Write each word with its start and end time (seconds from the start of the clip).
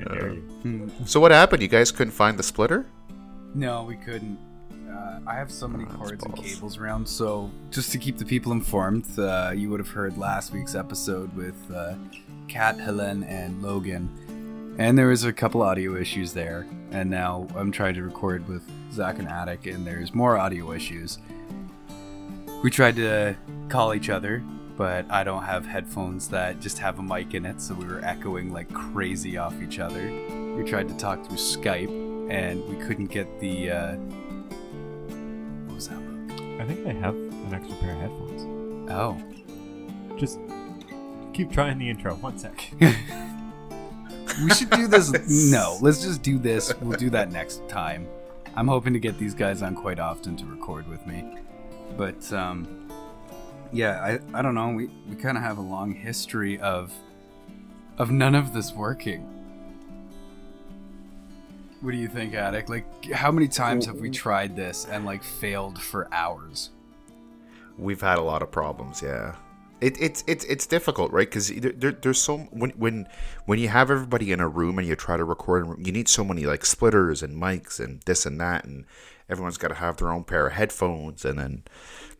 I 0.00 0.14
dare 0.14 0.32
you. 0.34 0.40
Hmm. 0.40 0.88
So 1.04 1.20
what 1.20 1.30
happened? 1.30 1.62
You 1.62 1.68
guys 1.68 1.90
couldn't 1.92 2.12
find 2.12 2.38
the 2.38 2.42
splitter? 2.42 2.86
No, 3.54 3.84
we 3.84 3.96
couldn't. 3.96 4.38
Uh, 4.90 5.20
I 5.26 5.34
have 5.34 5.50
so 5.50 5.66
many 5.68 5.84
Oh, 5.84 5.94
cords 5.96 6.22
and 6.24 6.36
cables 6.36 6.78
around, 6.78 7.06
so 7.08 7.50
just 7.70 7.92
to 7.92 7.98
keep 7.98 8.18
the 8.18 8.24
people 8.24 8.52
informed, 8.52 9.06
uh, 9.18 9.52
you 9.54 9.68
would 9.70 9.80
have 9.80 9.88
heard 9.90 10.16
last 10.16 10.52
week's 10.52 10.74
episode 10.74 11.34
with 11.36 11.56
uh, 11.74 11.94
Kat, 12.48 12.78
Helen, 12.78 13.24
and 13.24 13.62
Logan. 13.62 14.74
And 14.78 14.96
there 14.96 15.08
was 15.08 15.24
a 15.24 15.32
couple 15.32 15.62
audio 15.62 15.96
issues 15.96 16.32
there, 16.32 16.66
and 16.92 17.10
now 17.10 17.46
I'm 17.56 17.72
trying 17.72 17.94
to 17.94 18.02
record 18.02 18.46
with 18.48 18.62
Zach 18.92 19.18
and 19.18 19.28
Attic, 19.28 19.66
and 19.66 19.86
there's 19.86 20.14
more 20.14 20.36
audio 20.38 20.72
issues. 20.72 21.18
We 22.62 22.70
tried 22.70 22.96
to 22.96 23.36
call 23.68 23.94
each 23.94 24.08
other, 24.10 24.42
but 24.76 25.10
I 25.10 25.24
don't 25.24 25.42
have 25.42 25.66
headphones 25.66 26.28
that 26.28 26.60
just 26.60 26.78
have 26.78 26.98
a 26.98 27.02
mic 27.02 27.34
in 27.34 27.46
it, 27.46 27.60
so 27.60 27.74
we 27.74 27.86
were 27.86 28.04
echoing 28.04 28.52
like 28.52 28.72
crazy 28.72 29.36
off 29.36 29.54
each 29.62 29.78
other. 29.78 30.10
We 30.56 30.64
tried 30.64 30.88
to 30.88 30.96
talk 30.96 31.24
through 31.26 31.36
Skype, 31.36 32.30
and 32.30 32.66
we 32.68 32.76
couldn't 32.84 33.06
get 33.06 33.40
the. 33.40 33.70
Uh... 33.70 33.96
What 35.66 35.74
was 35.74 35.88
that 35.88 35.98
look? 35.98 36.60
I 36.60 36.66
think 36.66 36.86
I 36.86 36.92
have 36.92 37.14
an 37.14 37.54
extra 37.54 37.76
pair 37.76 37.92
of 37.92 38.00
headphones. 38.00 38.90
Oh. 38.90 39.22
Just 40.18 40.38
keep 41.32 41.50
trying 41.50 41.78
the 41.78 41.88
intro. 41.88 42.14
One 42.16 42.38
sec. 42.38 42.72
We 44.42 44.50
should 44.50 44.70
do 44.70 44.86
this. 44.86 45.50
no, 45.50 45.78
let's 45.80 46.02
just 46.02 46.22
do 46.22 46.38
this. 46.38 46.74
We'll 46.80 46.98
do 46.98 47.10
that 47.10 47.32
next 47.32 47.66
time. 47.68 48.06
I'm 48.54 48.68
hoping 48.68 48.92
to 48.92 48.98
get 48.98 49.18
these 49.18 49.34
guys 49.34 49.62
on 49.62 49.74
quite 49.74 49.98
often 49.98 50.36
to 50.36 50.44
record 50.44 50.86
with 50.88 51.06
me. 51.06 51.38
But, 51.96 52.30
um, 52.32 52.85
yeah, 53.72 54.18
I, 54.34 54.38
I 54.38 54.42
don't 54.42 54.54
know. 54.54 54.70
We, 54.70 54.90
we 55.08 55.16
kind 55.16 55.36
of 55.36 55.42
have 55.42 55.58
a 55.58 55.62
long 55.62 55.94
history 55.94 56.58
of 56.60 56.92
of 57.98 58.10
none 58.10 58.34
of 58.34 58.52
this 58.52 58.72
working. 58.72 59.32
What 61.80 61.92
do 61.92 61.98
you 61.98 62.08
think, 62.08 62.34
Attic? 62.34 62.68
Like, 62.68 62.84
how 63.12 63.30
many 63.30 63.48
times 63.48 63.86
have 63.86 64.00
we 64.00 64.10
tried 64.10 64.56
this 64.56 64.86
and, 64.86 65.04
like, 65.04 65.22
failed 65.22 65.80
for 65.80 66.12
hours? 66.12 66.70
We've 67.78 68.00
had 68.00 68.18
a 68.18 68.22
lot 68.22 68.42
of 68.42 68.50
problems. 68.50 69.02
Yeah, 69.02 69.36
it, 69.80 70.00
it's 70.00 70.24
it's 70.26 70.44
it's 70.46 70.66
difficult, 70.66 71.12
right? 71.12 71.28
Because 71.28 71.48
there, 71.48 71.72
there, 71.72 71.92
there's 71.92 72.20
so 72.20 72.38
when 72.50 72.70
when 72.70 73.06
when 73.44 73.58
you 73.58 73.68
have 73.68 73.90
everybody 73.90 74.32
in 74.32 74.40
a 74.40 74.48
room 74.48 74.78
and 74.78 74.88
you 74.88 74.96
try 74.96 75.16
to 75.18 75.24
record, 75.24 75.66
you 75.86 75.92
need 75.92 76.08
so 76.08 76.24
many 76.24 76.46
like 76.46 76.64
splitters 76.64 77.22
and 77.22 77.40
mics 77.40 77.78
and 77.78 78.00
this 78.06 78.24
and 78.24 78.40
that, 78.40 78.64
and 78.64 78.86
everyone's 79.28 79.58
got 79.58 79.68
to 79.68 79.74
have 79.74 79.98
their 79.98 80.10
own 80.10 80.24
pair 80.24 80.46
of 80.46 80.54
headphones, 80.54 81.24
and 81.24 81.38
then 81.38 81.64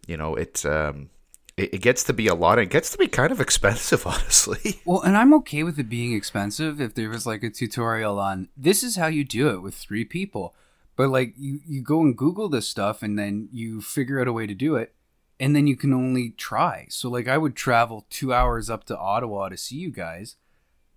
you 0.06 0.19
know 0.19 0.34
it's 0.34 0.66
um 0.66 1.08
it, 1.56 1.74
it 1.74 1.78
gets 1.80 2.04
to 2.04 2.12
be 2.12 2.26
a 2.26 2.34
lot. 2.34 2.58
It 2.58 2.70
gets 2.70 2.90
to 2.90 2.98
be 2.98 3.08
kind 3.08 3.32
of 3.32 3.40
expensive, 3.40 4.06
honestly. 4.06 4.80
Well, 4.84 5.02
and 5.02 5.16
I'm 5.16 5.34
okay 5.34 5.62
with 5.62 5.78
it 5.78 5.88
being 5.88 6.12
expensive 6.12 6.80
if 6.80 6.94
there 6.94 7.08
was 7.08 7.26
like 7.26 7.42
a 7.42 7.50
tutorial 7.50 8.18
on 8.18 8.48
this 8.56 8.82
is 8.82 8.96
how 8.96 9.06
you 9.06 9.24
do 9.24 9.48
it 9.50 9.62
with 9.62 9.74
three 9.74 10.04
people. 10.04 10.54
But 10.96 11.10
like 11.10 11.34
you 11.36 11.60
you 11.66 11.82
go 11.82 12.00
and 12.00 12.16
Google 12.16 12.48
this 12.48 12.68
stuff 12.68 13.02
and 13.02 13.18
then 13.18 13.48
you 13.52 13.80
figure 13.80 14.20
out 14.20 14.28
a 14.28 14.32
way 14.32 14.46
to 14.46 14.54
do 14.54 14.76
it 14.76 14.94
and 15.38 15.54
then 15.54 15.66
you 15.66 15.76
can 15.76 15.92
only 15.92 16.30
try. 16.30 16.86
So 16.88 17.10
like 17.10 17.28
I 17.28 17.36
would 17.36 17.54
travel 17.54 18.06
2 18.08 18.32
hours 18.32 18.70
up 18.70 18.84
to 18.84 18.98
Ottawa 18.98 19.50
to 19.50 19.56
see 19.58 19.76
you 19.76 19.91
guys 19.91 20.36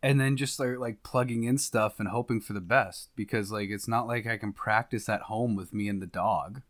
and 0.01 0.19
then 0.19 0.37
just 0.37 0.53
start 0.53 0.79
like 0.79 1.03
plugging 1.03 1.43
in 1.43 1.57
stuff 1.57 1.99
and 1.99 2.07
hoping 2.07 2.39
for 2.39 2.53
the 2.53 2.61
best 2.61 3.09
because 3.17 3.51
like 3.51 3.69
it's 3.69 3.87
not 3.87 4.07
like 4.07 4.25
I 4.25 4.37
can 4.37 4.53
practice 4.53 5.09
at 5.09 5.23
home 5.23 5.57
with 5.57 5.73
me 5.73 5.89
and 5.89 6.01
the 6.01 6.07
dog. 6.07 6.61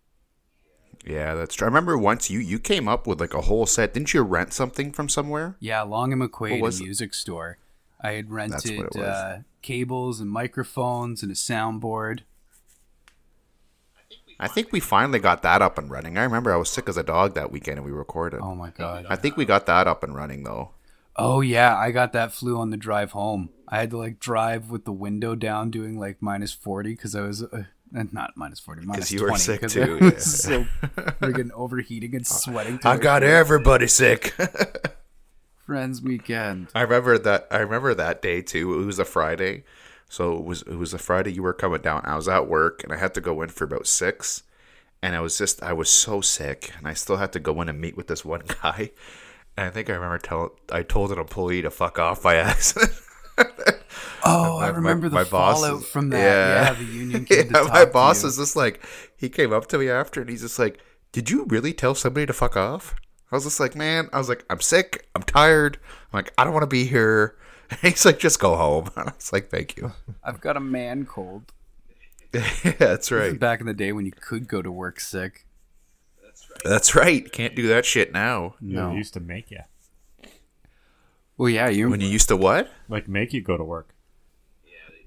Yeah, 1.05 1.33
that's 1.35 1.55
true. 1.55 1.65
I 1.65 1.69
remember 1.69 1.97
once 1.97 2.29
you 2.29 2.39
you 2.39 2.59
came 2.59 2.87
up 2.87 3.07
with 3.07 3.19
like 3.19 3.33
a 3.33 3.41
whole 3.41 3.65
set. 3.65 3.93
Didn't 3.93 4.13
you 4.13 4.21
rent 4.21 4.53
something 4.53 4.91
from 4.91 5.09
somewhere? 5.09 5.55
Yeah, 5.59 5.81
Long 5.81 6.11
and 6.13 6.21
McQuade, 6.21 6.61
a 6.61 6.65
it? 6.65 6.79
music 6.83 7.13
store. 7.13 7.57
I 8.01 8.11
had 8.11 8.31
rented 8.31 8.97
uh, 8.97 9.39
cables 9.61 10.19
and 10.19 10.29
microphones 10.29 11.21
and 11.23 11.31
a 11.31 11.35
soundboard. 11.35 12.21
I 14.39 14.47
think 14.47 14.71
we 14.71 14.79
finally 14.79 15.19
got 15.19 15.41
that 15.43 15.61
up 15.61 15.77
and 15.77 15.91
running. 15.91 16.17
I 16.17 16.23
remember 16.23 16.53
I 16.53 16.57
was 16.57 16.69
sick 16.69 16.87
as 16.87 16.95
a 16.95 17.03
dog 17.03 17.33
that 17.35 17.51
weekend 17.51 17.77
and 17.77 17.85
we 17.85 17.91
recorded. 17.91 18.39
Oh 18.41 18.55
my 18.55 18.69
god. 18.69 19.05
I 19.09 19.17
think 19.17 19.35
we 19.35 19.43
got 19.43 19.65
that 19.65 19.85
up 19.85 20.01
and 20.01 20.15
running 20.15 20.43
though. 20.43 20.71
Oh 21.17 21.41
yeah, 21.41 21.75
I 21.75 21.91
got 21.91 22.13
that 22.13 22.31
flu 22.31 22.57
on 22.57 22.69
the 22.69 22.77
drive 22.77 23.11
home. 23.11 23.49
I 23.67 23.79
had 23.79 23.89
to 23.89 23.97
like 23.97 24.19
drive 24.19 24.69
with 24.69 24.85
the 24.85 24.93
window 24.93 25.35
down, 25.35 25.69
doing 25.69 25.99
like 25.99 26.21
minus 26.21 26.53
forty 26.53 26.91
because 26.91 27.13
I 27.15 27.21
was 27.21 27.43
uh, 27.43 27.63
uh, 27.95 28.03
not 28.11 28.31
minus 28.35 28.59
forty, 28.59 28.85
minus 28.85 29.11
you 29.11 29.21
were 29.21 29.29
20, 29.29 29.41
sick 29.41 29.61
'cause 29.61 29.73
too, 29.73 29.97
yeah. 30.01 30.17
so 30.17 30.63
friggin' 31.21 31.51
overheating 31.51 32.15
and 32.15 32.25
sweating. 32.27 32.79
I 32.83 32.97
got 32.97 33.23
everybody 33.23 33.87
sick. 33.87 34.33
friends 35.65 36.01
weekend. 36.01 36.67
I 36.73 36.81
remember 36.81 37.17
that. 37.19 37.47
I 37.51 37.57
remember 37.59 37.93
that 37.93 38.21
day 38.21 38.41
too. 38.41 38.81
It 38.81 38.85
was 38.85 38.99
a 38.99 39.05
Friday, 39.05 39.63
so 40.09 40.35
it 40.37 40.43
was 40.43 40.61
it 40.63 40.75
was 40.77 40.93
a 40.93 40.97
Friday. 40.97 41.31
You 41.33 41.43
were 41.43 41.53
coming 41.53 41.81
down. 41.81 42.01
I 42.05 42.15
was 42.15 42.27
at 42.27 42.47
work, 42.47 42.83
and 42.83 42.91
I 42.93 42.97
had 42.97 43.13
to 43.15 43.21
go 43.21 43.41
in 43.41 43.49
for 43.49 43.63
about 43.65 43.87
six. 43.87 44.43
And 45.01 45.15
I 45.15 45.21
was 45.21 45.37
just 45.37 45.63
I 45.63 45.71
was 45.73 45.89
so 45.89 46.19
sick, 46.21 46.73
and 46.77 46.87
I 46.87 46.93
still 46.93 47.17
had 47.17 47.31
to 47.33 47.39
go 47.39 47.61
in 47.61 47.69
and 47.69 47.79
meet 47.79 47.95
with 47.95 48.07
this 48.07 48.25
one 48.25 48.41
guy. 48.63 48.91
And 49.55 49.67
I 49.67 49.69
think 49.69 49.89
I 49.89 49.93
remember 49.93 50.17
telling 50.17 50.49
I 50.71 50.83
told 50.83 51.11
an 51.11 51.19
employee 51.19 51.61
to 51.61 51.69
fuck 51.71 51.99
off 51.99 52.23
by 52.23 52.35
accident. 52.35 52.91
Oh, 54.23 54.59
My- 54.59 54.67
I 54.67 54.71
my- 54.71 54.77
remember 54.77 55.09
the 55.09 55.15
my 55.15 55.23
boss 55.23 55.61
fallout 55.61 55.81
is- 55.81 55.87
from 55.87 56.09
that. 56.09 56.17
yeah. 56.19 56.63
Yeah, 56.63 56.73
the 56.73 56.83
union 56.85 57.25
came 57.25 57.37
to 57.37 57.45
yeah, 57.45 57.51
talk 57.63 57.73
my 57.73 57.85
to 57.85 57.91
boss 57.91 58.23
you. 58.23 58.29
is 58.29 58.37
just 58.37 58.55
like 58.55 58.83
he 59.17 59.29
came 59.29 59.53
up 59.53 59.67
to 59.67 59.77
me 59.77 59.89
after, 59.89 60.21
and 60.21 60.29
he's 60.29 60.41
just 60.41 60.59
like, 60.59 60.79
"Did 61.11 61.29
you 61.29 61.45
really 61.47 61.73
tell 61.73 61.95
somebody 61.95 62.25
to 62.25 62.33
fuck 62.33 62.55
off?" 62.57 62.95
I 63.31 63.35
was 63.35 63.43
just 63.43 63.59
like, 63.59 63.75
"Man," 63.75 64.09
I 64.11 64.17
was 64.17 64.27
like, 64.29 64.43
"I'm 64.49 64.59
sick. 64.61 65.07
I'm 65.15 65.23
tired. 65.23 65.77
I'm 66.11 66.17
like, 66.17 66.33
I 66.37 66.43
don't 66.43 66.53
want 66.53 66.63
to 66.63 66.67
be 66.67 66.85
here." 66.85 67.35
And 67.71 67.79
he's 67.81 68.03
like, 68.03 68.17
"Just 68.17 68.39
go 68.39 68.55
home." 68.55 68.89
I 68.97 69.03
was 69.15 69.31
like, 69.31 69.49
"Thank 69.51 69.77
you." 69.77 69.93
I've 70.23 70.41
got 70.41 70.57
a 70.57 70.59
man 70.59 71.05
cold. 71.05 71.51
yeah, 72.33 72.43
that's 72.79 73.11
right. 73.11 73.39
Back 73.39 73.59
in 73.59 73.67
the 73.67 73.73
day 73.75 73.91
when 73.91 74.05
you 74.05 74.11
could 74.11 74.47
go 74.47 74.61
to 74.63 74.71
work 74.71 74.99
sick. 74.99 75.45
That's 76.23 76.49
right. 76.49 76.61
That's 76.63 76.95
right. 76.95 77.31
Can't 77.31 77.55
do 77.55 77.67
that 77.67 77.85
shit 77.85 78.11
now. 78.11 78.55
No. 78.59 78.89
They 78.89 78.95
used 78.97 79.13
to 79.15 79.19
make 79.19 79.51
you. 79.51 79.59
Well, 81.37 81.49
yeah, 81.49 81.69
you. 81.69 81.89
When 81.89 82.01
you 82.01 82.07
used 82.07 82.27
to 82.29 82.35
what? 82.35 82.69
Like, 82.87 83.07
make 83.07 83.33
you 83.33 83.41
go 83.41 83.55
to 83.57 83.63
work. 83.63 83.95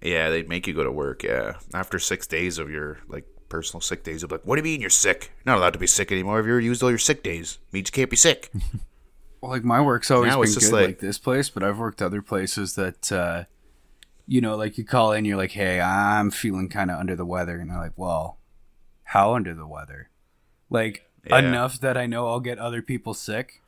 Yeah, 0.03 0.31
they'd 0.31 0.49
make 0.49 0.67
you 0.67 0.75
go 0.75 0.85
to 0.85 0.91
work. 0.93 1.23
Yeah, 1.23 1.55
after 1.75 1.99
six 1.99 2.27
days 2.27 2.59
of 2.59 2.71
your 2.71 2.99
like 3.09 3.25
personal 3.49 3.81
sick 3.81 4.03
days, 4.05 4.23
you'd 4.23 4.29
be 4.29 4.35
like, 4.37 4.47
"What 4.47 4.57
do 4.57 4.61
you 4.61 4.65
mean 4.65 4.81
you're 4.81 4.91
sick? 4.91 5.33
You're 5.45 5.55
not 5.55 5.59
allowed 5.59 5.73
to 5.75 5.79
be 5.79 5.87
sick 5.87 6.11
anymore. 6.13 6.41
If 6.41 6.47
you 6.47 6.57
used 6.57 6.83
all 6.83 6.91
your 6.91 6.99
sick 6.99 7.23
days, 7.23 7.59
means 7.73 7.89
you 7.89 7.93
can't 7.93 8.11
be 8.11 8.17
sick." 8.17 8.51
Well, 9.41 9.51
like 9.51 9.65
my 9.65 9.81
work's 9.81 10.09
always 10.09 10.31
Now 10.31 10.41
been 10.41 10.53
good, 10.55 10.73
like- 10.73 10.87
like, 10.87 10.99
this 11.01 11.19
place, 11.19 11.51
but 11.51 11.65
I've 11.65 11.77
worked 11.81 12.01
other 12.01 12.23
places 12.23 12.77
that, 12.77 13.11
uh, 13.11 13.43
you 14.29 14.41
know, 14.41 14.55
like 14.55 14.79
you 14.79 14.85
call 14.85 15.11
in, 15.11 15.25
you're 15.25 15.37
like, 15.37 15.51
"Hey, 15.51 15.81
I'm 15.81 16.31
feeling 16.31 16.69
kind 16.69 16.93
of 16.93 17.01
under 17.01 17.17
the 17.17 17.27
weather," 17.27 17.59
and 17.59 17.69
they're 17.69 17.77
like, 17.81 17.97
"Well, 17.99 18.39
how 19.03 19.35
under 19.35 19.53
the 19.53 19.67
weather? 19.67 20.11
Like 20.71 21.11
Yeah. 21.29 21.41
enough 21.41 21.81
that 21.81 21.97
I 21.97 22.07
know 22.07 22.29
I'll 22.29 22.39
get 22.39 22.61
other 22.61 22.83
people 22.83 23.15
sick." 23.15 23.61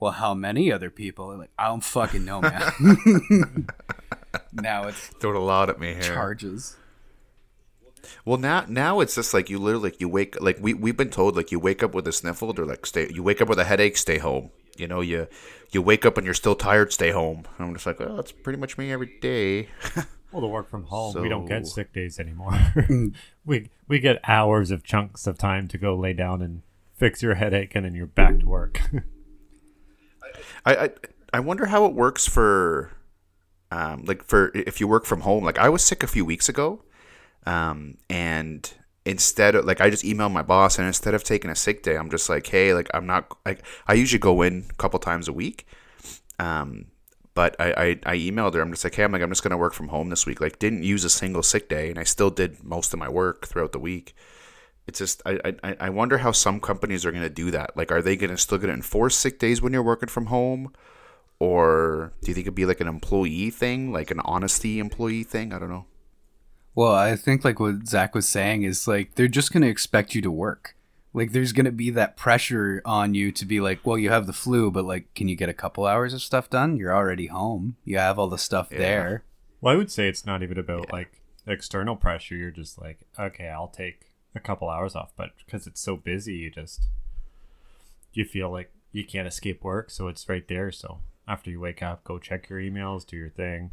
Well, 0.00 0.12
how 0.12 0.32
many 0.32 0.72
other 0.72 0.88
people? 0.88 1.36
Like 1.36 1.50
I 1.58 1.66
don't 1.68 1.84
fucking 1.84 2.24
know, 2.24 2.40
man. 2.40 3.68
now 4.52 4.88
it's 4.88 5.06
Throwed 5.20 5.36
a 5.36 5.40
lot 5.40 5.68
at 5.70 5.78
me 5.80 5.94
here. 5.94 6.02
charges. 6.02 6.76
Well, 8.24 8.38
now 8.38 8.64
now 8.68 9.00
it's 9.00 9.14
just 9.14 9.32
like 9.32 9.48
you 9.48 9.58
literally 9.58 9.90
like 9.90 10.00
you 10.00 10.08
wake 10.08 10.40
like 10.40 10.58
we 10.60 10.74
we've 10.74 10.96
been 10.96 11.10
told 11.10 11.36
like 11.36 11.52
you 11.52 11.60
wake 11.60 11.82
up 11.82 11.94
with 11.94 12.06
a 12.08 12.12
sniffle, 12.12 12.52
they're 12.52 12.66
like 12.66 12.84
stay. 12.86 13.08
You 13.12 13.22
wake 13.22 13.40
up 13.40 13.48
with 13.48 13.58
a 13.58 13.64
headache, 13.64 13.96
stay 13.96 14.18
home. 14.18 14.50
You 14.76 14.88
know, 14.88 15.00
you 15.00 15.28
you 15.70 15.82
wake 15.82 16.04
up 16.04 16.16
and 16.16 16.24
you're 16.24 16.34
still 16.34 16.54
tired, 16.54 16.92
stay 16.92 17.10
home. 17.10 17.44
And 17.58 17.68
I'm 17.68 17.72
just 17.74 17.86
like, 17.86 18.00
oh, 18.00 18.16
that's 18.16 18.32
pretty 18.32 18.58
much 18.58 18.76
me 18.76 18.92
every 18.92 19.18
day. 19.20 19.68
Well, 20.32 20.40
the 20.40 20.48
work 20.48 20.70
from 20.70 20.84
home, 20.84 21.20
we 21.20 21.28
don't 21.28 21.44
get 21.44 21.66
sick 21.66 21.92
days 21.92 22.18
anymore. 22.18 22.58
we 23.44 23.68
we 23.86 23.98
get 23.98 24.18
hours 24.26 24.70
of 24.70 24.82
chunks 24.82 25.26
of 25.26 25.36
time 25.36 25.68
to 25.68 25.76
go 25.76 25.94
lay 25.94 26.14
down 26.14 26.40
and 26.40 26.62
fix 26.94 27.22
your 27.22 27.34
headache, 27.34 27.72
and 27.74 27.84
then 27.84 27.94
you're 27.94 28.06
back 28.06 28.40
to 28.40 28.46
work. 28.46 28.80
I, 30.64 30.74
I 30.74 30.90
I 31.34 31.40
wonder 31.40 31.66
how 31.66 31.84
it 31.84 31.92
works 31.92 32.26
for, 32.26 32.92
um, 33.72 34.04
like 34.04 34.22
for 34.22 34.50
if 34.54 34.80
you 34.80 34.86
work 34.86 35.06
from 35.06 35.22
home. 35.22 35.44
Like 35.44 35.58
I 35.58 35.70
was 35.70 35.82
sick 35.82 36.02
a 36.02 36.06
few 36.06 36.26
weeks 36.26 36.48
ago, 36.48 36.82
um, 37.46 37.96
and 38.10 38.70
instead 39.06 39.54
of 39.54 39.64
like 39.64 39.80
I 39.80 39.88
just 39.88 40.04
emailed 40.04 40.32
my 40.32 40.42
boss, 40.42 40.78
and 40.78 40.86
instead 40.86 41.14
of 41.14 41.24
taking 41.24 41.50
a 41.50 41.54
sick 41.54 41.82
day, 41.82 41.96
I'm 41.96 42.10
just 42.10 42.28
like, 42.28 42.46
hey, 42.46 42.74
like 42.74 42.90
I'm 42.92 43.06
not 43.06 43.34
like 43.46 43.64
I 43.86 43.94
usually 43.94 44.18
go 44.18 44.42
in 44.42 44.66
a 44.68 44.74
couple 44.74 44.98
times 44.98 45.26
a 45.26 45.32
week, 45.32 45.66
um, 46.38 46.86
but 47.32 47.56
I, 47.58 47.72
I 47.72 48.12
I 48.12 48.16
emailed 48.18 48.52
her. 48.54 48.60
I'm 48.60 48.72
just 48.72 48.84
like, 48.84 48.94
hey, 48.94 49.04
I'm 49.04 49.12
like 49.12 49.22
I'm 49.22 49.30
just 49.30 49.42
gonna 49.42 49.56
work 49.56 49.72
from 49.72 49.88
home 49.88 50.10
this 50.10 50.26
week. 50.26 50.40
Like 50.42 50.58
didn't 50.58 50.82
use 50.82 51.02
a 51.04 51.10
single 51.10 51.42
sick 51.42 51.70
day, 51.70 51.88
and 51.88 51.98
I 51.98 52.04
still 52.04 52.30
did 52.30 52.62
most 52.62 52.92
of 52.92 52.98
my 52.98 53.08
work 53.08 53.46
throughout 53.46 53.72
the 53.72 53.78
week. 53.78 54.14
It's 54.86 54.98
just 54.98 55.22
I, 55.24 55.54
I 55.64 55.76
I 55.80 55.88
wonder 55.88 56.18
how 56.18 56.32
some 56.32 56.60
companies 56.60 57.06
are 57.06 57.12
to 57.12 57.30
do 57.30 57.50
that. 57.52 57.74
Like, 57.74 57.90
are 57.90 58.02
they 58.02 58.16
to 58.18 58.36
still 58.36 58.58
to 58.58 58.68
enforce 58.70 59.16
sick 59.16 59.38
days 59.38 59.62
when 59.62 59.72
you're 59.72 59.82
working 59.82 60.10
from 60.10 60.26
home, 60.26 60.74
or 61.42 62.12
do 62.22 62.30
you 62.30 62.34
think 62.34 62.44
it'd 62.46 62.54
be 62.54 62.66
like 62.66 62.80
an 62.80 62.86
employee 62.86 63.50
thing, 63.50 63.90
like 63.92 64.12
an 64.12 64.20
honesty 64.20 64.78
employee 64.78 65.24
thing? 65.24 65.52
I 65.52 65.58
don't 65.58 65.70
know. 65.70 65.86
Well, 66.76 66.94
I 66.94 67.16
think 67.16 67.44
like 67.44 67.58
what 67.58 67.88
Zach 67.88 68.14
was 68.14 68.28
saying 68.28 68.62
is 68.62 68.86
like 68.86 69.16
they're 69.16 69.26
just 69.26 69.52
gonna 69.52 69.66
expect 69.66 70.14
you 70.14 70.22
to 70.22 70.30
work. 70.30 70.76
Like 71.12 71.32
there's 71.32 71.52
gonna 71.52 71.72
be 71.72 71.90
that 71.90 72.16
pressure 72.16 72.80
on 72.84 73.14
you 73.14 73.32
to 73.32 73.44
be 73.44 73.60
like, 73.60 73.84
well, 73.84 73.98
you 73.98 74.08
have 74.10 74.28
the 74.28 74.32
flu, 74.32 74.70
but 74.70 74.84
like, 74.84 75.12
can 75.14 75.26
you 75.26 75.34
get 75.34 75.48
a 75.48 75.52
couple 75.54 75.84
hours 75.84 76.14
of 76.14 76.22
stuff 76.22 76.48
done? 76.48 76.76
You're 76.76 76.94
already 76.94 77.26
home. 77.26 77.76
You 77.84 77.98
have 77.98 78.20
all 78.20 78.28
the 78.28 78.38
stuff 78.38 78.68
Yeah. 78.70 78.78
there. 78.78 79.24
Well, 79.60 79.74
I 79.74 79.76
would 79.76 79.90
say 79.90 80.08
it's 80.08 80.24
not 80.24 80.44
even 80.44 80.58
about 80.58 80.92
like 80.92 81.20
external 81.44 81.96
pressure. 81.96 82.36
You're 82.36 82.52
just 82.52 82.80
like, 82.80 83.00
okay, 83.18 83.48
I'll 83.48 83.66
take 83.68 84.12
a 84.34 84.40
couple 84.40 84.68
hours 84.70 84.94
off, 84.94 85.10
but 85.16 85.30
because 85.44 85.66
it's 85.66 85.80
so 85.80 85.96
busy, 85.96 86.34
you 86.34 86.50
just 86.52 86.86
you 88.12 88.24
feel 88.24 88.48
like 88.50 88.70
you 88.92 89.04
can't 89.04 89.26
escape 89.26 89.64
work, 89.64 89.90
so 89.90 90.06
it's 90.06 90.28
right 90.28 90.46
there. 90.46 90.70
So 90.70 91.00
after 91.32 91.50
you 91.50 91.58
wake 91.60 91.82
up, 91.82 92.04
go 92.04 92.18
check 92.18 92.48
your 92.48 92.58
emails, 92.60 93.06
do 93.06 93.16
your 93.16 93.30
thing. 93.30 93.70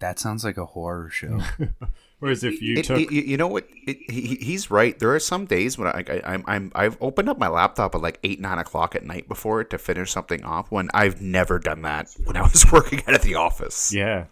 That 0.00 0.18
sounds 0.18 0.42
like 0.44 0.56
a 0.56 0.64
horror 0.66 1.08
show. 1.10 1.40
Whereas 2.18 2.42
if 2.42 2.60
you 2.60 2.78
It- 2.78 2.84
took 2.86 2.98
it- 3.00 3.12
you 3.12 3.22
you 3.22 3.36
know 3.36 3.46
what? 3.48 3.68
It, 3.86 3.98
he, 4.10 4.34
he's 4.36 4.70
right. 4.70 4.98
There 4.98 5.14
are 5.14 5.20
some 5.20 5.44
days 5.46 5.78
when 5.78 5.88
I, 5.88 6.04
I, 6.08 6.22
I'm, 6.32 6.44
I'm, 6.46 6.72
I've 6.74 6.98
opened 7.00 7.28
up 7.28 7.38
my 7.38 7.48
laptop 7.48 7.94
at 7.94 8.00
like 8.00 8.18
eight, 8.24 8.40
nine 8.40 8.58
o'clock 8.58 8.94
at 8.96 9.04
night 9.04 9.28
before 9.28 9.60
it 9.60 9.70
to 9.70 9.78
finish 9.78 10.10
something 10.10 10.42
off. 10.44 10.70
When 10.70 10.88
I've 10.94 11.20
never 11.22 11.58
done 11.58 11.82
that 11.82 12.08
when 12.24 12.36
I 12.36 12.42
was 12.42 12.64
working 12.72 13.00
out 13.06 13.14
at 13.14 13.22
the 13.22 13.34
office. 13.36 13.92
yeah, 13.94 14.26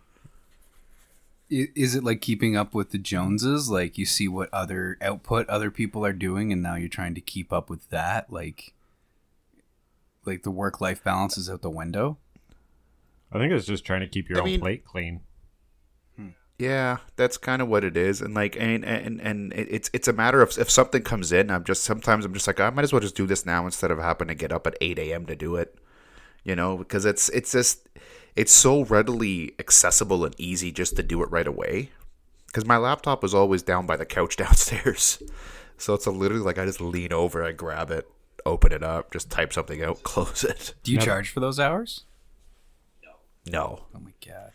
Is 1.51 1.95
it 1.95 2.03
like 2.05 2.21
keeping 2.21 2.57
up 2.57 2.75
with 2.75 2.91
the 2.91 2.99
Joneses? 2.99 3.71
Like 3.71 3.97
you 3.99 4.05
see 4.07 4.27
what 4.29 4.49
other 4.53 4.97
output 5.01 5.49
other 5.49 5.71
people 5.71 6.05
are 6.05 6.13
doing, 6.15 6.53
and 6.53 6.63
now 6.63 6.75
you're 6.75 6.89
trying 6.89 7.15
to 7.15 7.21
keep 7.21 7.53
up 7.53 7.69
with 7.71 7.89
that? 7.91 8.33
Like, 8.33 8.73
like 10.25 10.43
the 10.43 10.51
work 10.51 10.81
life 10.81 11.03
balance 11.05 11.37
is 11.39 11.49
out 11.51 11.63
the 11.63 11.71
window. 11.71 12.19
I 13.33 13.39
think 13.39 13.53
it's 13.53 13.67
just 13.67 13.85
trying 13.85 14.01
to 14.01 14.09
keep 14.09 14.29
your 14.29 14.39
I 14.39 14.41
own 14.43 14.47
mean- 14.47 14.61
plate 14.61 14.85
clean. 14.85 15.21
Yeah, 16.59 16.99
that's 17.17 17.39
kind 17.39 17.61
of 17.61 17.67
what 17.67 17.83
it 17.83 17.97
is, 17.97 18.21
and 18.21 18.35
like, 18.35 18.57
and 18.57 18.85
and 18.85 19.21
and 19.21 19.53
it's 19.55 19.91
it's 19.93 20.07
a 20.07 20.13
matter 20.13 20.41
of 20.43 20.57
if 20.59 20.71
something 20.71 21.03
comes 21.03 21.33
in, 21.33 21.51
I'm 21.51 21.65
just 21.65 21.83
sometimes 21.83 22.25
I'm 22.25 22.33
just 22.35 22.47
like 22.47 22.61
I 22.61 22.71
might 22.71 22.83
as 22.85 22.93
well 22.93 23.01
just 23.01 23.17
do 23.17 23.27
this 23.27 23.45
now 23.45 23.65
instead 23.65 23.91
of 23.91 23.99
having 23.99 24.29
to 24.29 24.35
get 24.35 24.53
up 24.53 24.67
at 24.69 24.77
eight 24.81 24.97
a.m. 24.99 25.27
to 25.27 25.35
do 25.35 25.57
it, 25.57 25.75
you 26.45 26.55
know, 26.55 26.77
because 26.77 27.05
it's 27.05 27.31
it's 27.31 27.51
just 27.51 27.89
it's 28.37 28.53
so 28.53 28.85
readily 28.85 29.55
accessible 29.59 30.25
and 30.25 30.39
easy 30.39 30.71
just 30.71 30.95
to 30.97 31.03
do 31.03 31.21
it 31.25 31.31
right 31.33 31.49
away. 31.49 31.91
Because 32.47 32.65
my 32.67 32.77
laptop 32.77 33.25
is 33.25 33.35
always 33.35 33.63
down 33.63 33.87
by 33.87 33.97
the 33.97 34.07
couch 34.07 34.37
downstairs, 34.45 35.21
so 35.79 35.95
it's 35.95 36.07
a 36.07 36.13
literally 36.13 36.45
like 36.45 36.59
I 36.59 36.67
just 36.67 36.81
lean 36.83 37.13
over, 37.13 37.43
I 37.43 37.51
grab 37.53 37.91
it, 37.91 38.07
open 38.47 38.71
it 38.73 38.85
up, 38.85 39.11
just 39.13 39.31
type 39.31 39.53
something 39.53 39.83
out, 39.83 40.03
close 40.05 40.45
it. 40.45 40.75
Do 40.85 40.93
you 40.93 40.99
Never- 40.99 41.07
charge 41.11 41.31
for 41.31 41.41
those 41.41 41.59
hours? 41.59 42.05
No, 43.51 43.87
Oh 43.95 43.99
my 43.99 44.13
god! 44.25 44.53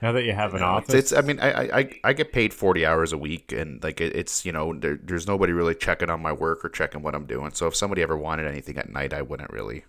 Now 0.00 0.12
that 0.12 0.24
you 0.24 0.32
have 0.32 0.54
an 0.54 0.60
No, 0.60 0.66
office, 0.66 0.94
It's, 0.94 1.12
it's 1.12 1.18
I 1.18 1.22
mean 1.26 1.40
I, 1.40 1.50
I- 1.50 1.78
I 1.78 2.00
I 2.04 2.12
get 2.12 2.32
paid 2.32 2.54
forty 2.54 2.86
hours 2.86 3.12
a 3.12 3.18
week 3.18 3.50
and 3.52 3.82
like 3.82 4.00
it, 4.00 4.14
it's 4.14 4.44
you 4.46 4.52
know 4.52 4.72
there, 4.74 4.96
there's 5.02 5.26
nobody 5.26 5.52
really 5.52 5.74
checking 5.74 6.08
on 6.08 6.22
my 6.22 6.32
work 6.32 6.64
or 6.64 6.68
checking 6.68 7.02
what 7.02 7.14
I'm 7.14 7.26
doing. 7.26 7.52
So 7.52 7.66
if 7.66 7.74
somebody 7.74 8.00
ever 8.02 8.16
wanted 8.16 8.46
anything 8.46 8.78
at 8.78 8.90
night, 8.90 9.12
I 9.12 9.22
wouldn't 9.22 9.50
really. 9.50 9.84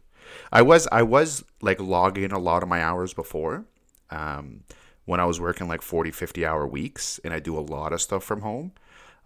I 0.52 0.62
was 0.64 0.88
I 0.92 1.04
was 1.04 1.44
like 1.62 1.80
logging 1.80 2.32
a 2.32 2.40
lot 2.40 2.64
of 2.64 2.70
my 2.70 2.84
hours 2.84 3.14
before, 3.14 3.66
um, 4.10 4.62
when 5.06 5.20
I 5.20 5.26
was 5.26 5.40
working 5.40 5.68
like 5.68 5.82
40, 5.84 6.10
50 6.12 6.46
hour 6.46 6.66
weeks, 6.68 7.20
and 7.24 7.34
I 7.34 7.40
do 7.40 7.58
a 7.58 7.62
lot 7.62 7.94
of 7.94 8.02
stuff 8.02 8.24
from 8.24 8.42
home. 8.42 8.72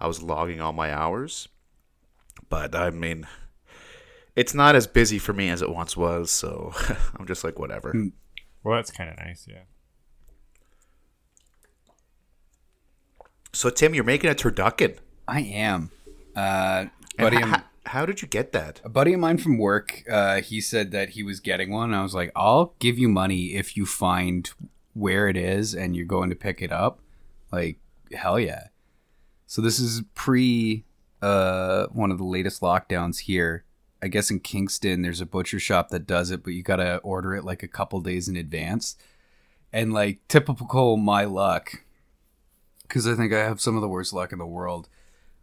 I 0.01 0.07
was 0.07 0.21
logging 0.21 0.59
all 0.59 0.73
my 0.73 0.93
hours, 0.93 1.47
but 2.49 2.75
I 2.75 2.89
mean, 2.89 3.27
it's 4.35 4.53
not 4.53 4.75
as 4.75 4.87
busy 4.87 5.19
for 5.19 5.33
me 5.33 5.49
as 5.49 5.61
it 5.61 5.69
once 5.69 5.95
was. 5.95 6.31
So 6.31 6.73
I'm 7.17 7.25
just 7.27 7.43
like 7.43 7.59
whatever. 7.59 7.93
Well, 8.63 8.75
that's 8.77 8.91
kind 8.91 9.09
of 9.09 9.17
nice. 9.17 9.45
Yeah. 9.49 9.63
So 13.51 13.69
Tim, 13.69 13.93
you're 13.93 14.03
making 14.03 14.29
a 14.29 14.33
turducken. 14.35 14.97
I 15.27 15.41
am. 15.41 15.91
Uh, 16.35 16.85
buddy, 17.17 17.37
h- 17.37 17.43
I'm- 17.43 17.63
how 17.85 18.05
did 18.05 18.21
you 18.21 18.27
get 18.27 18.51
that? 18.53 18.81
A 18.83 18.89
buddy 18.89 19.13
of 19.13 19.19
mine 19.19 19.37
from 19.37 19.57
work, 19.57 20.03
uh, 20.09 20.41
he 20.41 20.59
said 20.61 20.91
that 20.91 21.09
he 21.09 21.23
was 21.23 21.39
getting 21.39 21.69
one. 21.69 21.93
I 21.93 22.01
was 22.01 22.15
like, 22.15 22.31
I'll 22.35 22.73
give 22.79 22.97
you 22.97 23.09
money 23.09 23.55
if 23.55 23.75
you 23.77 23.85
find 23.85 24.49
where 24.93 25.27
it 25.27 25.37
is 25.37 25.75
and 25.75 25.95
you're 25.95 26.05
going 26.05 26.29
to 26.29 26.35
pick 26.35 26.61
it 26.61 26.71
up. 26.71 26.99
Like, 27.51 27.79
hell 28.13 28.39
yeah. 28.39 28.67
So 29.45 29.61
this 29.61 29.79
is 29.79 30.01
pre 30.15 30.85
uh, 31.21 31.87
one 31.87 32.09
of 32.11 32.17
the 32.17 32.23
latest 32.23 32.61
lockdowns 32.61 33.19
here. 33.19 33.65
I 34.03 34.09
guess 34.09 34.29
in 34.29 34.41
Kingston, 34.41 35.01
there's 35.01 35.21
a 35.21 35.25
butcher 35.25 35.59
shop 35.59 35.89
that 35.89 36.05
does 36.05 36.29
it, 36.29 36.43
but 36.43 36.53
you 36.53 36.61
got 36.61 36.75
to 36.75 36.97
order 36.97 37.33
it 37.35 37.45
like 37.45 37.63
a 37.63 37.69
couple 37.69 38.01
days 38.01 38.27
in 38.27 38.35
advance. 38.35 38.97
And 39.71 39.93
like, 39.93 40.19
typical 40.27 40.97
my 40.97 41.23
luck, 41.23 41.83
because 42.81 43.07
I 43.07 43.15
think 43.15 43.33
I 43.33 43.39
have 43.39 43.61
some 43.61 43.75
of 43.75 43.81
the 43.81 43.87
worst 43.87 44.11
luck 44.11 44.33
in 44.33 44.39
the 44.39 44.45
world 44.45 44.89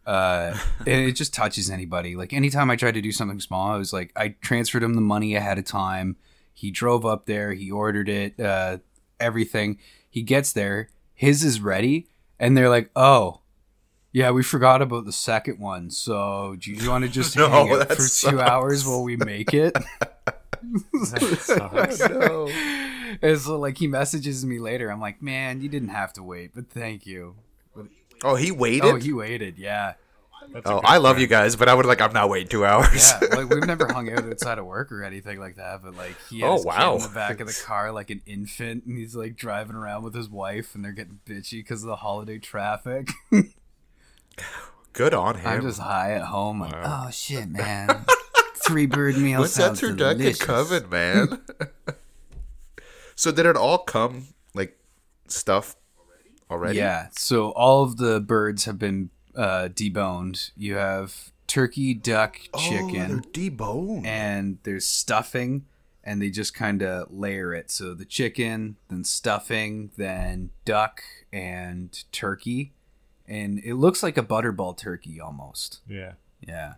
uh 0.05 0.57
and 0.79 0.87
it 0.87 1.13
just 1.13 1.33
touches 1.33 1.69
anybody. 1.69 2.15
Like 2.15 2.33
anytime 2.33 2.69
i 2.71 2.75
tried 2.75 2.95
to 2.95 3.01
do 3.01 3.11
something 3.11 3.39
small 3.39 3.71
i 3.71 3.77
was 3.77 3.93
like 3.93 4.11
i 4.15 4.29
transferred 4.41 4.83
him 4.83 4.95
the 4.95 5.01
money 5.01 5.35
ahead 5.35 5.57
of 5.57 5.65
time. 5.65 6.17
He 6.53 6.71
drove 6.71 7.05
up 7.05 7.25
there 7.25 7.53
he 7.53 7.71
ordered 7.71 8.09
it 8.09 8.39
uh 8.39 8.79
everything. 9.19 9.77
He 10.09 10.23
gets 10.23 10.53
there 10.53 10.89
his 11.13 11.43
is 11.43 11.61
ready 11.61 12.07
and 12.39 12.57
they're 12.57 12.69
like 12.69 12.89
oh 12.95 13.40
yeah 14.13 14.31
we 14.31 14.43
forgot 14.43 14.81
about 14.81 15.05
the 15.05 15.11
second 15.11 15.59
one 15.59 15.89
so 15.89 16.55
do 16.59 16.71
you 16.71 16.89
want 16.89 17.03
to 17.03 17.09
just 17.19 17.35
No, 17.37 17.49
hang 17.49 17.71
out 17.71 17.87
that 17.89 17.97
for 17.97 18.07
two 18.29 18.39
hours 18.41 18.85
while 18.85 19.03
we 19.03 19.15
make 19.17 19.53
it 19.53 19.73
That 20.63 21.37
sucks. 21.41 21.99
no. 22.09 22.47
and 23.21 23.39
so 23.39 23.57
like 23.59 23.77
he 23.77 23.87
messages 23.87 24.45
me 24.45 24.59
later 24.59 24.91
i'm 24.91 25.01
like 25.01 25.21
man 25.21 25.61
you 25.61 25.69
didn't 25.69 25.89
have 25.89 26.13
to 26.13 26.23
wait 26.23 26.51
but 26.55 26.69
thank 26.69 27.05
you 27.05 27.35
Oh, 28.23 28.35
he 28.35 28.51
waited. 28.51 28.83
oh 28.85 28.95
he 28.97 29.11
waited 29.13 29.57
yeah 29.57 29.93
That's 30.53 30.69
Oh, 30.69 30.75
good 30.79 30.85
I 30.85 30.97
love 30.97 31.13
friend. 31.15 31.21
you 31.21 31.27
guys, 31.27 31.55
but 31.55 31.67
I 31.69 31.73
would 31.73 31.87
like 31.87 32.01
I'm 32.01 32.13
not 32.13 32.29
waiting 32.29 32.49
two 32.49 32.63
hours. 32.65 33.11
Yeah, 33.19 33.35
like 33.35 33.49
we've 33.49 33.65
never 33.65 33.91
hung 33.91 34.11
out 34.11 34.23
outside 34.25 34.59
of 34.59 34.65
work 34.67 34.91
or 34.91 35.03
anything 35.03 35.39
like 35.39 35.55
that, 35.55 35.81
but 35.81 35.95
like 35.95 36.15
he 36.29 36.41
had 36.41 36.47
Oh, 36.51 36.61
wow. 36.61 36.91
kid 36.97 37.03
in 37.03 37.09
the 37.09 37.15
back 37.15 37.39
of 37.39 37.47
the 37.47 37.63
car 37.65 37.91
like 37.91 38.11
an 38.11 38.21
infant, 38.27 38.85
and 38.85 38.95
he's 38.95 39.15
like 39.15 39.35
driving 39.35 39.75
around 39.75 40.03
with 40.03 40.13
his 40.13 40.29
wife, 40.29 40.75
and 40.75 40.85
they're 40.85 40.91
getting 40.91 41.19
bitchy 41.25 41.59
because 41.63 41.81
of 41.83 41.87
the 41.89 41.95
holiday 41.95 42.37
traffic. 42.37 43.09
Good 44.93 45.13
on 45.13 45.35
him. 45.35 45.47
I'm 45.47 45.61
just 45.61 45.79
high 45.79 46.13
at 46.13 46.23
home, 46.23 46.59
like, 46.59 46.73
oh 46.75 47.09
shit, 47.11 47.49
man, 47.49 48.05
three 48.55 48.85
bird 48.85 49.17
meal 49.19 49.39
What's 49.39 49.55
that 49.55 49.73
turducken 49.73 50.17
delicious. 50.17 50.41
coming, 50.43 50.89
man? 50.89 51.41
so 53.15 53.31
did 53.31 53.45
it 53.45 53.55
all 53.55 53.79
come 53.79 54.27
like 54.53 54.77
stuff 55.27 55.75
already? 56.49 56.77
Yeah, 56.77 57.07
so 57.13 57.51
all 57.51 57.83
of 57.83 57.97
the 57.97 58.19
birds 58.19 58.65
have 58.65 58.77
been 58.79 59.09
uh, 59.35 59.69
deboned. 59.71 60.51
You 60.57 60.75
have 60.75 61.31
turkey, 61.47 61.93
duck, 61.93 62.37
Oh, 62.53 62.59
chicken. 62.59 62.93
they're 62.93 63.49
deboned. 63.49 64.05
and 64.05 64.57
there's 64.63 64.85
stuffing 64.85 65.65
and 66.03 66.21
they 66.21 66.29
just 66.29 66.53
kind 66.53 66.81
of 66.81 67.11
layer 67.13 67.53
it 67.53 67.69
so 67.69 67.93
the 67.93 68.05
chicken 68.05 68.75
then 68.89 69.03
stuffing 69.03 69.91
then 69.97 70.49
duck 70.65 71.03
and 71.31 72.03
turkey 72.11 72.71
and 73.31 73.59
it 73.63 73.75
looks 73.75 74.03
like 74.03 74.17
a 74.17 74.23
butterball 74.23 74.77
turkey 74.77 75.19
almost 75.21 75.79
Yeah. 75.87 76.13
yeah 76.39 76.73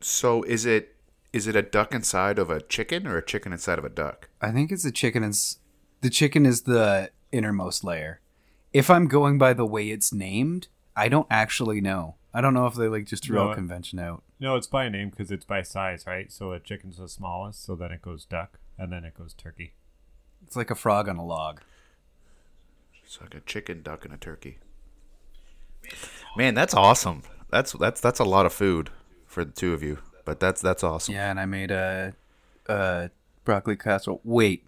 so 0.00 0.42
is 0.44 0.64
it 0.66 0.96
is 1.32 1.46
it 1.46 1.56
a 1.56 1.62
duck 1.62 1.94
inside 1.94 2.38
of 2.38 2.50
a 2.50 2.60
chicken 2.60 3.06
or 3.06 3.16
a 3.16 3.24
chicken 3.24 3.52
inside 3.52 3.78
of 3.78 3.84
a 3.84 3.88
duck? 3.88 4.28
i 4.40 4.50
think 4.50 4.70
it's 4.72 4.82
the 4.82 4.92
chicken 4.92 5.22
is 5.22 5.58
the 6.00 6.10
chicken 6.10 6.44
is 6.46 6.62
the 6.62 7.10
innermost 7.30 7.84
layer 7.84 8.20
if 8.72 8.90
i'm 8.90 9.06
going 9.06 9.38
by 9.38 9.52
the 9.52 9.66
way 9.66 9.90
it's 9.90 10.12
named 10.12 10.68
i 10.96 11.08
don't 11.08 11.26
actually 11.30 11.80
know 11.80 12.16
i 12.34 12.40
don't 12.40 12.54
know 12.54 12.66
if 12.66 12.74
they 12.74 12.88
like 12.88 13.06
just 13.06 13.24
threw 13.24 13.36
No, 13.36 13.48
out 13.50 13.54
convention 13.54 13.98
out 13.98 14.22
No, 14.40 14.56
it's 14.56 14.66
by 14.66 14.88
name 14.88 15.10
because 15.10 15.30
it's 15.30 15.44
by 15.44 15.62
size, 15.62 16.04
right? 16.06 16.32
So 16.32 16.50
a 16.52 16.58
chicken's 16.58 16.98
the 16.98 17.08
smallest, 17.08 17.62
so 17.64 17.76
then 17.76 17.92
it 17.92 18.02
goes 18.02 18.24
duck, 18.24 18.58
and 18.76 18.90
then 18.92 19.04
it 19.04 19.14
goes 19.14 19.34
turkey. 19.34 19.74
it's 20.44 20.56
like 20.56 20.68
a 20.70 20.74
frog 20.74 21.08
on 21.08 21.16
a 21.16 21.24
log 21.24 21.60
It's 23.12 23.20
like 23.20 23.34
a 23.34 23.40
chicken, 23.40 23.82
duck, 23.82 24.06
and 24.06 24.14
a 24.14 24.16
turkey. 24.16 24.56
Man, 26.34 26.54
that's 26.54 26.72
awesome. 26.72 27.22
That's 27.50 27.72
that's 27.72 28.00
that's 28.00 28.20
a 28.20 28.24
lot 28.24 28.46
of 28.46 28.54
food 28.54 28.88
for 29.26 29.44
the 29.44 29.52
two 29.52 29.74
of 29.74 29.82
you. 29.82 29.98
But 30.24 30.40
that's 30.40 30.62
that's 30.62 30.82
awesome. 30.82 31.12
Yeah, 31.12 31.30
and 31.30 31.38
I 31.38 31.44
made 31.44 31.70
a, 31.70 32.14
a 32.66 33.10
broccoli 33.44 33.76
casserole. 33.76 34.22
Wait, 34.24 34.64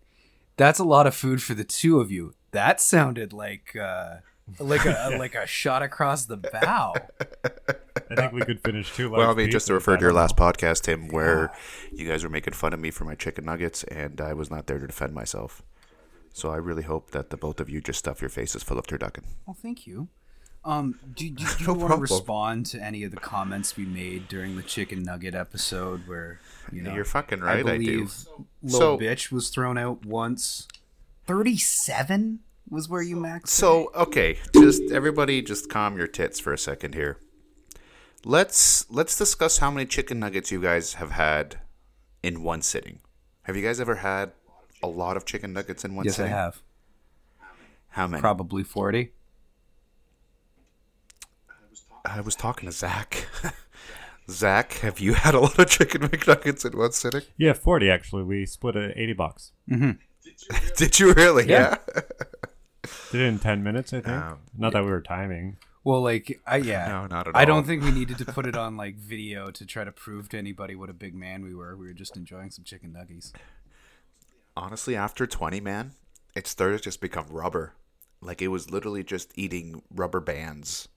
that's 0.58 0.78
a 0.78 0.84
lot 0.84 1.06
of 1.06 1.14
food 1.14 1.42
for 1.42 1.54
the 1.54 1.64
two 1.64 2.00
of 2.00 2.12
you. 2.12 2.34
That 2.50 2.82
sounded 2.82 3.32
like 3.32 3.74
uh, 3.76 4.16
like 4.58 4.84
a 4.84 5.16
like 5.18 5.34
a 5.34 5.46
shot 5.46 5.82
across 5.82 6.26
the 6.26 6.36
bow. 6.36 6.96
I 8.10 8.14
think 8.14 8.32
we 8.32 8.42
could 8.42 8.60
finish 8.60 8.94
two. 8.94 9.08
Well, 9.08 9.30
I 9.30 9.32
mean, 9.32 9.50
just 9.50 9.68
to 9.68 9.72
refer 9.72 9.96
to 9.96 10.02
your 10.02 10.12
last 10.12 10.36
podcast, 10.36 10.82
Tim, 10.82 11.08
where 11.08 11.50
you 11.90 12.06
guys 12.06 12.22
were 12.22 12.28
making 12.28 12.52
fun 12.52 12.74
of 12.74 12.78
me 12.80 12.90
for 12.90 13.06
my 13.06 13.14
chicken 13.14 13.46
nuggets, 13.46 13.84
and 13.84 14.20
I 14.20 14.34
was 14.34 14.50
not 14.50 14.66
there 14.66 14.78
to 14.78 14.86
defend 14.86 15.14
myself. 15.14 15.62
So 16.36 16.50
I 16.50 16.56
really 16.56 16.82
hope 16.82 17.12
that 17.12 17.30
the 17.30 17.36
both 17.36 17.60
of 17.60 17.70
you 17.70 17.80
just 17.80 18.00
stuff 18.00 18.20
your 18.20 18.28
faces 18.28 18.62
full 18.64 18.76
of 18.78 18.86
turducken. 18.88 19.22
Well, 19.46 19.56
thank 19.62 19.86
you. 19.86 20.08
Um, 20.64 20.98
do, 21.14 21.30
do, 21.30 21.44
do 21.44 21.50
you 21.60 21.66
No 21.68 21.74
want 21.74 21.92
to 21.92 21.98
respond 22.00 22.66
to 22.66 22.82
any 22.82 23.04
of 23.04 23.12
the 23.12 23.18
comments 23.18 23.76
we 23.76 23.84
made 23.84 24.26
during 24.28 24.56
the 24.56 24.62
chicken 24.64 25.04
nugget 25.04 25.34
episode 25.36 26.08
where 26.08 26.40
you 26.72 26.82
know 26.82 26.92
You're 26.92 27.04
fucking 27.04 27.40
I 27.42 27.46
right, 27.46 27.66
I, 27.66 27.76
do. 27.78 27.84
believe 27.84 28.24
little 28.62 28.80
So- 28.80 28.98
bitch 28.98 29.30
was 29.30 29.48
thrown 29.50 29.78
out 29.78 30.04
once. 30.04 30.66
Thirty-seven 31.26 32.40
was 32.68 32.88
where 32.88 33.02
you 33.02 33.16
maxed. 33.16 33.48
So 33.48 33.90
okay, 33.94 34.38
just 34.54 34.82
everybody, 34.90 35.40
just 35.40 35.70
calm 35.70 35.96
your 35.96 36.06
tits 36.08 36.40
for 36.40 36.52
a 36.52 36.58
second 36.58 36.94
here. 36.94 37.18
Let's 38.24 38.90
let's 38.90 39.16
discuss 39.16 39.58
how 39.58 39.70
many 39.70 39.86
chicken 39.86 40.18
nuggets 40.18 40.50
you 40.50 40.60
guys 40.60 40.94
have 40.94 41.12
had 41.12 41.60
in 42.22 42.42
one 42.42 42.62
sitting. 42.62 43.00
Have 43.42 43.56
you 43.56 43.62
guys 43.62 43.80
ever 43.80 43.96
had 43.96 44.32
a 44.84 44.86
lot 44.86 45.16
of 45.16 45.24
chicken 45.24 45.52
nuggets 45.52 45.84
in 45.84 45.94
one 45.94 46.04
yes, 46.04 46.20
I 46.20 46.28
have. 46.28 46.62
How 47.88 48.06
many? 48.06 48.20
Probably 48.20 48.62
40. 48.62 49.12
I 52.04 52.20
was 52.20 52.36
talking 52.36 52.68
to 52.68 52.72
Zach. 52.72 53.26
Zach, 54.30 54.74
have 54.74 55.00
you 55.00 55.14
had 55.14 55.34
a 55.34 55.40
lot 55.40 55.58
of 55.58 55.68
chicken 55.68 56.02
McNuggets 56.08 56.70
in 56.70 56.78
one 56.78 56.92
sitting? 56.92 57.22
Yeah, 57.36 57.52
forty 57.52 57.90
actually. 57.90 58.22
We 58.24 58.46
split 58.46 58.76
it 58.76 58.90
at 58.90 58.98
eighty 58.98 59.12
bucks. 59.12 59.52
Did 60.76 60.98
you 60.98 61.12
really? 61.14 61.48
Yeah. 61.48 61.76
Yeah. 61.94 62.02
Did 63.10 63.20
it 63.20 63.24
in 63.24 63.38
ten 63.38 63.62
minutes, 63.62 63.92
I 63.92 64.00
think. 64.00 64.16
Um, 64.16 64.38
Not 64.56 64.72
that 64.72 64.84
we 64.84 64.90
were 64.90 65.00
timing. 65.00 65.56
Well, 65.82 66.02
like, 66.02 66.40
I 66.46 66.56
yeah. 66.56 66.88
No, 66.88 67.06
not 67.06 67.28
at 67.28 67.34
all. 67.34 67.40
I 67.40 67.44
don't 67.44 67.66
think 67.66 67.82
we 67.82 67.90
needed 67.90 68.16
to 68.18 68.24
put 68.24 68.46
it 68.46 68.56
on 68.56 68.76
like 68.76 68.96
video 68.96 69.50
to 69.50 69.66
try 69.66 69.84
to 69.84 69.92
prove 69.92 70.30
to 70.30 70.38
anybody 70.38 70.74
what 70.74 70.88
a 70.88 70.94
big 70.94 71.14
man 71.14 71.42
we 71.42 71.54
were. 71.54 71.76
We 71.76 71.86
were 71.86 71.92
just 71.92 72.16
enjoying 72.16 72.50
some 72.50 72.64
chicken 72.64 72.96
nuggies. 72.98 73.32
Honestly, 74.56 74.94
after 74.94 75.26
20, 75.26 75.60
man, 75.60 75.92
it 76.34 76.46
started 76.46 76.78
to 76.78 76.84
just 76.84 77.00
become 77.00 77.26
rubber. 77.28 77.74
Like 78.20 78.40
it 78.40 78.48
was 78.48 78.70
literally 78.70 79.04
just 79.04 79.32
eating 79.36 79.82
rubber 79.90 80.20
bands. 80.20 80.88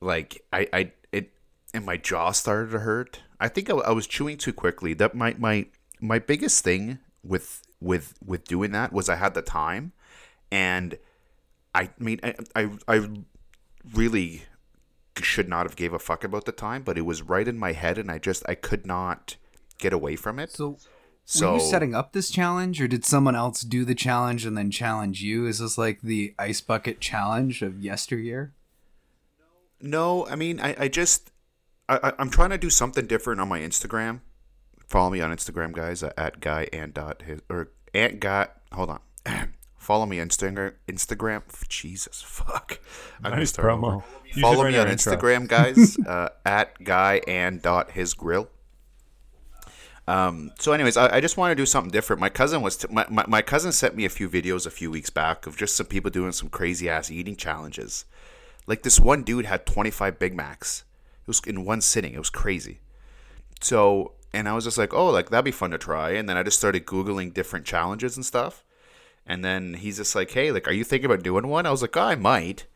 Like 0.00 0.44
I, 0.52 0.68
I, 0.72 0.92
it, 1.10 1.30
and 1.74 1.84
my 1.84 1.96
jaw 1.96 2.32
started 2.32 2.70
to 2.72 2.80
hurt. 2.80 3.20
I 3.40 3.48
think 3.48 3.70
I, 3.70 3.74
I 3.74 3.90
was 3.92 4.06
chewing 4.06 4.36
too 4.36 4.52
quickly. 4.52 4.94
That 4.94 5.14
my 5.14 5.34
my 5.38 5.66
my 6.00 6.18
biggest 6.18 6.62
thing 6.62 6.98
with 7.24 7.62
with 7.80 8.14
with 8.24 8.44
doing 8.44 8.72
that 8.72 8.92
was 8.92 9.08
I 9.08 9.16
had 9.16 9.34
the 9.34 9.42
time, 9.42 9.92
and 10.50 10.98
I 11.74 11.90
mean 11.98 12.20
I 12.22 12.34
I, 12.54 12.70
I 12.86 13.08
really 13.92 14.42
should 15.20 15.48
not 15.48 15.66
have 15.66 15.76
gave 15.76 15.92
a 15.92 15.98
fuck 15.98 16.24
about 16.24 16.44
the 16.44 16.52
time, 16.52 16.82
but 16.82 16.96
it 16.96 17.02
was 17.02 17.22
right 17.22 17.46
in 17.46 17.58
my 17.58 17.72
head, 17.72 17.98
and 17.98 18.10
I 18.10 18.18
just 18.18 18.42
I 18.48 18.54
could 18.54 18.86
not 18.86 19.36
get 19.78 19.92
away 19.92 20.16
from 20.16 20.38
it. 20.38 20.50
So, 20.52 20.78
So 21.24 21.52
were 21.52 21.58
you 21.58 21.64
setting 21.64 21.94
up 21.94 22.12
this 22.12 22.30
challenge, 22.30 22.80
or 22.80 22.88
did 22.88 23.04
someone 23.04 23.34
else 23.36 23.62
do 23.62 23.84
the 23.84 23.94
challenge 23.94 24.44
and 24.44 24.56
then 24.58 24.70
challenge 24.70 25.22
you? 25.22 25.46
Is 25.46 25.60
this 25.60 25.78
like 25.78 26.00
the 26.02 26.34
ice 26.38 26.60
bucket 26.60 27.00
challenge 27.00 27.62
of 27.62 27.80
yesteryear? 27.80 28.52
No, 29.80 30.26
I 30.26 30.36
mean, 30.36 30.60
I, 30.60 30.74
I 30.78 30.88
just, 30.88 31.30
I, 31.88 31.98
I- 32.02 32.12
I'm 32.18 32.30
trying 32.30 32.50
to 32.50 32.58
do 32.58 32.70
something 32.70 33.06
different 33.06 33.40
on 33.40 33.48
my 33.48 33.60
Instagram. 33.60 34.20
Follow 34.86 35.10
me 35.10 35.20
on 35.20 35.30
Instagram, 35.34 35.72
guys, 35.72 36.02
at, 36.02 36.12
at 36.18 36.40
guy 36.40 36.68
and 36.72 36.92
dot 36.92 37.22
his 37.22 37.40
or 37.48 37.70
at 37.94 38.20
guy. 38.20 38.48
Hold 38.72 38.90
on. 38.90 39.00
Follow 39.78 40.06
me 40.06 40.20
on 40.20 40.28
Instagram. 40.28 40.74
Instagram. 40.86 41.42
Jesus, 41.68 42.22
fuck. 42.22 42.78
I'm 43.18 43.22
gonna 43.24 43.36
Nice 43.36 43.50
start 43.50 43.68
over. 43.70 43.80
promo. 43.82 44.04
You 44.32 44.42
Follow 44.42 44.68
me 44.68 44.76
on 44.78 44.88
intro. 44.88 45.14
Instagram, 45.16 45.48
guys, 45.48 45.96
uh, 46.06 46.28
at 46.44 46.82
guy 46.84 47.20
and 47.26 47.60
dot 47.62 47.92
his 47.92 48.12
grill. 48.14 48.48
Um, 50.12 50.52
so, 50.58 50.72
anyways, 50.72 50.98
I, 50.98 51.16
I 51.16 51.20
just 51.22 51.38
want 51.38 51.52
to 51.52 51.54
do 51.54 51.64
something 51.64 51.90
different. 51.90 52.20
My 52.20 52.28
cousin 52.28 52.60
was 52.60 52.76
t- 52.76 52.88
my, 52.90 53.06
my, 53.08 53.24
my 53.26 53.40
cousin 53.40 53.72
sent 53.72 53.96
me 53.96 54.04
a 54.04 54.10
few 54.10 54.28
videos 54.28 54.66
a 54.66 54.70
few 54.70 54.90
weeks 54.90 55.08
back 55.08 55.46
of 55.46 55.56
just 55.56 55.74
some 55.74 55.86
people 55.86 56.10
doing 56.10 56.32
some 56.32 56.50
crazy 56.50 56.86
ass 56.86 57.10
eating 57.10 57.34
challenges. 57.34 58.04
Like 58.66 58.82
this 58.82 59.00
one 59.00 59.22
dude 59.22 59.46
had 59.46 59.64
25 59.64 60.18
Big 60.18 60.34
Macs. 60.34 60.84
It 61.22 61.28
was 61.28 61.40
in 61.46 61.64
one 61.64 61.80
sitting. 61.80 62.12
It 62.12 62.18
was 62.18 62.28
crazy. 62.28 62.80
So, 63.62 64.12
and 64.34 64.50
I 64.50 64.52
was 64.52 64.64
just 64.64 64.76
like, 64.76 64.92
oh, 64.92 65.08
like 65.08 65.30
that'd 65.30 65.46
be 65.46 65.50
fun 65.50 65.70
to 65.70 65.78
try. 65.78 66.10
And 66.10 66.28
then 66.28 66.36
I 66.36 66.42
just 66.42 66.58
started 66.58 66.84
googling 66.84 67.32
different 67.32 67.64
challenges 67.64 68.14
and 68.14 68.26
stuff. 68.26 68.64
And 69.26 69.42
then 69.42 69.72
he's 69.72 69.96
just 69.96 70.14
like, 70.14 70.30
hey, 70.32 70.52
like, 70.52 70.68
are 70.68 70.72
you 70.72 70.84
thinking 70.84 71.06
about 71.06 71.24
doing 71.24 71.48
one? 71.48 71.64
I 71.64 71.70
was 71.70 71.80
like, 71.80 71.96
oh, 71.96 72.02
I 72.02 72.16
might. 72.16 72.66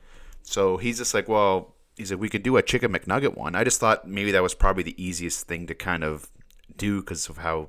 So 0.42 0.78
he's 0.78 0.96
just 0.96 1.12
like, 1.12 1.28
well, 1.28 1.74
he's 1.98 2.10
like, 2.10 2.20
we 2.20 2.30
could 2.30 2.42
do 2.42 2.56
a 2.56 2.62
chicken 2.62 2.94
McNugget 2.94 3.36
one. 3.36 3.54
I 3.54 3.62
just 3.62 3.78
thought 3.78 4.08
maybe 4.08 4.32
that 4.32 4.42
was 4.42 4.54
probably 4.54 4.84
the 4.84 5.04
easiest 5.04 5.46
thing 5.46 5.66
to 5.66 5.74
kind 5.74 6.02
of 6.02 6.30
do 6.76 7.00
because 7.00 7.28
of 7.28 7.38
how 7.38 7.68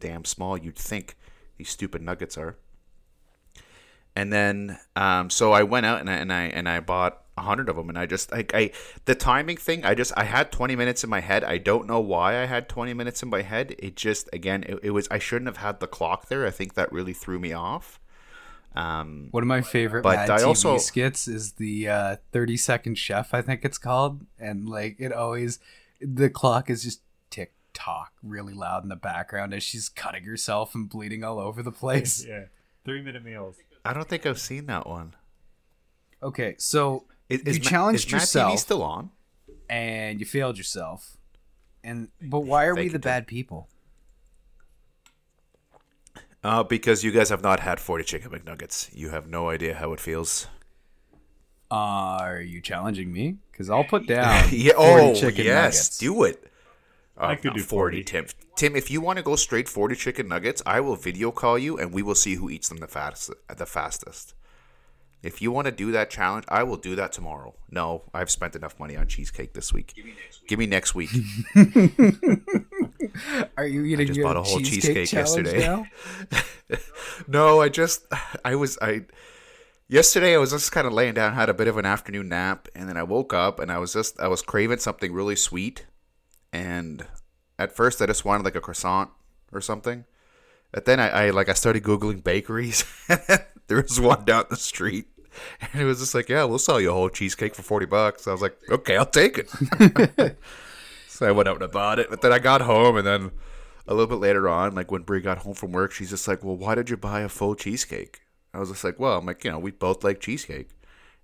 damn 0.00 0.24
small 0.24 0.56
you'd 0.56 0.76
think 0.76 1.16
these 1.56 1.68
stupid 1.70 2.02
nuggets 2.02 2.36
are. 2.36 2.56
And 4.16 4.32
then, 4.32 4.78
um, 4.94 5.28
so 5.28 5.52
I 5.52 5.64
went 5.64 5.86
out 5.86 6.00
and 6.00 6.08
I 6.08 6.14
and 6.14 6.32
I, 6.32 6.42
and 6.44 6.68
I 6.68 6.78
bought 6.80 7.20
a 7.36 7.42
hundred 7.42 7.68
of 7.68 7.74
them, 7.74 7.88
and 7.88 7.98
I 7.98 8.06
just 8.06 8.30
like 8.30 8.54
I 8.54 8.70
the 9.06 9.16
timing 9.16 9.56
thing. 9.56 9.84
I 9.84 9.94
just 9.94 10.12
I 10.16 10.22
had 10.22 10.52
twenty 10.52 10.76
minutes 10.76 11.02
in 11.02 11.10
my 11.10 11.18
head. 11.20 11.42
I 11.42 11.58
don't 11.58 11.88
know 11.88 11.98
why 11.98 12.40
I 12.40 12.46
had 12.46 12.68
twenty 12.68 12.94
minutes 12.94 13.24
in 13.24 13.28
my 13.28 13.42
head. 13.42 13.74
It 13.78 13.96
just 13.96 14.28
again, 14.32 14.62
it, 14.68 14.78
it 14.84 14.90
was 14.90 15.08
I 15.10 15.18
shouldn't 15.18 15.48
have 15.48 15.56
had 15.56 15.80
the 15.80 15.88
clock 15.88 16.28
there. 16.28 16.46
I 16.46 16.50
think 16.50 16.74
that 16.74 16.92
really 16.92 17.12
threw 17.12 17.40
me 17.40 17.52
off. 17.52 17.98
Um, 18.76 19.28
One 19.30 19.42
of 19.42 19.46
my 19.48 19.62
favorite 19.62 20.02
But 20.02 20.16
Mad 20.16 20.30
I 20.30 20.38
TV 20.38 20.46
also- 20.46 20.78
skits 20.78 21.28
is 21.28 21.52
the 21.52 21.88
uh, 21.88 22.16
30 22.32 22.56
second 22.56 22.98
chef, 22.98 23.32
I 23.32 23.40
think 23.40 23.64
it's 23.64 23.78
called. 23.78 24.26
And 24.38 24.68
like 24.68 24.96
it 24.98 25.12
always, 25.12 25.60
the 26.00 26.28
clock 26.28 26.68
is 26.70 26.82
just 26.82 27.00
tick 27.74 27.82
tock 27.84 28.12
really 28.22 28.54
loud 28.54 28.82
in 28.82 28.88
the 28.88 28.96
background 28.96 29.52
as 29.54 29.62
she's 29.62 29.88
cutting 29.88 30.24
herself 30.24 30.74
and 30.74 30.88
bleeding 30.88 31.24
all 31.24 31.38
over 31.38 31.62
the 31.62 31.72
place. 31.72 32.24
Yeah, 32.26 32.44
three 32.84 33.02
minute 33.02 33.24
meals. 33.24 33.56
I 33.84 33.92
don't 33.92 34.08
think 34.08 34.24
I've 34.26 34.38
seen 34.40 34.66
that 34.66 34.86
one. 34.86 35.14
Okay, 36.22 36.54
so 36.58 37.04
Is, 37.28 37.42
you 37.58 37.62
Ma- 37.64 37.68
challenged 37.70 38.06
is 38.06 38.12
Mad 38.12 38.18
TV 38.18 38.20
yourself 38.22 38.58
still 38.60 38.82
on? 38.82 39.10
and 39.68 40.20
you 40.20 40.26
failed 40.26 40.56
yourself. 40.58 41.16
And 41.82 42.08
but 42.22 42.40
why 42.40 42.64
are 42.64 42.74
we 42.74 42.82
the 42.82 42.84
you, 42.84 42.90
Tim. 42.92 43.00
bad 43.00 43.26
people? 43.26 43.68
Uh, 46.42 46.62
because 46.62 47.02
you 47.02 47.10
guys 47.10 47.30
have 47.30 47.42
not 47.42 47.60
had 47.60 47.80
40 47.80 48.04
chicken 48.04 48.30
McNuggets. 48.30 48.90
You 48.94 49.10
have 49.10 49.26
no 49.26 49.48
idea 49.48 49.74
how 49.74 49.92
it 49.94 50.00
feels. 50.00 50.46
Uh, 51.70 51.74
are 52.20 52.40
you 52.40 52.60
challenging 52.60 53.10
me? 53.12 53.38
Because 53.50 53.70
I'll 53.70 53.84
put 53.84 54.06
down 54.06 54.48
yeah. 54.52 54.74
40 54.74 54.76
Oh, 54.76 55.14
chicken 55.14 55.44
yes. 55.46 55.54
nuggets. 55.74 55.98
Do 55.98 56.24
it. 56.24 56.50
Uh, 57.16 57.26
I 57.26 57.36
could 57.36 57.46
not 57.46 57.56
do 57.56 57.62
40. 57.62 58.02
Tim. 58.04 58.26
Tim, 58.56 58.76
if 58.76 58.90
you 58.90 59.00
want 59.00 59.18
to 59.18 59.22
go 59.22 59.36
straight 59.36 59.68
40 59.68 59.94
chicken 59.94 60.28
nuggets, 60.28 60.62
I 60.66 60.80
will 60.80 60.96
video 60.96 61.30
call 61.30 61.58
you 61.58 61.78
and 61.78 61.92
we 61.92 62.02
will 62.02 62.14
see 62.14 62.34
who 62.34 62.50
eats 62.50 62.68
them 62.68 62.78
the 62.78 62.88
fastest. 62.88 63.38
The 63.56 63.66
fastest. 63.66 64.34
If 65.22 65.40
you 65.40 65.50
want 65.50 65.64
to 65.66 65.72
do 65.72 65.90
that 65.92 66.10
challenge, 66.10 66.44
I 66.48 66.64
will 66.64 66.76
do 66.76 66.94
that 66.96 67.12
tomorrow. 67.12 67.54
No, 67.70 68.02
I've 68.12 68.30
spent 68.30 68.54
enough 68.54 68.78
money 68.78 68.94
on 68.94 69.06
cheesecake 69.06 69.54
this 69.54 69.72
week. 69.72 69.94
Give 70.46 70.58
me 70.58 70.66
next 70.66 70.94
week. 70.94 71.08
Are 73.56 73.66
you 73.66 73.84
eating 73.84 74.06
just 74.06 74.18
your 74.18 74.26
bought 74.26 74.36
a 74.36 74.42
whole 74.42 74.58
cheesecake, 74.58 75.06
cheesecake 75.06 75.08
challenge 75.08 75.46
yesterday. 75.46 75.66
now? 75.66 75.86
no, 77.26 77.60
I 77.60 77.70
just 77.70 78.04
I 78.44 78.54
was 78.54 78.76
I 78.82 79.06
yesterday 79.88 80.34
I 80.34 80.38
was 80.38 80.50
just 80.50 80.72
kind 80.72 80.86
of 80.86 80.92
laying 80.92 81.14
down, 81.14 81.32
had 81.32 81.48
a 81.48 81.54
bit 81.54 81.68
of 81.68 81.78
an 81.78 81.86
afternoon 81.86 82.28
nap, 82.28 82.68
and 82.74 82.86
then 82.88 82.98
I 82.98 83.02
woke 83.02 83.32
up 83.32 83.58
and 83.60 83.72
I 83.72 83.78
was 83.78 83.94
just 83.94 84.20
I 84.20 84.28
was 84.28 84.42
craving 84.42 84.78
something 84.78 85.12
really 85.12 85.36
sweet, 85.36 85.86
and 86.54 87.04
at 87.58 87.74
first 87.74 88.00
I 88.00 88.06
just 88.06 88.24
wanted 88.24 88.44
like 88.44 88.54
a 88.54 88.60
croissant 88.60 89.10
or 89.52 89.60
something. 89.60 90.04
But 90.72 90.84
then 90.84 91.00
I, 91.00 91.08
I 91.08 91.30
like 91.30 91.48
I 91.48 91.52
started 91.52 91.82
googling 91.82 92.22
bakeries. 92.22 92.84
there 93.66 93.82
was 93.82 94.00
one 94.00 94.24
down 94.24 94.46
the 94.50 94.56
street, 94.56 95.06
and 95.60 95.82
it 95.82 95.84
was 95.84 95.98
just 95.98 96.14
like, 96.14 96.28
yeah, 96.28 96.44
we'll 96.44 96.58
sell 96.58 96.80
you 96.80 96.90
a 96.90 96.94
whole 96.94 97.10
cheesecake 97.10 97.54
for 97.54 97.62
forty 97.62 97.86
bucks. 97.86 98.26
I 98.26 98.32
was 98.32 98.40
like, 98.40 98.56
okay, 98.70 98.96
I'll 98.96 99.04
take 99.04 99.36
it. 99.38 99.50
so 101.08 101.26
I 101.26 101.32
went 101.32 101.48
out 101.48 101.60
and 101.60 101.72
bought 101.72 101.98
it. 101.98 102.08
But 102.08 102.22
then 102.22 102.32
I 102.32 102.38
got 102.38 102.60
home, 102.60 102.96
and 102.96 103.06
then 103.06 103.32
a 103.86 103.94
little 103.94 104.08
bit 104.08 104.22
later 104.22 104.48
on, 104.48 104.74
like 104.74 104.90
when 104.90 105.02
Brie 105.02 105.20
got 105.20 105.38
home 105.38 105.54
from 105.54 105.72
work, 105.72 105.92
she's 105.92 106.10
just 106.10 106.26
like, 106.26 106.44
well, 106.44 106.56
why 106.56 106.74
did 106.76 106.88
you 106.88 106.96
buy 106.96 107.20
a 107.20 107.28
full 107.28 107.54
cheesecake? 107.54 108.20
I 108.52 108.58
was 108.58 108.70
just 108.70 108.84
like, 108.84 109.00
well, 109.00 109.18
I'm 109.18 109.26
like, 109.26 109.44
you 109.44 109.50
know, 109.50 109.58
we 109.58 109.72
both 109.72 110.04
like 110.04 110.20
cheesecake, 110.20 110.70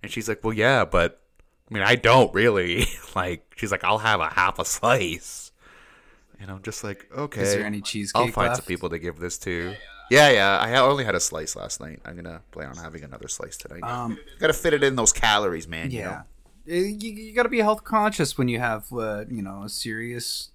and 0.03 0.11
she's 0.11 0.27
like, 0.27 0.43
well, 0.43 0.53
yeah, 0.53 0.83
but 0.83 1.20
I 1.71 1.73
mean, 1.73 1.83
I 1.83 1.95
don't 1.95 2.33
really 2.33 2.85
like. 3.15 3.53
She's 3.55 3.71
like, 3.71 3.83
I'll 3.83 3.99
have 3.99 4.19
a 4.19 4.27
half 4.29 4.59
a 4.59 4.65
slice. 4.65 5.51
And 6.39 6.51
I'm 6.51 6.61
just 6.63 6.83
like, 6.83 7.09
okay. 7.15 7.41
Is 7.41 7.53
there 7.53 7.65
any 7.65 7.81
cheesecake 7.81 8.19
I'll 8.19 8.27
find 8.31 8.49
left? 8.49 8.63
some 8.63 8.65
people 8.65 8.89
to 8.89 8.99
give 8.99 9.19
this 9.19 9.37
to. 9.39 9.75
Yeah, 10.09 10.29
yeah. 10.29 10.57
I 10.57 10.75
only 10.77 11.05
had 11.05 11.15
a 11.15 11.19
slice 11.19 11.55
last 11.55 11.79
night. 11.79 12.01
I'm 12.03 12.15
gonna 12.15 12.41
plan 12.51 12.69
on 12.69 12.75
having 12.75 13.03
another 13.03 13.27
slice 13.29 13.55
tonight. 13.55 13.83
Um, 13.83 14.17
Gotta 14.39 14.53
fit 14.53 14.73
it 14.73 14.83
in 14.83 14.95
those 14.95 15.13
calories, 15.13 15.67
man. 15.67 15.91
You 15.91 16.01
know? 16.03 16.09
yeah. 16.65 16.73
Uh, 16.73 16.75
You, 16.75 17.11
you 17.13 17.33
got 17.33 17.43
to 17.43 17.49
be 17.49 17.59
health 17.59 17.83
conscious 17.83 18.37
when 18.37 18.47
you 18.47 18.59
have, 18.59 18.91
uh, 18.91 19.25
you 19.29 19.41
know, 19.41 19.63
a 19.63 19.69
serious, 19.69 20.49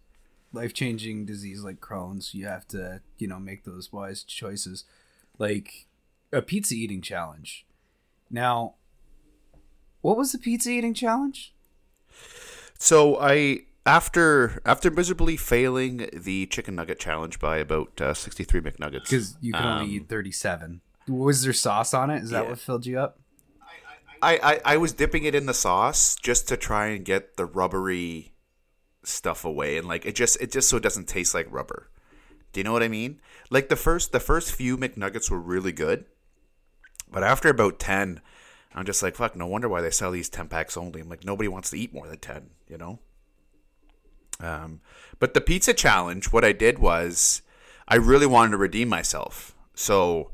life 0.52 0.74
changing 0.74 1.24
disease 1.24 1.62
like 1.62 1.80
Crohn's. 1.80 2.34
You 2.34 2.46
have 2.46 2.68
to, 2.68 3.00
you 3.18 3.26
know, 3.28 3.38
make 3.38 3.64
those 3.64 3.92
wise 3.92 4.22
choices, 4.22 4.84
like 5.38 5.86
a 6.32 6.42
pizza 6.42 6.74
eating 6.74 7.00
challenge. 7.00 7.64
Now, 8.30 8.74
what 10.06 10.16
was 10.16 10.30
the 10.30 10.38
pizza 10.38 10.70
eating 10.70 10.94
challenge? 10.94 11.52
So 12.78 13.18
I 13.18 13.62
after 13.84 14.62
after 14.64 14.88
miserably 14.88 15.36
failing 15.36 16.08
the 16.12 16.46
chicken 16.46 16.76
nugget 16.76 17.00
challenge 17.00 17.40
by 17.40 17.56
about 17.58 18.00
uh, 18.00 18.14
63 18.14 18.60
McNuggets. 18.60 19.02
Because 19.10 19.36
you 19.40 19.52
can 19.52 19.64
only 19.64 19.84
um, 19.86 19.90
eat 19.90 20.08
thirty-seven. 20.08 20.80
Was 21.08 21.42
there 21.42 21.52
sauce 21.52 21.92
on 21.92 22.10
it? 22.10 22.22
Is 22.22 22.30
that 22.30 22.44
Yeah. 22.44 22.50
what 22.50 22.58
filled 22.60 22.86
you 22.86 23.00
up? 23.00 23.18
I, 24.22 24.38
I 24.64 24.74
I 24.74 24.76
was 24.76 24.92
dipping 24.92 25.24
it 25.24 25.34
in 25.34 25.46
the 25.46 25.54
sauce 25.54 26.14
just 26.14 26.46
to 26.48 26.56
try 26.56 26.86
and 26.86 27.04
get 27.04 27.36
the 27.36 27.44
rubbery 27.44 28.32
stuff 29.02 29.44
away 29.44 29.76
and 29.76 29.88
like 29.88 30.06
it 30.06 30.14
just 30.14 30.40
it 30.40 30.52
just 30.52 30.68
so 30.68 30.76
it 30.76 30.84
doesn't 30.84 31.08
taste 31.08 31.34
like 31.34 31.48
rubber. 31.50 31.90
Do 32.52 32.60
you 32.60 32.64
know 32.64 32.72
what 32.72 32.84
I 32.84 32.88
mean? 32.88 33.20
Like 33.50 33.68
the 33.70 33.76
first 33.76 34.12
the 34.12 34.20
first 34.20 34.52
few 34.52 34.78
McNuggets 34.78 35.32
were 35.32 35.40
really 35.40 35.72
good. 35.72 36.04
But 37.10 37.22
after 37.22 37.48
about 37.48 37.78
10, 37.78 38.20
I'm 38.76 38.84
just 38.84 39.02
like, 39.02 39.16
fuck, 39.16 39.34
no 39.34 39.46
wonder 39.46 39.68
why 39.68 39.80
they 39.80 39.90
sell 39.90 40.10
these 40.10 40.28
10 40.28 40.48
packs 40.48 40.76
only. 40.76 41.00
I'm 41.00 41.08
like 41.08 41.24
nobody 41.24 41.48
wants 41.48 41.70
to 41.70 41.78
eat 41.78 41.94
more 41.94 42.06
than 42.06 42.18
10, 42.18 42.50
you 42.68 42.76
know? 42.76 42.98
Um, 44.38 44.80
but 45.18 45.32
the 45.32 45.40
pizza 45.40 45.72
challenge, 45.72 46.30
what 46.30 46.44
I 46.44 46.52
did 46.52 46.78
was 46.78 47.42
I 47.88 47.96
really 47.96 48.26
wanted 48.26 48.50
to 48.50 48.58
redeem 48.58 48.88
myself. 48.88 49.54
So 49.74 50.30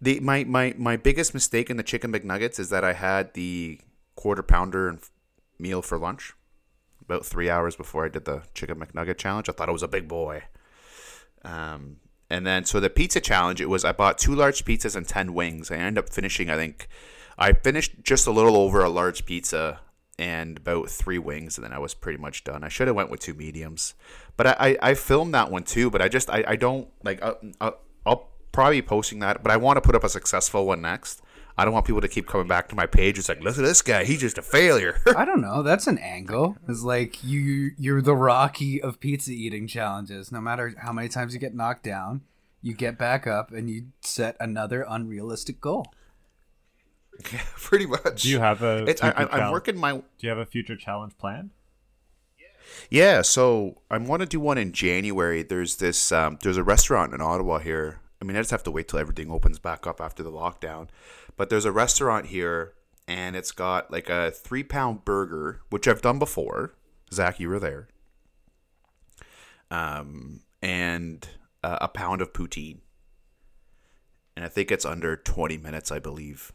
the 0.00 0.20
my, 0.20 0.44
my 0.44 0.74
my 0.76 0.96
biggest 0.96 1.32
mistake 1.32 1.70
in 1.70 1.78
the 1.78 1.82
chicken 1.82 2.12
McNuggets 2.12 2.58
is 2.58 2.68
that 2.68 2.84
I 2.84 2.92
had 2.92 3.32
the 3.32 3.80
quarter 4.14 4.42
pounder 4.42 4.88
and 4.88 4.98
meal 5.58 5.80
for 5.80 5.98
lunch 5.98 6.34
about 7.02 7.24
three 7.24 7.48
hours 7.48 7.76
before 7.76 8.04
I 8.04 8.08
did 8.08 8.24
the 8.24 8.42
chicken 8.52 8.76
McNugget 8.76 9.16
challenge. 9.16 9.48
I 9.48 9.52
thought 9.52 9.68
I 9.68 9.72
was 9.72 9.82
a 9.82 9.88
big 9.88 10.08
boy. 10.08 10.42
Um, 11.44 11.98
and 12.28 12.46
then 12.46 12.64
so 12.64 12.80
the 12.80 12.90
pizza 12.90 13.20
challenge, 13.20 13.60
it 13.60 13.68
was 13.68 13.84
I 13.84 13.92
bought 13.92 14.18
two 14.18 14.34
large 14.34 14.64
pizzas 14.64 14.96
and 14.96 15.06
ten 15.06 15.32
wings. 15.32 15.70
I 15.70 15.76
ended 15.76 16.04
up 16.04 16.10
finishing, 16.10 16.50
I 16.50 16.56
think, 16.56 16.88
I 17.38 17.52
finished 17.52 18.02
just 18.02 18.26
a 18.26 18.30
little 18.30 18.56
over 18.56 18.82
a 18.82 18.88
large 18.88 19.26
pizza 19.26 19.80
and 20.18 20.56
about 20.56 20.88
three 20.88 21.18
wings, 21.18 21.58
and 21.58 21.64
then 21.64 21.72
I 21.72 21.78
was 21.78 21.94
pretty 21.94 22.18
much 22.18 22.44
done. 22.44 22.64
I 22.64 22.68
should 22.68 22.86
have 22.86 22.96
went 22.96 23.10
with 23.10 23.20
two 23.20 23.34
mediums, 23.34 23.94
but 24.36 24.46
I, 24.46 24.56
I, 24.58 24.90
I 24.90 24.94
filmed 24.94 25.34
that 25.34 25.50
one 25.50 25.62
too. 25.62 25.90
But 25.90 26.00
I 26.00 26.08
just 26.08 26.30
I, 26.30 26.44
I 26.46 26.56
don't 26.56 26.88
like 27.04 27.22
I, 27.22 27.34
I, 27.60 27.72
I'll 28.06 28.30
probably 28.52 28.80
be 28.80 28.86
posting 28.86 29.18
that, 29.20 29.42
but 29.42 29.52
I 29.52 29.56
want 29.58 29.76
to 29.76 29.80
put 29.80 29.94
up 29.94 30.04
a 30.04 30.08
successful 30.08 30.66
one 30.66 30.80
next. 30.80 31.22
I 31.58 31.64
don't 31.64 31.72
want 31.72 31.86
people 31.86 32.02
to 32.02 32.08
keep 32.08 32.26
coming 32.26 32.46
back 32.46 32.68
to 32.68 32.74
my 32.76 32.84
page. 32.84 33.18
It's 33.18 33.30
like, 33.30 33.40
look 33.40 33.56
at 33.56 33.64
this 33.64 33.80
guy. 33.80 34.04
He's 34.04 34.20
just 34.20 34.36
a 34.36 34.42
failure. 34.42 35.00
I 35.16 35.24
don't 35.24 35.40
know. 35.40 35.62
That's 35.62 35.86
an 35.86 35.96
angle. 35.98 36.56
It's 36.68 36.82
like 36.82 37.24
you 37.24 37.70
you're 37.78 38.02
the 38.02 38.16
Rocky 38.16 38.80
of 38.80 39.00
pizza 39.00 39.32
eating 39.32 39.66
challenges. 39.66 40.30
No 40.30 40.40
matter 40.40 40.74
how 40.78 40.92
many 40.92 41.08
times 41.08 41.34
you 41.34 41.40
get 41.40 41.54
knocked 41.54 41.82
down, 41.82 42.22
you 42.62 42.74
get 42.74 42.98
back 42.98 43.26
up 43.26 43.52
and 43.52 43.70
you 43.70 43.86
set 44.00 44.36
another 44.40 44.84
unrealistic 44.88 45.60
goal. 45.60 45.86
Yeah, 47.32 47.40
pretty 47.56 47.86
much. 47.86 48.22
Do 48.22 48.30
you 48.30 48.40
have 48.40 48.62
a? 48.62 48.84
It's, 48.86 49.02
I, 49.02 49.12
I'm 49.12 49.28
challenge- 49.28 49.52
working 49.52 49.78
my 49.78 49.92
Do 49.92 50.02
you 50.20 50.28
have 50.28 50.38
a 50.38 50.46
future 50.46 50.76
challenge 50.76 51.16
planned? 51.18 51.50
Yeah, 52.90 53.22
so 53.22 53.80
I 53.90 53.98
want 53.98 54.20
to 54.20 54.26
do 54.26 54.38
one 54.38 54.58
in 54.58 54.72
January. 54.72 55.42
There's 55.42 55.76
this 55.76 56.12
um, 56.12 56.38
there's 56.42 56.56
a 56.56 56.62
restaurant 56.64 57.14
in 57.14 57.20
Ottawa 57.20 57.58
here. 57.58 58.00
I 58.20 58.24
mean, 58.24 58.36
I 58.36 58.40
just 58.40 58.50
have 58.50 58.62
to 58.64 58.70
wait 58.70 58.88
till 58.88 58.98
everything 58.98 59.30
opens 59.30 59.58
back 59.58 59.86
up 59.86 60.00
after 60.00 60.22
the 60.22 60.30
lockdown. 60.32 60.88
But 61.36 61.48
there's 61.50 61.64
a 61.64 61.72
restaurant 61.72 62.26
here, 62.26 62.74
and 63.06 63.36
it's 63.36 63.52
got 63.52 63.90
like 63.90 64.08
a 64.08 64.30
three 64.30 64.62
pound 64.62 65.04
burger, 65.04 65.60
which 65.70 65.86
I've 65.86 66.02
done 66.02 66.18
before. 66.18 66.74
Zach, 67.12 67.38
you 67.40 67.48
were 67.48 67.60
there. 67.60 67.88
Um, 69.70 70.40
and 70.62 71.28
uh, 71.62 71.78
a 71.80 71.88
pound 71.88 72.20
of 72.20 72.32
poutine, 72.32 72.78
and 74.36 74.44
I 74.44 74.48
think 74.48 74.70
it's 74.70 74.84
under 74.84 75.16
20 75.16 75.58
minutes, 75.58 75.90
I 75.90 75.98
believe. 75.98 76.52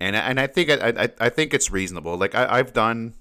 And 0.00 0.16
I- 0.16 0.20
and 0.20 0.38
I 0.40 0.46
think 0.46 0.70
I 0.70 1.04
I, 1.04 1.08
I 1.20 1.28
think 1.28 1.52
it's 1.54 1.70
reasonable. 1.70 2.16
Like 2.16 2.34
I, 2.34 2.58
I've 2.58 2.72
done 2.72 3.14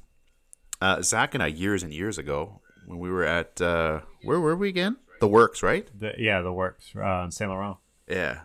uh, 0.81 1.01
Zach 1.01 1.33
and 1.33 1.41
I 1.43 1.47
years 1.47 1.81
and 1.83 1.91
years 1.93 2.17
ago 2.17 2.61
when 2.85 2.99
we 2.99 3.09
were 3.09 3.23
at 3.25 3.59
uh, 3.61 4.01
where 4.23 4.39
were 4.39 4.55
we 4.55 4.69
again? 4.69 4.97
The 5.19 5.27
Works, 5.27 5.63
right? 5.63 5.89
The, 5.99 6.13
yeah, 6.19 6.41
the 6.41 6.53
works 6.53 6.91
uh, 6.95 7.23
in 7.25 7.31
Saint 7.31 7.49
Laurent. 7.49 7.77
Yeah, 8.07 8.41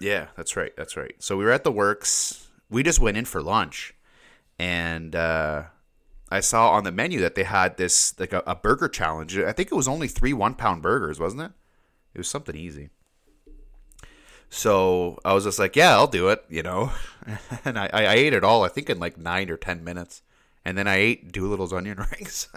yeah, 0.00 0.28
that's 0.36 0.56
right, 0.56 0.72
that's 0.74 0.96
right. 0.96 1.14
So 1.18 1.36
we 1.36 1.44
were 1.44 1.50
at 1.52 1.62
the 1.64 1.70
Works. 1.72 2.48
We 2.70 2.82
just 2.82 2.98
went 3.00 3.18
in 3.18 3.26
for 3.26 3.42
lunch, 3.42 3.92
and 4.58 5.14
uh, 5.14 5.64
I 6.30 6.40
saw 6.40 6.70
on 6.70 6.84
the 6.84 6.92
menu 6.92 7.20
that 7.20 7.34
they 7.34 7.42
had 7.44 7.76
this 7.76 8.18
like 8.18 8.32
a, 8.32 8.42
a 8.46 8.54
burger 8.54 8.88
challenge. 8.88 9.36
I 9.36 9.52
think 9.52 9.70
it 9.70 9.74
was 9.74 9.88
only 9.88 10.08
three 10.08 10.32
one 10.32 10.54
pound 10.54 10.80
burgers, 10.80 11.20
wasn't 11.20 11.42
it? 11.42 11.52
It 12.14 12.18
was 12.18 12.28
something 12.28 12.56
easy. 12.56 12.88
So 14.50 15.18
I 15.24 15.32
was 15.32 15.44
just 15.44 15.60
like, 15.60 15.76
yeah, 15.76 15.92
I'll 15.92 16.08
do 16.08 16.28
it, 16.28 16.44
you 16.48 16.62
know. 16.62 16.90
and 17.64 17.78
I, 17.78 17.88
I 17.92 18.14
ate 18.14 18.32
it 18.32 18.44
all. 18.44 18.64
I 18.64 18.68
think 18.68 18.90
in 18.90 18.98
like 18.98 19.16
nine 19.16 19.48
or 19.48 19.56
ten 19.56 19.84
minutes, 19.84 20.22
and 20.64 20.76
then 20.76 20.88
I 20.88 20.96
ate 20.96 21.32
Doolittle's 21.32 21.72
onion 21.72 21.98
rings. 22.12 22.48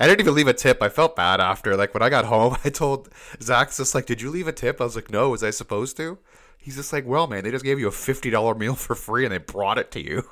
I 0.00 0.08
didn't 0.08 0.20
even 0.20 0.34
leave 0.34 0.48
a 0.48 0.52
tip. 0.52 0.82
I 0.82 0.88
felt 0.88 1.14
bad 1.14 1.40
after. 1.40 1.76
Like 1.76 1.94
when 1.94 2.02
I 2.02 2.10
got 2.10 2.24
home, 2.24 2.56
I 2.64 2.68
told 2.68 3.08
Zach's 3.40 3.76
just 3.76 3.94
like, 3.94 4.06
"Did 4.06 4.20
you 4.20 4.30
leave 4.30 4.48
a 4.48 4.52
tip?" 4.52 4.80
I 4.80 4.84
was 4.84 4.96
like, 4.96 5.10
"No." 5.10 5.30
Was 5.30 5.44
I 5.44 5.50
supposed 5.50 5.96
to? 5.98 6.18
He's 6.58 6.76
just 6.76 6.92
like, 6.92 7.06
"Well, 7.06 7.26
man, 7.28 7.44
they 7.44 7.50
just 7.52 7.64
gave 7.64 7.78
you 7.78 7.88
a 7.88 7.92
fifty 7.92 8.30
dollar 8.30 8.54
meal 8.54 8.74
for 8.74 8.94
free 8.96 9.24
and 9.24 9.32
they 9.32 9.38
brought 9.38 9.78
it 9.78 9.90
to 9.92 10.04
you. 10.04 10.24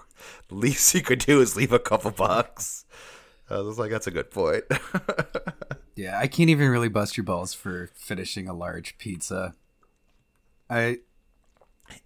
The 0.48 0.54
least 0.54 0.94
you 0.94 1.02
could 1.02 1.18
do 1.20 1.40
is 1.40 1.56
leave 1.56 1.72
a 1.72 1.78
couple 1.78 2.10
bucks." 2.10 2.84
I 3.48 3.60
was 3.60 3.78
like, 3.78 3.90
"That's 3.90 4.06
a 4.08 4.12
good 4.12 4.30
point." 4.30 4.64
Yeah, 5.94 6.18
I 6.18 6.26
can't 6.26 6.50
even 6.50 6.68
really 6.68 6.88
bust 6.88 7.16
your 7.16 7.24
balls 7.24 7.52
for 7.54 7.90
finishing 7.94 8.48
a 8.48 8.54
large 8.54 8.96
pizza. 8.98 9.54
I 10.70 10.98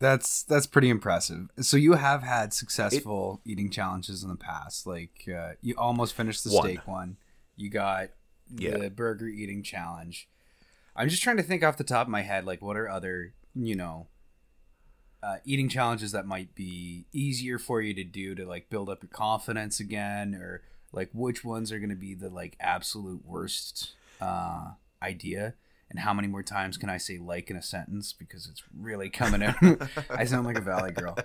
that's 0.01 0.43
that's 0.43 0.67
pretty 0.67 0.89
impressive. 0.89 1.49
So 1.61 1.77
you 1.77 1.93
have 1.93 2.23
had 2.23 2.53
successful 2.53 3.41
eating 3.45 3.71
challenges 3.71 4.23
in 4.25 4.29
the 4.29 4.37
past. 4.37 4.87
Like 4.87 5.29
uh, 5.33 5.53
you 5.63 5.75
almost 5.79 6.15
finished 6.15 6.43
the 6.45 6.51
One. 6.51 6.65
steak 6.65 6.87
one. 6.89 7.17
You 7.57 7.71
got 7.71 8.09
Yeah. 8.57 8.79
the 8.79 8.91
burger 8.91 9.29
eating 9.29 9.63
challenge. 9.63 10.29
I'm 10.97 11.09
just 11.09 11.23
trying 11.23 11.37
to 11.37 11.43
think 11.43 11.63
off 11.63 11.77
the 11.77 11.85
top 11.85 12.07
of 12.07 12.11
my 12.11 12.23
head, 12.23 12.45
like 12.47 12.63
what 12.63 12.77
are 12.77 12.89
other 12.89 13.35
you 13.55 13.77
know 13.77 14.09
uh, 15.23 15.37
eating 15.45 15.69
challenges 15.69 16.13
that 16.13 16.27
might 16.27 16.55
be 16.55 17.07
easier 17.13 17.59
for 17.59 17.81
you 17.81 17.95
to 17.95 18.05
do 18.05 18.35
to 18.35 18.45
like 18.45 18.69
build 18.71 18.89
up 18.89 19.03
your 19.03 19.11
confidence 19.11 19.79
again, 19.79 20.35
or 20.35 20.63
like 20.93 21.11
which 21.13 21.45
ones 21.45 21.73
are 21.73 21.79
going 21.79 21.91
to 21.91 21.97
be 21.97 22.15
the 22.15 22.29
like 22.31 22.57
absolute 22.61 23.25
worst 23.25 23.93
uh, 24.21 24.71
idea. 25.03 25.55
And 25.89 26.01
how 26.01 26.13
many 26.13 26.27
more 26.27 26.43
times 26.43 26.77
can 26.77 26.91
I 26.91 26.97
say 26.97 27.17
like 27.19 27.49
in 27.51 27.57
a 27.57 27.63
sentence 27.63 28.13
because 28.13 28.49
it's 28.49 28.63
really 28.77 29.09
coming 29.09 29.43
out? 29.43 29.55
I 30.11 30.25
sound 30.25 30.45
like 30.47 30.59
a 30.59 30.63
valley 30.63 30.91
girl. 30.91 31.17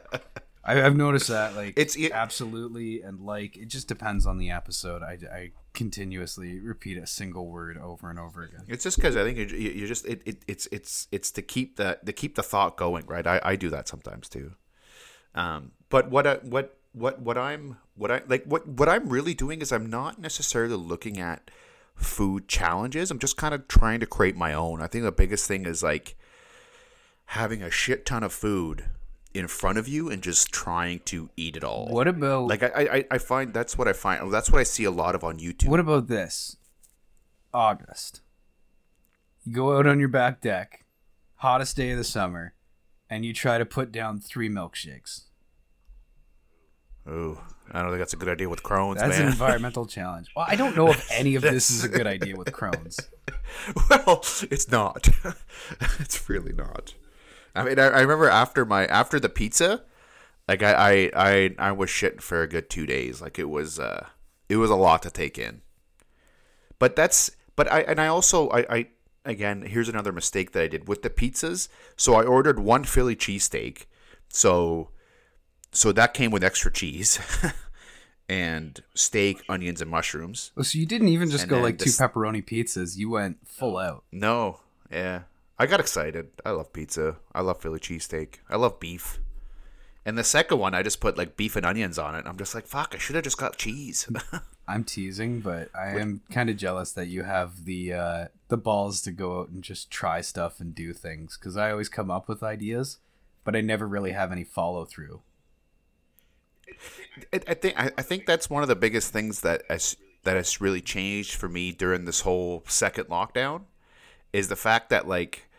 I, 0.64 0.84
I've 0.84 0.96
noticed 0.96 1.30
that 1.30 1.56
like 1.56 1.70
It's- 1.78 1.96
it- 1.96 2.12
absolutely 2.12 3.02
and 3.02 3.20
like 3.22 3.58
it 3.58 3.70
just 3.70 3.88
depends 3.88 4.28
on 4.28 4.38
the 4.38 4.52
episode. 4.52 5.02
I, 5.02 5.18
I 5.34 5.52
continuously 5.74 6.60
repeat 6.60 6.98
a 7.00 7.08
single 7.08 7.48
word 7.48 7.80
over 7.80 8.12
and 8.12 8.20
over 8.20 8.44
again. 8.44 8.66
It's 8.68 8.84
just 8.84 8.98
because 8.98 9.18
I 9.18 9.24
think 9.24 9.40
you, 9.40 9.46
you 9.58 9.88
just 9.88 10.06
it, 10.06 10.22
it 10.28 10.44
it's 10.48 10.68
it's 10.72 11.08
it's 11.12 11.32
to 11.32 11.42
keep 11.42 11.78
the 11.78 11.98
to 12.06 12.14
keep 12.14 12.36
the 12.36 12.44
thought 12.44 12.78
going, 12.78 13.08
right? 13.08 13.26
I, 13.26 13.42
I 13.44 13.56
do 13.56 13.72
that 13.72 13.88
sometimes 13.88 14.30
too. 14.30 14.52
Um, 15.34 15.72
but 15.90 16.12
what 16.12 16.28
I, 16.28 16.36
what 16.36 16.78
what 16.94 17.22
what 17.22 17.38
I'm 17.38 17.78
what 17.96 18.12
I 18.12 18.22
like 18.28 18.44
what 18.46 18.68
what 18.68 18.90
I'm 18.90 19.10
really 19.10 19.34
doing 19.34 19.62
is 19.62 19.72
I'm 19.72 19.90
not 19.90 20.20
necessarily 20.20 20.76
looking 20.76 21.20
at 21.20 21.50
food 21.96 22.48
challenges. 22.48 23.12
I'm 23.12 23.20
just 23.20 23.38
kind 23.38 23.54
of 23.54 23.68
trying 23.68 24.00
to 24.00 24.06
create 24.06 24.36
my 24.36 24.54
own. 24.54 24.82
I 24.82 24.88
think 24.88 25.04
the 25.04 25.12
biggest 25.12 25.48
thing 25.48 25.66
is 25.66 25.84
like 25.84 26.16
having 27.26 27.62
a 27.62 27.72
shit 27.72 28.06
ton 28.06 28.24
of 28.24 28.34
food 28.34 28.86
in 29.34 29.48
front 29.48 29.78
of 29.78 29.88
you 29.88 30.10
and 30.10 30.22
just 30.22 30.52
trying 30.52 31.00
to 31.06 31.30
eat 31.38 31.56
it 31.56 31.64
all. 31.64 31.88
What 31.88 32.08
about 32.08 32.48
Like 32.48 32.64
I, 32.64 32.68
I 32.76 33.06
I 33.12 33.18
find 33.18 33.54
that's 33.54 33.78
what 33.78 33.88
I 33.88 33.94
find 33.94 34.32
that's 34.32 34.52
what 34.52 34.60
I 34.60 34.64
see 34.64 34.84
a 34.84 34.92
lot 34.92 35.16
of 35.16 35.24
on 35.24 35.40
YouTube. 35.40 35.68
What 35.68 35.80
about 35.80 36.08
this? 36.08 36.58
August. 37.54 38.22
You 39.44 39.54
go 39.54 39.78
out 39.78 39.88
on 39.88 40.00
your 40.00 40.10
back 40.10 40.42
deck, 40.42 40.86
hottest 41.36 41.76
day 41.76 41.92
of 41.92 41.98
the 41.98 42.04
summer, 42.04 42.54
and 43.10 43.26
you 43.26 43.34
try 43.34 43.58
to 43.58 43.66
put 43.66 43.92
down 43.92 44.20
three 44.20 44.50
milkshakes. 44.50 45.24
Oh, 47.08 47.42
I 47.72 47.82
don't 47.82 47.90
think 47.90 48.00
that's 48.00 48.14
a 48.14 48.18
good 48.18 48.30
idea 48.30 48.50
with 48.50 48.64
Crohn's, 48.64 49.00
That's 49.00 49.18
man. 49.18 49.28
an 49.28 49.28
environmental 49.30 49.86
challenge. 49.86 50.30
Well, 50.36 50.46
I 50.48 50.56
don't 50.56 50.76
know 50.76 50.90
if 50.90 51.10
any 51.12 51.36
of 51.36 51.42
this 51.42 51.72
is 51.72 51.84
a 51.84 51.90
good 51.90 52.06
idea 52.06 52.36
with 52.36 52.52
Crohn's. 52.52 53.00
well, 53.90 54.24
it's 54.52 54.70
not. 54.70 55.10
it's 56.00 56.30
really 56.30 56.54
not. 56.54 56.94
I 57.56 57.64
mean, 57.64 57.80
I, 57.80 57.86
I 57.86 58.02
remember 58.02 58.30
after 58.30 58.66
my 58.66 58.86
after 58.86 59.20
the 59.20 59.30
pizza, 59.30 59.84
like 60.48 60.64
I, 60.64 60.74
I 60.74 61.12
I 61.16 61.56
I 61.58 61.72
was 61.72 61.90
shitting 61.90 62.22
for 62.22 62.42
a 62.42 62.48
good 62.48 62.70
two 62.70 62.86
days. 62.86 63.22
Like 63.22 63.40
it 63.40 63.50
was 63.50 63.80
uh 63.80 64.08
it 64.50 64.58
was 64.58 64.70
a 64.70 64.76
lot 64.76 65.02
to 65.04 65.10
take 65.10 65.38
in. 65.38 65.62
But 66.78 66.96
that's 66.96 67.32
but 67.56 67.72
I 67.72 67.82
and 67.82 68.00
I 68.00 68.08
also 68.08 68.50
I 68.50 68.66
I 68.70 68.88
again 69.26 69.64
here's 69.64 69.90
another 69.90 70.12
mistake 70.12 70.52
that 70.52 70.64
I 70.64 70.68
did 70.68 70.88
with 70.88 71.02
the 71.02 71.10
pizzas. 71.10 71.68
So 71.96 72.16
I 72.16 72.24
ordered 72.24 72.60
one 72.60 72.84
Philly 72.84 73.16
cheesesteak. 73.16 73.86
So 74.30 74.90
so 75.72 75.92
that 75.92 76.14
came 76.14 76.32
with 76.32 76.44
extra 76.44 76.72
cheese. 76.72 77.20
And 78.30 78.82
steak, 78.96 79.44
onions, 79.50 79.82
and 79.82 79.92
mushrooms. 79.92 80.54
Oh, 80.56 80.62
so 80.62 80.80
you 80.80 80.86
didn't 80.86 81.10
even 81.10 81.30
just 81.30 81.44
And 81.44 81.50
go 81.50 81.60
like 81.60 81.78
two 81.78 81.90
pepperoni 81.90 82.42
pizzas. 82.42 82.96
You 82.96 83.10
went 83.10 83.46
full 83.46 83.78
out. 83.78 84.06
No, 84.10 84.62
yeah. 84.90 85.24
I 85.60 85.66
got 85.66 85.82
excited. 85.82 86.30
I 86.46 86.52
love 86.52 86.72
pizza. 86.72 87.18
I 87.36 87.42
love 87.42 87.62
Philly 87.62 87.80
cheesesteak. 87.80 88.36
I 88.50 88.56
love 88.56 88.80
beef. 88.80 89.20
And 90.06 90.18
the 90.18 90.24
second 90.24 90.58
one, 90.58 90.74
I 90.74 90.82
just 90.82 91.00
put 91.00 91.18
like 91.18 91.38
beef 91.38 91.56
and 91.56 91.66
onions 91.66 92.00
on 92.00 92.16
it. 92.16 92.26
I'm 92.26 92.38
just 92.38 92.56
like, 92.56 92.66
fuck, 92.66 92.94
I 92.96 92.98
should 92.98 93.16
have 93.16 93.24
just 93.24 93.38
got 93.38 93.58
cheese. 93.58 94.10
I'm 94.68 94.84
teasing, 94.84 95.42
but 95.42 95.70
I 95.76 96.00
am 96.00 96.22
kind 96.32 96.50
of 96.50 96.58
jealous 96.58 96.94
that 96.94 97.08
you 97.08 97.24
have 97.24 97.66
the 97.66 97.94
uh, 97.94 98.26
the 98.48 98.58
balls 98.58 99.02
to 99.02 99.12
go 99.12 99.42
out 99.42 99.50
and 99.50 99.64
just 99.64 99.92
try 99.92 100.22
stuff 100.22 100.60
and 100.60 100.74
do 100.74 100.94
things. 100.94 101.38
Because 101.38 101.58
I 101.58 101.70
always 101.72 101.90
come 101.90 102.10
up 102.10 102.28
with 102.28 102.42
ideas, 102.42 102.98
but 103.44 103.56
I 103.56 103.62
never 103.62 103.88
really 103.88 104.14
have 104.14 104.32
any 104.32 104.44
follow 104.44 104.86
through. 104.86 105.22
I, 107.34 107.54
think 107.54 107.76
I, 107.78 108.02
think 108.02 108.26
that's 108.26 108.50
one 108.50 108.64
of 108.64 108.70
the 108.70 108.76
biggest 108.76 109.12
things 109.12 109.42
that 109.42 109.64
has 109.70 109.98
that 110.24 110.36
has 110.36 110.62
really 110.62 110.82
changed 110.82 111.36
for 111.36 111.50
me 111.50 111.72
during 111.72 112.06
this 112.06 112.22
whole 112.22 112.64
second 112.68 113.06
lockdown 113.06 113.64
is 114.34 114.48
the 114.48 114.56
fact 114.56 114.90
that 114.90 115.08
like 115.08 115.50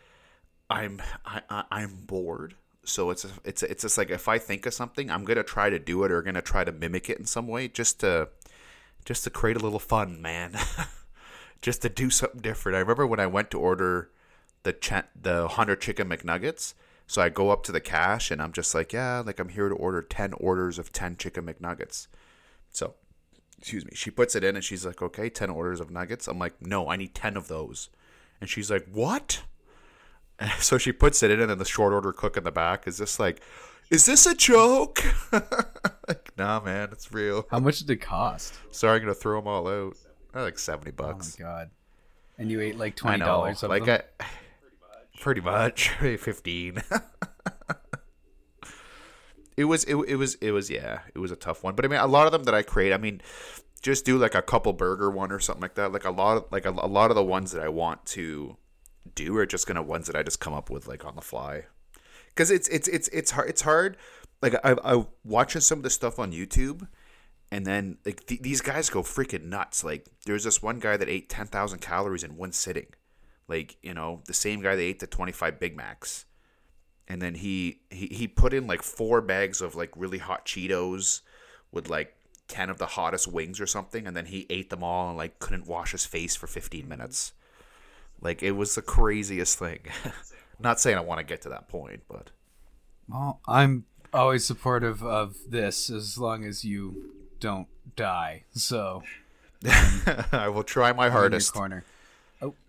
I'm 0.71 1.03
I, 1.25 1.43
I, 1.51 1.65
I'm 1.71 2.05
bored. 2.07 2.55
So 2.85 3.11
it's 3.11 3.25
a, 3.25 3.29
it's 3.45 3.63
a, 3.63 3.71
it's 3.71 3.83
just 3.83 3.99
like 3.99 4.11
if 4.11 4.29
I 4.29 4.39
think 4.39 4.67
of 4.67 4.75
something, 4.75 5.11
I'm 5.11 5.25
gonna 5.25 5.43
try 5.43 5.71
to 5.71 5.79
do 5.79 6.03
it 6.05 6.11
or 6.11 6.23
gonna 6.23 6.43
try 6.43 6.65
to 6.65 6.73
mimic 6.73 7.09
it 7.11 7.19
in 7.19 7.27
some 7.27 7.47
way, 7.47 7.69
just 7.69 8.01
to 8.01 8.29
just 9.05 9.25
to 9.25 9.31
create 9.31 9.57
a 9.57 9.61
little 9.61 9.79
fun, 9.79 10.21
man. 10.23 10.57
just 11.63 11.83
to 11.83 11.89
do 11.89 12.11
something 12.11 12.41
different. 12.41 12.77
I 12.77 12.81
remember 12.81 13.07
when 13.07 13.21
I 13.21 13.27
went 13.27 13.51
to 13.53 13.59
order 13.59 14.11
the 14.65 14.73
ch- 14.73 15.07
the 15.21 15.49
hundred 15.49 15.81
chicken 15.81 16.09
McNuggets. 16.09 16.75
So 17.13 17.21
I 17.21 17.29
go 17.29 17.51
up 17.51 17.63
to 17.65 17.73
the 17.73 17.81
cash 17.81 18.31
and 18.31 18.41
I'm 18.41 18.53
just 18.53 18.75
like, 18.75 18.95
yeah, 18.95 19.19
like 19.21 19.39
I'm 19.39 19.51
here 19.51 19.69
to 19.69 19.75
order 19.75 20.01
ten 20.01 20.33
orders 20.33 20.79
of 20.79 20.95
ten 20.95 21.19
chicken 21.19 21.45
McNuggets. 21.45 22.07
So, 22.71 22.95
excuse 23.59 23.85
me. 23.85 23.91
She 23.95 24.11
puts 24.11 24.35
it 24.35 24.43
in 24.43 24.57
and 24.57 24.65
she's 24.65 24.87
like, 24.87 25.03
okay, 25.03 25.29
ten 25.29 25.51
orders 25.51 25.79
of 25.79 25.91
nuggets. 25.91 26.27
I'm 26.27 26.39
like, 26.39 26.55
no, 26.63 26.89
I 26.89 26.97
need 26.97 27.15
ten 27.15 27.37
of 27.37 27.49
those. 27.49 27.91
And 28.41 28.49
she's 28.49 28.71
like, 28.71 28.87
what? 28.91 29.43
So 30.59 30.79
she 30.79 30.91
puts 30.91 31.23
it 31.23 31.31
in, 31.31 31.39
and 31.39 31.51
then 31.51 31.59
the 31.59 31.67
short 31.67 31.93
order 31.93 32.15
cook 32.15 32.39
in 32.39 32.45
the 32.45 32.51
back 32.51 32.89
is 32.89 32.97
just 32.97 33.21
like, 33.21 33.43
is 33.91 34.07
this 34.07 34.25
a 34.25 34.35
joke? 34.35 35.05
like, 36.09 36.33
nah, 36.39 36.61
man, 36.61 36.89
it's 36.93 37.13
real. 37.13 37.47
How 37.51 37.61
much 37.61 37.81
did 37.81 37.91
it 37.91 37.97
cost? 38.01 38.55
Sorry, 38.71 38.97
I'm 38.97 39.03
gonna 39.03 39.15
throw 39.15 39.39
them 39.39 39.47
all 39.47 39.69
out. 39.69 39.97
Like 40.35 40.59
seventy 40.59 40.93
Oh 40.99 41.03
my 41.03 41.13
bucks. 41.13 41.37
god! 41.37 41.71
And 42.39 42.51
you 42.51 42.63
ate 42.63 42.79
like 42.79 42.95
I 42.95 42.97
twenty 42.97 43.19
know, 43.19 43.27
dollars 43.27 43.63
of 43.63 43.69
like 43.69 43.85
them. 43.85 44.01
I, 44.19 44.25
pretty 45.23 45.41
much. 45.41 45.89
Fifteen. 46.19 46.83
it 49.57 49.65
was 49.65 49.85
it, 49.85 49.95
it 49.95 50.17
was 50.17 50.35
it 50.37 50.51
was 50.51 50.69
yeah 50.69 51.01
it 51.15 51.21
was 51.21 51.31
a 51.31 51.37
tough 51.37 51.63
one. 51.63 51.75
But 51.75 51.85
i 51.85 51.89
mean 51.89 52.01
a 52.01 52.07
lot 52.07 52.27
of 52.27 52.33
them 52.33 52.45
that 52.45 52.55
i 52.55 52.63
create 52.63 52.93
i 52.93 52.99
mean 52.99 53.23
just 53.83 54.05
do 54.05 54.19
like 54.19 54.35
a 54.35 54.43
couple 54.43 54.73
burger 54.73 55.11
one 55.11 55.33
or 55.33 55.39
something 55.39 55.63
like 55.63 55.75
that. 55.75 55.93
Like 55.93 56.05
a 56.05 56.11
lot 56.11 56.37
of 56.37 56.45
like 56.51 56.67
a, 56.67 56.71
a 56.71 56.89
lot 56.89 57.11
of 57.11 57.15
the 57.15 57.25
ones 57.25 57.53
that 57.53 57.63
i 57.63 57.69
want 57.69 58.05
to 58.07 58.57
do 59.15 59.37
are 59.37 59.47
just 59.47 59.67
gonna 59.67 59.83
ones 59.83 60.09
that 60.09 60.17
i 60.17 60.23
just 60.23 60.41
come 60.41 60.53
up 60.53 60.69
with 60.69 60.89
like 60.89 61.05
on 61.05 61.15
the 61.15 61.23
fly. 61.23 61.63
Because 62.29 62.51
it's 62.51 62.69
it's 62.69 62.89
it's 62.89 63.09
it's 63.09 63.31
hard 63.31 63.49
it's 63.49 63.63
hard. 63.63 63.97
Like 64.43 64.55
i 64.65 64.75
i 64.85 65.07
watching 65.25 65.61
some 65.61 65.79
of 65.79 65.85
the 65.85 65.91
stuff 65.91 66.19
on 66.19 66.33
youtube 66.33 66.89
and 67.53 67.65
then 67.65 67.99
like 68.05 68.27
th- 68.27 68.43
these 68.43 68.61
guys 68.61 68.91
go 68.91 69.03
freaking 69.03 69.45
nuts. 69.45 69.85
Like 69.85 70.07
there's 70.27 70.43
this 70.43 70.63
one 70.63 70.81
guy 70.81 70.97
that 70.97 71.09
ate 71.09 71.29
10,000 71.29 71.81
calories 71.81 72.25
in 72.25 72.37
one 72.37 72.51
sitting 72.51 72.87
like 73.53 73.77
you 73.83 73.93
know 73.93 74.21
the 74.27 74.35
same 74.35 74.63
guy 74.63 74.75
that 74.75 74.83
ate 74.83 75.01
the 75.01 75.07
25 75.07 75.61
big 75.61 75.77
macs 75.77 76.25
and 77.09 77.21
then 77.21 77.35
he, 77.35 77.81
he 77.91 78.07
he 78.07 78.27
put 78.27 78.55
in 78.55 78.67
like 78.67 78.83
four 78.83 79.21
bags 79.21 79.61
of 79.61 79.75
like 79.75 79.91
really 79.95 80.19
hot 80.19 80.47
cheetos 80.47 81.21
with 81.71 81.91
like 81.91 82.17
10 82.49 82.71
of 82.71 82.79
the 82.79 82.87
hottest 82.87 83.29
wings 83.29 83.61
or 83.61 83.67
something 83.67 84.07
and 84.07 84.17
then 84.17 84.27
he 84.27 84.47
ate 84.49 84.71
them 84.71 84.83
all 84.83 85.09
and 85.11 85.19
like 85.19 85.39
couldn't 85.39 85.67
wash 85.67 85.93
his 85.93 86.07
face 86.07 86.35
for 86.35 86.47
15 86.47 86.89
minutes 86.89 87.33
like 88.23 88.43
it 88.43 88.53
was 88.53 88.75
the 88.75 88.83
craziest 88.83 89.59
thing 89.59 89.81
not 90.59 90.81
saying 90.81 90.97
i 90.97 91.01
want 91.01 91.19
to 91.19 91.25
get 91.25 91.43
to 91.43 91.51
that 91.51 91.69
point 91.69 92.03
but 92.09 92.31
Well, 93.09 93.41
I'm 93.47 93.85
always 94.13 94.45
supportive 94.45 95.03
of 95.03 95.37
this 95.49 95.91
as 95.91 96.19
long 96.19 96.45
as 96.45 96.65
you 96.65 97.13
don't 97.41 97.69
die. 97.97 98.45
So 98.53 99.03
i 100.33 100.49
will 100.49 100.65
try 100.65 100.93
my 100.93 101.05
I'm 101.05 101.09
in 101.09 101.13
your 101.13 101.21
hardest 101.21 101.53
corner. 101.53 101.85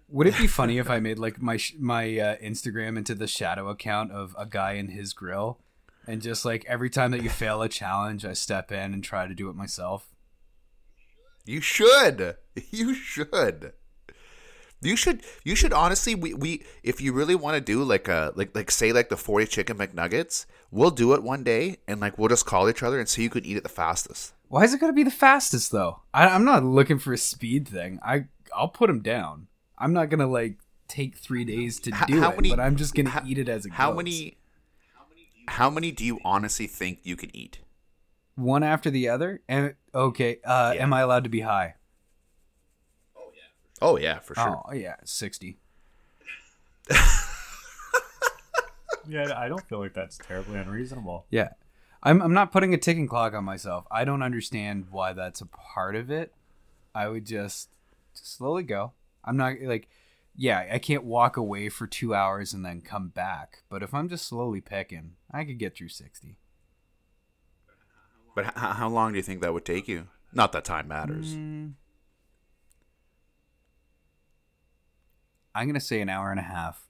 Would 0.09 0.27
it 0.27 0.37
be 0.37 0.47
funny 0.59 0.77
if 0.77 0.89
I 0.89 0.99
made 0.99 1.19
like 1.19 1.41
my 1.41 1.57
sh- 1.57 1.75
my 1.79 2.03
uh, 2.19 2.35
Instagram 2.37 2.97
into 2.97 3.15
the 3.15 3.27
shadow 3.27 3.69
account 3.69 4.11
of 4.11 4.35
a 4.37 4.45
guy 4.45 4.73
in 4.73 4.89
his 4.89 5.13
grill, 5.13 5.59
and 6.07 6.21
just 6.21 6.45
like 6.45 6.65
every 6.67 6.89
time 6.89 7.11
that 7.11 7.23
you 7.23 7.29
fail 7.29 7.61
a 7.61 7.69
challenge, 7.69 8.25
I 8.25 8.33
step 8.33 8.71
in 8.71 8.93
and 8.93 9.03
try 9.03 9.27
to 9.27 9.33
do 9.33 9.49
it 9.49 9.55
myself. 9.55 10.07
You 11.45 11.61
should. 11.61 12.37
You 12.69 12.93
should. 12.93 13.73
You 14.81 14.95
should. 14.95 15.23
You 15.43 15.55
should 15.55 15.73
honestly. 15.73 16.13
We, 16.13 16.35
we 16.35 16.63
if 16.83 17.01
you 17.01 17.11
really 17.13 17.33
want 17.33 17.55
to 17.55 17.61
do 17.61 17.83
like 17.83 18.07
a 18.07 18.31
like 18.35 18.55
like 18.55 18.69
say 18.69 18.91
like 18.93 19.09
the 19.09 19.17
forty 19.17 19.47
chicken 19.47 19.77
McNuggets, 19.77 20.45
we'll 20.69 20.91
do 20.91 21.13
it 21.13 21.23
one 21.23 21.43
day 21.43 21.77
and 21.87 21.99
like 21.99 22.19
we'll 22.19 22.29
just 22.29 22.45
call 22.45 22.69
each 22.69 22.83
other 22.83 22.99
and 22.99 23.09
see 23.09 23.23
who 23.23 23.29
could 23.29 23.45
eat 23.45 23.57
it 23.57 23.63
the 23.63 23.69
fastest. 23.69 24.33
Why 24.49 24.63
is 24.65 24.73
it 24.73 24.79
gonna 24.79 24.93
be 24.93 25.03
the 25.03 25.09
fastest 25.09 25.71
though? 25.71 26.01
I, 26.13 26.27
I'm 26.27 26.45
not 26.45 26.63
looking 26.63 26.99
for 26.99 27.11
a 27.11 27.17
speed 27.17 27.67
thing. 27.67 27.99
I 28.03 28.25
I'll 28.55 28.67
put 28.67 28.89
him 28.89 29.01
down. 29.01 29.47
I'm 29.77 29.93
not 29.93 30.09
gonna 30.09 30.27
like 30.27 30.57
take 30.88 31.15
three 31.17 31.43
days 31.45 31.79
to 31.81 31.91
H- 31.93 32.03
do 32.07 32.19
how 32.21 32.31
it, 32.31 32.36
many- 32.38 32.49
but 32.49 32.59
I'm 32.59 32.75
just 32.75 32.93
gonna 32.95 33.09
how- 33.09 33.23
eat 33.25 33.38
it 33.38 33.49
as 33.49 33.65
it 33.65 33.73
How 33.73 33.89
goes. 33.91 33.97
many? 33.97 34.38
How 35.47 35.69
many 35.69 35.91
do 35.91 36.05
you 36.05 36.19
honestly 36.23 36.67
think 36.67 36.99
you 37.03 37.15
can 37.15 37.36
eat? 37.36 37.59
One 38.36 38.63
after 38.63 38.89
the 38.89 39.09
other, 39.09 39.41
and 39.47 39.75
okay. 39.93 40.39
Uh, 40.43 40.73
Yeah. 40.75 40.83
Am 40.83 40.93
I 40.93 41.01
allowed 41.01 41.23
to 41.25 41.29
be 41.29 41.41
high? 41.41 41.75
Oh 43.15 43.31
yeah. 43.36 43.41
Oh 43.81 43.97
yeah, 43.97 44.19
for 44.19 44.36
sure. 44.36 44.62
Oh 44.65 44.73
yeah, 44.73 44.95
sixty. 45.03 45.59
Yeah, 49.05 49.33
I 49.38 49.49
don't 49.49 49.62
feel 49.67 49.79
like 49.79 49.93
that's 49.93 50.17
terribly 50.17 50.57
unreasonable. 50.57 51.25
Yeah. 51.29 51.49
I'm 52.03 52.21
I'm 52.21 52.33
not 52.33 52.53
putting 52.53 52.73
a 52.73 52.77
ticking 52.77 53.05
clock 53.07 53.33
on 53.33 53.43
myself. 53.43 53.86
I 53.91 54.05
don't 54.05 54.21
understand 54.23 54.86
why 54.91 55.12
that's 55.12 55.41
a 55.41 55.45
part 55.45 55.95
of 55.97 56.09
it. 56.09 56.33
I 56.95 57.09
would 57.09 57.25
just, 57.25 57.69
just 58.13 58.38
slowly 58.38 58.63
go. 58.63 58.93
I'm 59.25 59.38
not 59.38 59.53
like 59.62 59.88
yeah, 60.36 60.67
I 60.71 60.79
can't 60.79 61.03
walk 61.03 61.38
away 61.38 61.69
for 61.69 61.86
2 61.86 62.15
hours 62.15 62.53
and 62.53 62.65
then 62.65 62.81
come 62.81 63.09
back, 63.09 63.62
but 63.69 63.83
if 63.83 63.93
I'm 63.93 64.09
just 64.09 64.27
slowly 64.27 64.62
pecking, 64.62 65.12
I 65.31 65.43
could 65.43 65.59
get 65.59 65.75
through 65.77 65.89
60. 65.89 66.38
But 68.36 68.45
h- 68.47 68.53
how 68.55 68.89
long 68.89 69.12
do 69.12 69.17
you 69.17 69.23
think 69.23 69.41
that 69.41 69.53
would 69.53 69.63
take 69.63 69.88
you? 69.88 70.07
Not 70.33 70.51
that 70.53 70.65
time 70.65 70.88
matters. 70.88 71.36
Mm. 71.36 71.73
I'm 75.55 75.67
going 75.67 75.75
to 75.75 75.79
say 75.79 76.01
an 76.01 76.09
hour 76.09 76.31
and 76.31 76.39
a 76.39 76.43
half. 76.43 76.88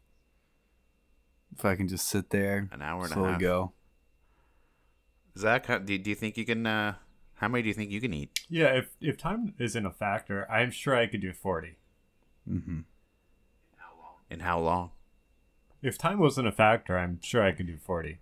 If 1.58 1.66
I 1.66 1.76
can 1.76 1.88
just 1.88 2.08
sit 2.08 2.30
there, 2.30 2.70
An 2.72 2.82
hour 2.82 3.04
and 3.04 3.12
a 3.12 3.14
slowly 3.14 3.32
half. 3.32 3.42
go. 3.42 3.74
Zach, 5.38 5.66
how, 5.66 5.80
do, 5.80 5.98
do 5.98 6.10
you 6.10 6.16
think 6.16 6.38
you 6.38 6.46
can? 6.46 6.66
Uh, 6.66 6.96
how 7.36 7.48
many 7.48 7.64
do 7.64 7.68
you 7.68 7.74
think 7.74 7.92
you 7.92 8.00
can 8.02 8.14
eat? 8.14 8.40
Yeah, 8.50 8.68
if 8.68 8.92
if 9.02 9.18
time 9.18 9.54
isn't 9.60 9.86
a 9.86 9.92
factor, 9.92 10.50
I'm 10.50 10.72
sure 10.72 10.96
I 10.96 11.08
could 11.08 11.22
do 11.22 11.34
40. 11.34 11.76
Mhm. 12.50 12.84
And 14.30 14.42
how 14.42 14.60
long? 14.60 14.92
If 15.82 15.98
time 15.98 16.18
wasn't 16.20 16.48
a 16.48 16.52
factor, 16.52 16.98
I'm 16.98 17.20
sure 17.22 17.44
I 17.44 17.52
could 17.52 17.68
do 17.68 17.78
40. 17.78 18.20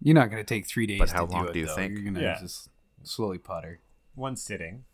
You're 0.00 0.14
not 0.14 0.30
going 0.30 0.42
to 0.42 0.46
take 0.48 0.66
3 0.66 0.86
days 0.86 0.98
But 0.98 1.10
how 1.10 1.26
to 1.26 1.32
long 1.32 1.42
do 1.44 1.50
it 1.50 1.52
do 1.52 1.58
you 1.60 1.66
though. 1.66 1.74
think? 1.74 1.92
You're 1.94 2.02
going 2.02 2.14
to 2.14 2.20
Yeah. 2.22 2.38
just 2.40 2.70
slowly 3.02 3.38
putter. 3.38 3.80
One 4.14 4.36
sitting. 4.36 4.84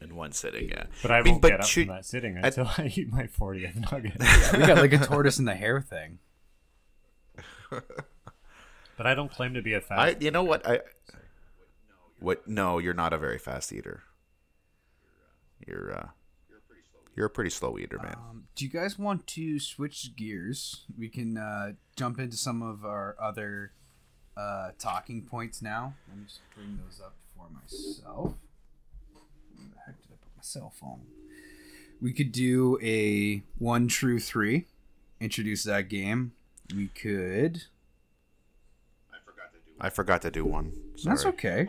In 0.00 0.16
one 0.16 0.32
sitting, 0.32 0.68
yeah. 0.68 0.86
But 1.00 1.10
I, 1.12 1.22
mean, 1.22 1.34
won't 1.34 1.42
but 1.42 1.48
get 1.52 1.60
up 1.60 1.66
should- 1.66 1.86
from 1.86 1.96
that 1.96 2.04
sitting 2.04 2.36
until 2.36 2.66
I, 2.78 2.92
eat 2.94 3.08
my 3.08 3.26
40th 3.28 3.90
nugget. 3.92 4.18
we 4.52 4.66
got 4.66 4.78
like 4.78 4.92
a 4.92 4.98
tortoise 4.98 5.38
in 5.38 5.44
the 5.44 5.54
hare 5.54 5.80
thing. 5.80 6.18
But 8.98 9.06
I 9.06 9.14
don't 9.14 9.30
claim 9.32 9.54
to 9.54 9.62
be 9.62 9.72
a 9.72 9.80
fast. 9.80 10.00
I, 10.00 10.16
you 10.20 10.30
know 10.30 10.44
what? 10.44 10.68
I, 10.68 10.80
what? 12.20 12.46
No, 12.46 12.78
you're 12.78 12.92
not 12.94 13.12
a 13.14 13.18
very 13.18 13.38
fast 13.38 13.72
eater. 13.72 14.02
You're, 15.66 15.92
uh, 15.94 16.08
you're 17.16 17.26
a 17.26 17.30
pretty 17.30 17.50
slow 17.50 17.78
eater, 17.78 17.98
man. 17.98 18.14
Um, 18.16 18.44
do 18.54 18.64
you 18.64 18.70
guys 18.70 18.98
want 18.98 19.26
to 19.28 19.58
switch 19.58 20.16
gears? 20.16 20.84
We 20.98 21.08
can 21.08 21.36
uh, 21.36 21.72
jump 21.96 22.18
into 22.18 22.36
some 22.36 22.62
of 22.62 22.84
our 22.84 23.16
other 23.20 23.72
uh, 24.36 24.70
talking 24.78 25.22
points 25.22 25.60
now. 25.62 25.94
Let 26.08 26.18
me 26.18 26.24
just 26.26 26.40
bring 26.54 26.78
those 26.84 27.00
up 27.00 27.14
for 27.36 27.46
myself. 27.52 28.34
Where 29.54 29.68
the 29.74 29.80
heck 29.86 30.00
did 30.00 30.08
I 30.12 30.16
put 30.16 30.36
my 30.36 30.42
cell 30.42 30.72
phone? 30.80 31.00
We 32.00 32.12
could 32.12 32.32
do 32.32 32.78
a 32.82 33.42
one 33.58 33.88
true 33.88 34.18
three. 34.18 34.66
Introduce 35.20 35.64
that 35.64 35.88
game. 35.88 36.32
We 36.74 36.88
could. 36.88 37.64
I 39.80 39.90
forgot 39.90 40.22
to 40.22 40.30
do 40.30 40.44
one. 40.44 40.72
That's 41.04 41.22
Sorry. 41.22 41.34
okay. 41.34 41.66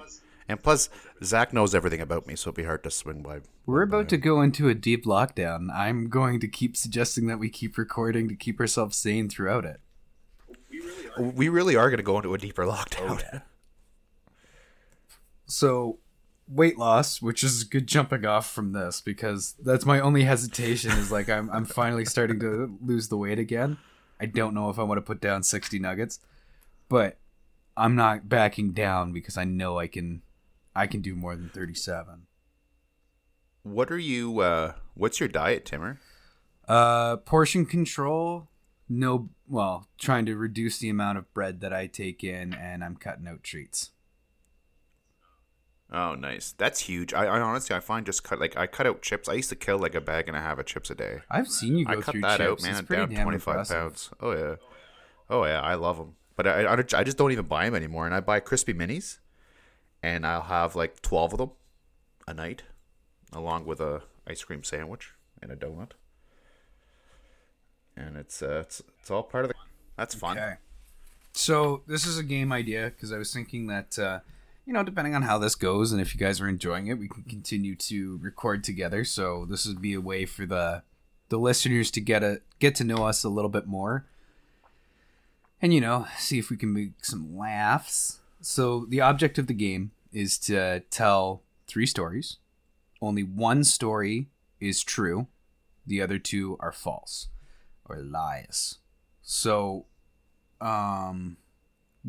And 0.48 0.62
plus, 0.62 0.90
Zach 1.24 1.52
knows 1.54 1.74
everything 1.74 2.02
about 2.02 2.28
me, 2.28 2.36
so 2.36 2.50
it'd 2.50 2.58
be 2.58 2.64
hard 2.64 2.84
to 2.84 2.92
swing 2.92 3.22
by. 3.22 3.42
We're 3.66 3.84
about 3.84 4.10
to 4.10 4.18
go 4.18 4.42
into 4.42 4.68
a 4.68 4.74
deep 4.74 5.06
lockdown. 5.06 5.74
I'm 5.74 6.10
going 6.10 6.40
to 6.42 6.48
keep 6.48 6.76
suggesting 6.76 7.28
that 7.28 7.40
we 7.40 7.50
keep 7.50 7.78
recording 7.78 8.28
to 8.28 8.36
keep 8.36 8.60
ourselves 8.60 8.98
sane 8.98 9.30
throughout 9.30 9.64
it. 9.64 9.80
We 11.18 11.48
really 11.48 11.76
are 11.76 11.90
going 11.90 11.98
to 11.98 12.04
go 12.04 12.18
into 12.18 12.34
a 12.34 12.38
deeper 12.38 12.66
lockdown. 12.66 13.24
Oh, 13.34 13.40
so, 15.46 16.00
weight 16.48 16.78
loss, 16.78 17.22
which 17.22 17.44
is 17.44 17.64
good 17.64 17.88
jumping 17.88 18.26
off 18.26 18.50
from 18.50 18.74
this 18.74 19.00
because 19.00 19.56
that's 19.64 19.86
my 19.86 20.00
only 20.00 20.24
hesitation 20.24 20.92
is 20.92 21.12
like 21.12 21.30
I'm 21.30 21.50
I'm 21.52 21.66
finally 21.66 22.06
starting 22.06 22.40
to 22.40 22.78
lose 22.82 23.08
the 23.08 23.18
weight 23.18 23.40
again. 23.40 23.78
I 24.20 24.26
don't 24.26 24.54
know 24.54 24.70
if 24.70 24.80
I 24.80 24.84
want 24.84 24.98
to 24.98 25.02
put 25.02 25.22
down 25.22 25.44
60 25.44 25.80
nuggets, 25.80 26.20
but 26.90 27.18
I'm 27.78 27.96
not 27.96 28.30
backing 28.30 28.72
down 28.74 29.14
because 29.14 29.38
I 29.38 29.44
know 29.44 29.80
I 29.80 29.88
can 29.88 30.22
I 30.76 30.88
can 30.88 31.02
do 31.02 31.16
more 31.16 31.36
than 31.36 31.50
37. 31.50 32.24
What 33.64 33.92
are 33.92 34.00
you? 34.00 34.40
Uh, 34.40 34.74
what's 34.94 35.20
your 35.20 35.30
diet, 35.30 35.66
Timmer? 35.66 36.00
Uh 36.68 37.18
portion 37.18 37.66
control, 37.66 38.48
no 38.88 39.30
well, 39.50 39.88
trying 39.98 40.26
to 40.28 40.36
reduce 40.36 40.78
the 40.78 40.90
amount 40.90 41.18
of 41.18 41.34
bread 41.34 41.60
that 41.60 41.74
I 41.74 41.88
take 41.88 42.24
in 42.24 42.54
and 42.54 42.84
I'm 42.84 42.96
cutting 42.96 43.28
out 43.28 43.44
treats. 43.44 43.92
Oh, 45.92 46.16
nice. 46.16 46.54
That's 46.58 46.80
huge. 46.80 47.14
I, 47.14 47.26
I 47.26 47.40
honestly, 47.40 47.76
I 47.76 47.80
find 47.80 48.04
just 48.06 48.24
cut 48.24 48.40
like 48.40 48.58
I 48.58 48.66
cut 48.66 48.88
out 48.88 49.04
chips. 49.04 49.30
I 49.30 49.34
used 49.34 49.50
to 49.50 49.56
kill 49.56 49.78
like 49.78 49.94
a 49.94 50.02
bag 50.02 50.28
and 50.28 50.36
a 50.36 50.42
half 50.42 50.58
of 50.58 50.66
chips 50.66 50.90
a 50.90 50.96
day. 50.96 51.20
I've 51.30 51.48
seen 51.48 51.78
you 51.78 51.86
go 51.86 51.92
I 51.92 51.96
cut 51.98 52.14
through 52.14 52.22
that 52.22 52.42
out, 52.42 52.62
man. 52.64 52.80
It's 52.80 52.90
down 52.90 53.10
25 53.10 53.68
pounds. 53.68 54.10
Oh 54.20 54.32
yeah, 54.32 54.56
oh 55.30 55.46
yeah. 55.46 55.62
I 55.62 55.76
love 55.76 55.98
them, 55.98 56.16
but 56.36 56.48
I, 56.48 56.64
I, 56.64 56.74
I 56.74 57.04
just 57.04 57.18
don't 57.18 57.32
even 57.32 57.46
buy 57.46 57.66
them 57.66 57.76
anymore. 57.76 58.08
And 58.08 58.16
I 58.16 58.22
buy 58.22 58.40
crispy 58.40 58.74
minis, 58.74 59.20
and 60.02 60.26
I'll 60.26 60.42
have 60.42 60.76
like 60.76 61.02
12 61.04 61.34
of 61.34 61.40
them 61.40 61.52
a 62.28 62.34
night, 62.34 62.64
along 63.36 63.66
with 63.66 63.80
a 63.80 64.04
ice 64.28 64.44
cream 64.44 64.64
sandwich 64.64 65.12
and 65.42 65.52
a 65.52 65.56
donut. 65.56 65.92
and 67.96 68.18
it's 68.18 68.42
uh, 68.42 68.62
it's 68.62 68.82
it's 69.00 69.12
all 69.12 69.24
part 69.24 69.46
of 69.46 69.50
the. 69.50 69.56
That's 69.98 70.16
fun. 70.16 70.38
Okay. 70.38 70.56
So 71.34 71.82
this 71.88 72.06
is 72.06 72.18
a 72.18 72.24
game 72.24 72.52
idea 72.52 72.86
because 72.86 73.12
I 73.12 73.18
was 73.18 73.34
thinking 73.34 73.68
that 73.68 73.98
uh, 74.00 74.20
you 74.66 74.74
know, 74.74 74.84
depending 74.84 75.16
on 75.16 75.24
how 75.24 75.38
this 75.38 75.56
goes 75.56 75.92
and 75.92 76.02
if 76.02 76.14
you 76.14 76.20
guys 76.20 76.40
are 76.42 76.48
enjoying 76.48 76.88
it, 76.88 76.98
we 76.98 77.08
can 77.08 77.24
continue 77.24 77.76
to 77.76 78.20
record 78.22 78.64
together. 78.64 79.04
So 79.04 79.46
this 79.46 79.66
would 79.66 79.82
be 79.82 79.94
a 79.94 80.02
way 80.02 80.26
for 80.26 80.46
the 80.46 80.84
the 81.30 81.38
listeners 81.38 81.92
to 81.92 82.02
get 82.02 82.24
a 82.24 82.42
get 82.60 82.76
to 82.76 82.84
know 82.84 83.06
us 83.06 83.24
a 83.24 83.30
little 83.30 83.50
bit 83.50 83.68
more, 83.68 84.06
and 85.62 85.74
you 85.74 85.82
know, 85.82 86.08
see 86.18 86.40
if 86.40 86.50
we 86.50 86.58
can 86.58 86.74
make 86.74 87.04
some 87.04 87.38
laughs. 87.38 88.20
So 88.42 88.86
the 88.90 89.02
object 89.02 89.38
of 89.38 89.48
the 89.48 89.54
game 89.54 89.92
is 90.12 90.38
to 90.40 90.82
tell 90.92 91.42
three 91.68 91.86
stories. 91.86 92.38
Only 93.04 93.24
one 93.24 93.66
story 93.66 94.30
is 94.62 94.82
true. 94.82 95.28
The 95.86 96.02
other 96.02 96.18
two 96.20 96.56
are 96.62 96.72
false 96.72 97.28
or 97.84 97.98
lies. 97.98 98.78
So 99.22 99.88
um 100.62 101.36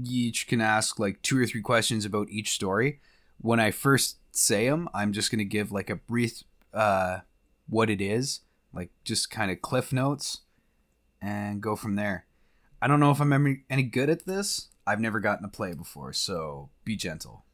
you 0.01 0.29
each 0.29 0.47
can 0.47 0.61
ask 0.61 0.99
like 1.01 1.21
two 1.23 1.41
or 1.41 1.47
three 1.47 1.63
questions 1.63 2.05
about 2.05 2.29
each 2.31 2.51
story. 2.51 3.01
When 3.39 3.59
I 3.59 3.73
first 3.73 4.19
say 4.31 4.69
them, 4.69 4.89
I'm 4.95 5.13
just 5.13 5.31
going 5.31 5.39
to 5.41 5.45
give 5.45 5.73
like 5.73 5.91
a 5.91 5.97
brief 5.97 6.45
uh 6.73 7.21
what 7.69 7.91
it 7.91 8.01
is, 8.01 8.43
like 8.73 8.91
just 9.03 9.33
kind 9.33 9.51
of 9.51 9.61
cliff 9.63 9.93
notes 9.93 10.43
and 11.21 11.61
go 11.61 11.75
from 11.75 11.97
there. 11.97 12.27
I 12.81 12.87
don't 12.87 13.01
know 13.01 13.11
if 13.11 13.21
I'm 13.21 13.33
any, 13.33 13.65
any 13.69 13.83
good 13.83 14.11
at 14.11 14.27
this. 14.27 14.69
I've 14.87 15.01
never 15.01 15.19
gotten 15.19 15.43
to 15.43 15.49
play 15.49 15.73
before, 15.75 16.13
so 16.13 16.69
be 16.85 16.95
gentle. 16.95 17.45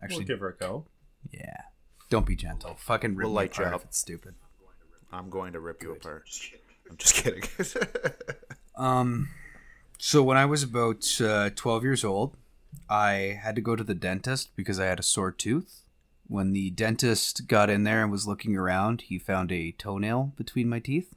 Actually, 0.00 0.20
we'll 0.20 0.28
give 0.28 0.40
her 0.40 0.48
a 0.48 0.56
go. 0.56 0.86
yeah. 1.30 1.62
Don't 2.10 2.26
be 2.26 2.36
gentle. 2.36 2.74
Fucking 2.74 3.14
rip 3.16 3.24
We'll 3.24 3.30
me 3.32 3.36
light 3.36 3.56
you 3.56 3.64
apart 3.64 3.74
up. 3.76 3.80
if 3.82 3.86
it's 3.88 3.98
stupid. 3.98 4.34
I'm 5.12 5.30
going 5.30 5.52
to 5.54 5.60
rip 5.60 5.82
you 5.82 5.92
apart. 5.92 6.28
I'm 6.90 6.96
just 6.96 7.14
kidding. 7.14 7.42
Um, 8.76 9.28
so 9.98 10.22
when 10.22 10.38
I 10.38 10.46
was 10.46 10.62
about 10.62 11.06
uh, 11.20 11.50
12 11.54 11.82
years 11.82 12.02
old, 12.02 12.38
I 12.88 13.38
had 13.42 13.54
to 13.56 13.60
go 13.60 13.76
to 13.76 13.84
the 13.84 13.94
dentist 13.94 14.56
because 14.56 14.80
I 14.80 14.86
had 14.86 14.98
a 14.98 15.02
sore 15.02 15.30
tooth. 15.30 15.82
When 16.26 16.52
the 16.54 16.70
dentist 16.70 17.46
got 17.46 17.68
in 17.68 17.84
there 17.84 18.00
and 18.02 18.10
was 18.10 18.26
looking 18.26 18.56
around, 18.56 19.02
he 19.02 19.18
found 19.18 19.52
a 19.52 19.72
toenail 19.72 20.32
between 20.38 20.70
my 20.70 20.78
teeth. 20.78 21.12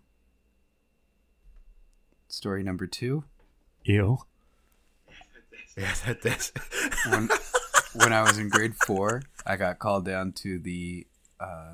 Story 2.28 2.64
number 2.64 2.86
two. 2.86 3.24
Ew. 3.86 4.18
yeah, 5.78 5.94
that, 6.06 6.22
that's 6.22 6.52
When, 7.96 8.12
I 8.12 8.22
was 8.24 8.38
in 8.40 8.50
grade 8.50 8.76
four, 8.76 9.22
I 9.46 9.56
got 9.56 9.80
called 9.80 10.06
down 10.06 10.32
to 10.34 10.58
the. 10.60 11.06
Uh, 11.40 11.74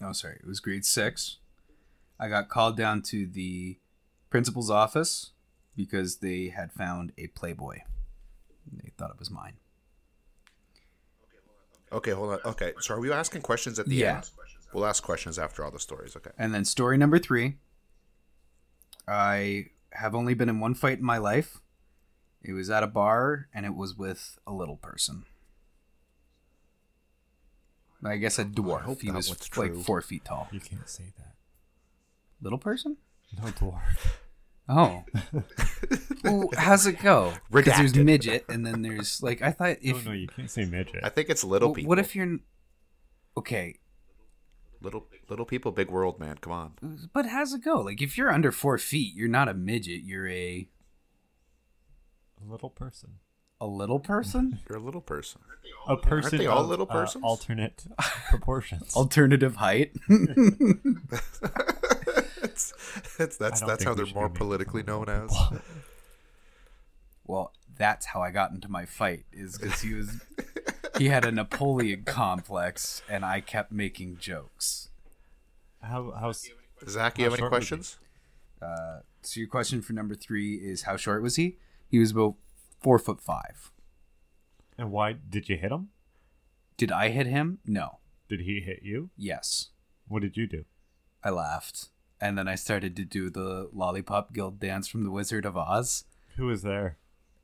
no, 0.00 0.12
sorry, 0.12 0.38
it 0.40 0.46
was 0.46 0.60
grade 0.60 0.84
six. 0.84 1.38
I 2.18 2.28
got 2.28 2.48
called 2.48 2.76
down 2.76 3.02
to 3.02 3.26
the 3.26 3.78
principal's 4.28 4.70
office 4.70 5.32
because 5.76 6.16
they 6.16 6.48
had 6.48 6.72
found 6.72 7.12
a 7.16 7.28
Playboy. 7.28 7.78
They 8.72 8.90
thought 8.98 9.10
it 9.10 9.18
was 9.18 9.30
mine. 9.30 9.54
okay. 11.92 12.10
Hold 12.12 12.32
on. 12.32 12.38
Okay, 12.44 12.72
so 12.80 12.94
are 12.94 13.00
we 13.00 13.10
asking 13.12 13.42
questions 13.42 13.78
at 13.78 13.86
the 13.86 13.94
Yeah. 13.96 14.16
end? 14.16 14.30
We'll 14.72 14.86
ask 14.86 15.02
questions 15.02 15.38
after 15.38 15.64
all 15.64 15.70
the 15.72 15.80
stories. 15.80 16.14
Okay. 16.16 16.30
And 16.38 16.54
then 16.54 16.64
story 16.64 16.96
number 16.96 17.18
three. 17.18 17.56
I 19.08 19.66
have 19.92 20.14
only 20.14 20.34
been 20.34 20.48
in 20.48 20.60
one 20.60 20.74
fight 20.74 20.98
in 20.98 21.04
my 21.04 21.18
life. 21.18 21.60
It 22.42 22.52
was 22.52 22.70
at 22.70 22.82
a 22.82 22.86
bar, 22.86 23.48
and 23.52 23.66
it 23.66 23.74
was 23.74 23.94
with 23.96 24.38
a 24.46 24.52
little 24.52 24.76
person. 24.76 25.24
I 28.02 28.16
guess 28.16 28.38
a 28.38 28.44
dwarf. 28.44 28.82
hope 28.82 29.02
he 29.02 29.10
was 29.10 29.28
like 29.56 29.72
true. 29.72 29.82
four 29.82 30.00
feet 30.00 30.24
tall. 30.24 30.48
You 30.50 30.60
can't 30.60 30.88
say 30.88 31.12
that. 31.18 31.34
Little 32.40 32.58
person? 32.58 32.96
No 33.36 33.44
dwarf. 33.50 34.16
Oh. 34.66 35.04
well, 36.24 36.48
how's 36.56 36.86
it 36.86 37.02
go? 37.02 37.34
Because 37.50 37.76
there's 37.76 37.94
midget, 37.94 38.46
and 38.48 38.64
then 38.64 38.80
there's 38.82 39.22
like 39.22 39.42
I 39.42 39.50
thought 39.50 39.76
if 39.82 40.04
no, 40.04 40.12
no, 40.12 40.16
you 40.16 40.28
can't 40.28 40.50
say 40.50 40.64
midget. 40.64 41.04
I 41.04 41.10
think 41.10 41.28
it's 41.28 41.44
little 41.44 41.68
well, 41.68 41.74
people. 41.74 41.88
what 41.90 41.98
if 41.98 42.16
you're 42.16 42.38
okay? 43.36 43.76
little 44.82 45.06
little 45.28 45.44
people, 45.44 45.72
big 45.72 45.90
world, 45.90 46.18
man? 46.18 46.38
Come 46.40 46.52
on. 46.52 47.08
But 47.12 47.26
how's 47.26 47.54
it 47.54 47.64
go? 47.64 47.80
Like 47.80 48.02
if 48.02 48.16
you're 48.16 48.32
under 48.32 48.52
four 48.52 48.78
feet, 48.78 49.14
you're 49.14 49.28
not 49.28 49.48
a 49.48 49.54
midget. 49.54 50.02
You're 50.02 50.28
a 50.28 50.68
a 52.46 52.50
little 52.50 52.70
person. 52.70 53.18
a 53.60 53.66
little 53.66 53.98
person. 54.00 54.60
You're 54.68 54.78
a 54.78 54.82
little 54.82 55.00
person. 55.00 55.40
A 55.86 55.96
person. 55.96 56.34
Aren't 56.34 56.38
they 56.38 56.46
all 56.46 56.64
of, 56.64 56.68
little 56.68 56.86
uh, 56.88 56.92
persons? 56.92 57.24
alternate 57.24 57.84
proportions. 58.30 58.94
Alternative 58.96 59.56
height. 59.56 59.92
it's, 62.42 62.72
it's, 63.18 63.36
that's 63.36 63.60
that's 63.60 63.84
how 63.84 63.94
they're 63.94 64.06
more 64.14 64.28
politically 64.28 64.82
known 64.82 65.08
as. 65.08 65.34
Well, 67.26 67.52
that's 67.76 68.06
how 68.06 68.20
I 68.22 68.30
got 68.30 68.50
into 68.52 68.68
my 68.68 68.84
fight. 68.84 69.24
Is 69.32 69.58
because 69.58 69.80
he 69.80 69.94
was 69.94 70.20
he 70.98 71.08
had 71.08 71.24
a 71.24 71.32
Napoleon 71.32 72.02
complex, 72.04 73.02
and 73.08 73.24
I 73.24 73.40
kept 73.40 73.72
making 73.72 74.18
jokes. 74.18 74.88
how 75.82 76.12
how's 76.18 76.48
Zach, 76.88 77.18
you 77.18 77.24
have 77.24 77.34
any 77.34 77.40
short 77.40 77.52
was 77.52 77.68
he? 77.68 77.68
questions? 77.68 77.98
Uh, 78.62 79.00
so 79.22 79.40
your 79.40 79.48
question 79.48 79.82
for 79.82 79.92
number 79.92 80.14
three 80.14 80.54
is 80.54 80.82
how 80.82 80.96
short 80.96 81.22
was 81.22 81.36
he? 81.36 81.56
He 81.90 81.98
was 81.98 82.12
about 82.12 82.36
four 82.80 82.98
foot 82.98 83.20
five. 83.20 83.70
and 84.78 84.90
why 84.90 85.12
did 85.12 85.48
you 85.48 85.56
hit 85.58 85.72
him? 85.72 85.88
Did 86.76 86.90
I 86.92 87.10
hit 87.10 87.26
him? 87.26 87.58
No. 87.66 87.98
Did 88.28 88.40
he 88.42 88.60
hit 88.60 88.80
you? 88.82 89.10
Yes. 89.16 89.68
What 90.08 90.22
did 90.22 90.36
you 90.36 90.46
do? 90.46 90.64
I 91.22 91.28
laughed, 91.30 91.88
and 92.20 92.38
then 92.38 92.48
I 92.48 92.54
started 92.54 92.96
to 92.96 93.04
do 93.04 93.28
the 93.28 93.68
lollipop 93.72 94.32
guild 94.32 94.58
dance 94.58 94.88
from 94.88 95.02
the 95.02 95.10
Wizard 95.10 95.44
of 95.44 95.56
Oz. 95.56 96.04
Who 96.36 96.46
was 96.46 96.62
there? 96.62 96.96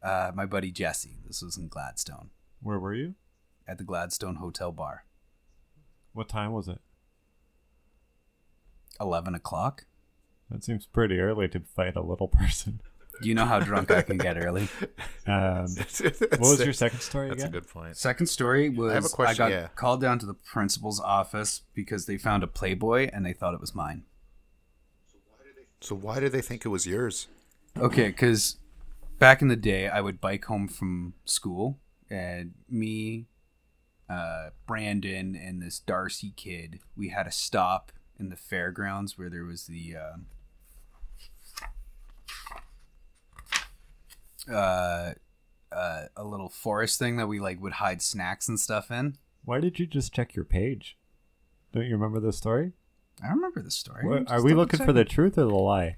Uh, 0.03 0.31
my 0.35 0.47
buddy 0.47 0.71
Jesse. 0.71 1.19
This 1.27 1.43
was 1.43 1.57
in 1.59 1.69
Gladstone 1.69 2.31
Where 2.63 2.79
were 2.79 2.95
you? 2.95 3.15
at 3.69 3.79
the 3.79 3.85
Gladstone 3.85 4.37
Hotel 4.37 4.71
Bar. 4.73 5.05
What 6.13 6.29
time 6.29 6.53
was 6.53 6.69
it? 6.69 6.81
Eleven 9.01 9.35
o'clock. 9.35 9.85
That 10.51 10.65
seems 10.65 10.87
pretty 10.87 11.19
early 11.19 11.49
to 11.49 11.61
fight 11.61 11.97
a 11.97 12.01
little 12.03 12.29
person. 12.41 12.81
Do 13.23 13.29
you 13.29 13.35
know 13.35 13.45
how 13.45 13.61
drunk 13.61 13.91
I 13.91 14.03
can 14.03 14.19
get 14.19 14.37
early? 14.37 14.69
Um, 15.29 15.67
what 16.05 16.39
was 16.39 16.65
your 16.65 16.73
second 16.73 17.01
story 17.01 17.29
That's 17.31 17.43
a 17.43 17.49
good 17.49 17.69
point. 17.69 17.97
Second 17.97 18.29
story 18.29 18.69
was 18.69 18.93
I, 18.93 18.95
have 18.95 19.05
a 19.05 19.09
question, 19.09 19.37
got 19.39 19.51
yeah. 19.51 19.67
called 19.75 20.01
down 20.01 20.21
to 20.21 20.27
the 20.27 20.35
principal's 20.35 21.01
office 21.01 21.63
because 21.75 22.07
they 22.07 22.17
found 22.17 22.45
a 22.45 22.47
Playboy 22.47 23.11
and 23.13 23.27
they 23.27 23.33
thought 23.33 23.53
it 23.53 23.61
was 23.61 23.75
mine. 23.75 24.05
So 25.81 25.97
why 25.97 26.21
did 26.21 26.31
they 26.31 26.43
think 26.43 26.65
it 26.65 26.69
was 26.69 26.87
yours? 26.87 27.27
Okay, 27.77 28.07
because 28.07 28.59
back 29.19 29.43
in 29.43 29.49
the 29.49 29.57
day, 29.57 29.89
I 29.89 30.01
would 30.01 30.21
bike 30.21 30.45
home 30.45 30.69
from 30.69 31.15
school, 31.25 31.81
and 32.09 32.55
me, 32.71 33.27
uh, 34.09 34.51
Brandon, 34.69 35.35
and 35.35 35.61
this 35.61 35.81
Darcy 35.81 36.33
kid, 36.37 36.79
we 36.97 37.09
had 37.09 37.27
a 37.27 37.33
stop 37.33 37.91
in 38.17 38.29
the 38.29 38.37
fairgrounds 38.37 39.19
where 39.19 39.29
there 39.29 39.45
was 39.45 39.67
the 39.67 39.97
um 39.97 40.27
uh, 44.51 45.13
uh, 45.73 46.03
a 46.17 46.25
little 46.25 46.49
forest 46.49 46.99
thing 46.99 47.17
that 47.17 47.27
we 47.27 47.41
like 47.41 47.61
would 47.61 47.75
hide 47.75 48.03
snacks 48.03 48.49
and 48.49 48.59
stuff 48.59 48.91
in. 48.91 49.19
Why 49.45 49.61
did 49.61 49.79
you 49.79 49.87
just 49.87 50.13
check 50.13 50.35
your 50.35 50.45
page? 50.45 50.97
Don't 51.73 51.85
you 51.85 51.93
remember 51.93 52.21
the 52.21 52.33
story? 52.33 52.73
I 53.23 53.29
remember 53.29 53.63
the 53.63 53.71
story. 53.71 54.07
What, 54.07 54.31
are 54.31 54.43
we 54.43 54.55
looking 54.55 54.85
for 54.85 54.93
the 54.93 55.05
truth 55.05 55.39
or 55.39 55.45
the 55.45 55.55
lie? 55.55 55.97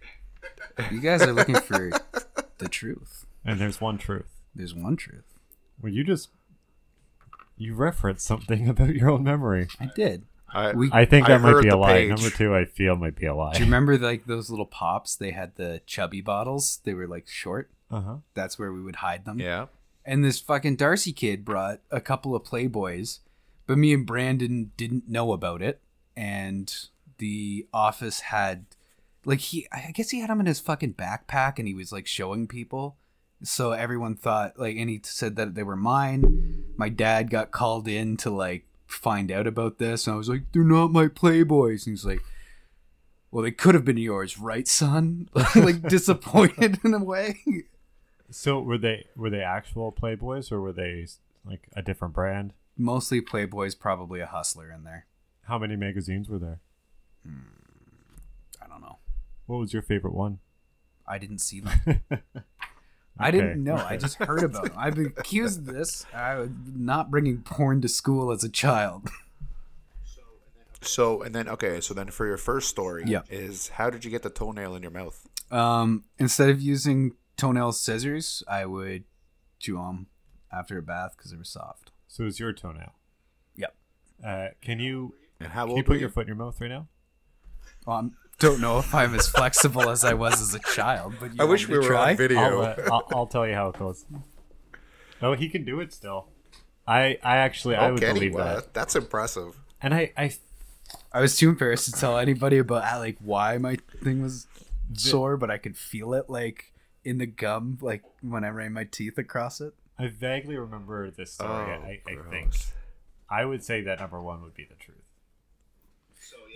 You 0.91 1.01
guys 1.01 1.23
are 1.23 1.33
looking 1.33 1.57
for 1.61 1.91
the 2.59 2.69
truth. 2.69 3.27
And 3.45 3.61
there's 3.61 3.81
one 3.81 3.99
truth. 3.99 4.41
There's 4.55 4.75
one 4.75 4.97
truth. 4.97 5.25
Well, 5.81 5.93
you 5.93 6.05
just 6.05 6.29
you 7.57 7.75
referenced 7.75 8.27
something 8.27 8.69
about 8.69 8.95
your 8.95 9.11
own 9.11 9.25
memory. 9.25 9.69
I 9.81 9.91
did. 9.95 10.27
I, 10.53 10.73
We- 10.73 10.91
I 10.93 11.05
think 11.05 11.27
I 11.29 11.37
that 11.37 11.41
might 11.43 11.63
be 11.63 11.69
a 11.69 11.77
lie. 11.77 11.93
page. 11.93 12.09
Number 12.11 12.31
two, 12.31 12.55
I 12.55 12.65
feel 12.65 12.97
might 12.97 13.17
be 13.17 13.27
a 13.27 13.35
lie. 13.35 13.53
Do 13.53 13.59
you 13.61 13.65
remember 13.67 13.99
like 14.11 14.27
those 14.27 14.51
little 14.51 14.67
pops? 14.67 15.15
They 15.17 15.31
had 15.33 15.57
the 15.57 15.83
chubby 15.87 16.21
bottles. 16.21 16.81
They 16.85 16.95
were 16.95 17.07
like 17.07 17.29
short. 17.29 17.71
Uh 17.91 18.01
huh. 18.01 18.17
That's 18.35 18.59
where 18.59 18.73
we 18.73 18.83
would 18.83 18.97
hide 18.97 19.25
them. 19.25 19.39
yeah. 19.41 19.67
And 20.05 20.25
this 20.25 20.41
fucking 20.41 20.77
Darcy 20.77 21.13
kid 21.13 21.45
brought 21.45 21.81
a 21.91 22.01
couple 22.01 22.35
of 22.35 22.43
Playboys, 22.43 23.19
but 23.67 23.77
me 23.77 23.93
and 23.93 24.07
Brandon 24.07 24.71
didn't 24.79 25.07
know 25.07 25.33
about 25.33 25.61
it. 25.61 25.83
And 26.17 26.75
the 27.19 27.67
office 27.75 28.21
had, 28.21 28.65
like, 29.27 29.41
he, 29.41 29.67
I 29.71 29.91
guess 29.93 30.09
he 30.11 30.21
had 30.21 30.31
them 30.31 30.41
in 30.41 30.47
his 30.47 30.61
fucking 30.61 30.95
backpack 30.95 31.59
and 31.59 31.69
he 31.69 31.75
was 31.75 31.93
like 31.93 32.07
showing 32.07 32.47
people. 32.47 32.97
So 33.43 33.73
everyone 33.73 34.17
thought, 34.17 34.59
like, 34.59 34.77
and 34.77 34.89
he 34.89 35.01
said 35.05 35.37
that 35.37 35.55
they 35.55 35.63
were 35.63 35.77
mine. 35.77 36.65
My 36.79 36.89
dad 36.89 37.29
got 37.29 37.51
called 37.51 37.87
in 37.87 38.17
to, 38.19 38.31
like, 38.31 38.65
find 38.89 39.31
out 39.31 39.47
about 39.47 39.79
this. 39.79 40.07
And 40.07 40.15
I 40.15 40.17
was 40.17 40.29
like, 40.29 40.51
they're 40.53 40.65
not 40.65 40.91
my 40.91 41.07
Playboys. 41.07 41.87
And 41.87 41.93
he's 41.93 42.05
like, 42.05 42.23
well, 43.31 43.45
they 43.45 43.53
could 43.53 43.75
have 43.75 43.85
been 43.85 43.99
yours, 43.99 44.39
right, 44.39 44.67
son? 44.67 45.29
like, 45.55 45.83
disappointed 45.89 46.81
in 46.83 46.95
a 46.95 47.05
way. 47.05 47.37
So 48.31 48.61
were 48.61 48.79
they 48.79 49.07
were 49.17 49.31
they 49.31 49.41
actual 49.43 49.93
Playboys 49.93 50.51
or 50.53 50.61
were 50.61 50.73
they 50.73 51.07
like 51.45 51.69
a 51.75 51.83
different 51.83 52.15
brand? 52.15 52.53
Mostly 52.77 53.21
Playboys, 53.21 53.79
probably 53.79 54.21
a 54.21 54.27
hustler 54.27 54.71
in 54.71 54.85
there. 54.85 55.07
How 55.43 55.59
many 55.59 55.77
magazines 55.77 56.29
were 56.29 56.39
there? 56.39 56.61
Hmm, 57.27 57.39
I 58.63 58.69
don't 58.69 58.83
know. 58.83 58.99
What 59.47 59.59
was 59.59 59.73
your 59.73 59.83
favorite 59.83 60.15
one? 60.15 60.41
I 61.07 61.17
didn't 61.19 61.39
see 61.39 61.61
them. 61.61 61.81
I 63.19 63.31
didn't 63.31 63.63
know. 63.65 63.75
I 63.77 63.97
just 63.97 64.17
heard 64.17 64.43
about 64.45 64.65
them. 64.65 64.75
I've 64.77 64.95
been 64.95 65.13
accused 65.17 65.61
of 65.67 65.75
this. 65.75 66.07
I 66.15 66.37
was 66.37 66.51
not 66.77 67.11
bringing 67.11 67.39
porn 67.43 67.81
to 67.83 67.89
school 67.89 68.31
as 68.31 68.45
a 68.45 68.49
child. 68.49 69.09
So 70.81 71.23
and 71.23 71.35
then 71.35 71.49
okay, 71.49 71.81
so 71.81 71.93
then 71.93 72.09
for 72.09 72.25
your 72.27 72.37
first 72.37 72.69
story, 72.69 73.03
Yeah. 73.07 73.23
is 73.29 73.69
how 73.71 73.91
did 73.91 74.05
you 74.05 74.11
get 74.13 74.23
the 74.23 74.31
toenail 74.31 74.77
in 74.77 74.83
your 74.83 74.93
mouth? 74.93 75.27
Um, 75.51 76.05
instead 76.19 76.51
of 76.51 76.61
using 76.61 77.17
toenail 77.37 77.73
scissors, 77.73 78.45
I 78.47 78.65
would 78.65 79.03
chew 79.59 79.75
them 79.77 80.07
after 80.53 80.79
a 80.79 80.83
bath 80.83 81.15
because 81.17 81.33
they 81.33 81.37
were 81.37 81.43
soft. 81.45 81.91
So 82.07 82.25
it's 82.27 82.39
your 82.39 82.53
toenail. 82.53 82.93
Yep. 83.57 83.75
Uh, 84.25 84.47
can 84.63 84.79
you 84.79 85.15
And 85.41 85.51
how 85.53 85.63
old? 85.63 85.71
can 85.71 85.77
you 85.79 85.83
put 85.83 85.91
were 85.95 85.97
your 85.97 86.11
foot 86.11 86.23
in 86.23 86.27
your 86.29 86.37
mouth 86.37 86.61
right 86.61 86.69
now? 86.71 86.87
Well, 87.85 87.97
I 87.97 88.09
don't 88.39 88.61
know 88.61 88.79
if 88.79 88.95
I'm 88.95 89.15
as 89.15 89.29
flexible 89.29 89.91
as 89.91 90.05
I 90.05 90.15
was 90.15 90.41
as 90.41 90.55
a 90.55 90.61
child, 90.61 91.15
but 91.21 91.35
you 91.35 91.37
I 91.41 91.45
wish 91.45 91.69
we 91.69 91.77
were 91.77 91.85
try? 91.85 92.11
on 92.11 92.17
video. 92.17 92.39
I'll, 92.39 92.61
uh, 92.63 92.75
I'll, 92.93 93.09
I'll 93.13 93.27
tell 93.27 93.47
you 93.47 93.55
how 93.55 93.69
it 93.69 93.79
goes. 93.79 94.05
Oh, 95.21 95.35
he 95.35 95.49
can 95.49 95.65
do 95.65 95.81
it 95.81 95.93
still. 95.93 96.29
I 96.87 97.19
I 97.23 97.37
actually 97.39 97.77
I 97.77 97.91
would 97.91 98.01
Kenny, 98.01 98.15
believe 98.15 98.35
wow, 98.35 98.55
that, 98.57 98.73
That's 98.73 98.97
impressive. 98.97 99.59
and 99.83 99.93
I 99.93 100.13
I 100.17 100.33
I 101.13 101.21
was 101.21 101.37
too 101.37 101.51
embarrassed 101.51 101.87
to 101.87 101.93
tell 101.93 102.17
anybody 102.17 102.59
about 102.59 102.85
how, 102.85 102.99
like 102.99 103.19
why 103.21 103.59
my 103.59 103.77
thing 104.03 104.23
was 104.23 104.47
sore, 104.95 105.37
but 105.37 105.51
I 105.51 105.59
could 105.59 105.77
feel 105.77 106.15
it 106.15 106.31
like 106.31 106.73
in 107.05 107.19
the 107.19 107.27
gum, 107.27 107.79
like 107.81 108.03
when 108.23 108.45
I 108.45 108.49
ran 108.49 108.73
my 108.73 108.85
teeth 108.85 109.19
across 109.19 109.61
it. 109.61 109.75
I 109.99 110.07
vaguely 110.07 110.57
remember 110.57 111.11
this 111.11 111.33
story. 111.35 111.51
Oh, 111.51 111.83
I, 111.85 112.01
I 112.07 112.17
think 112.31 112.55
I 113.29 113.45
would 113.45 113.65
say 113.65 113.83
that 113.83 113.99
number 113.99 114.23
one 114.23 114.43
would 114.43 114.55
be 114.55 114.65
the 114.65 114.77
truth. 114.77 114.98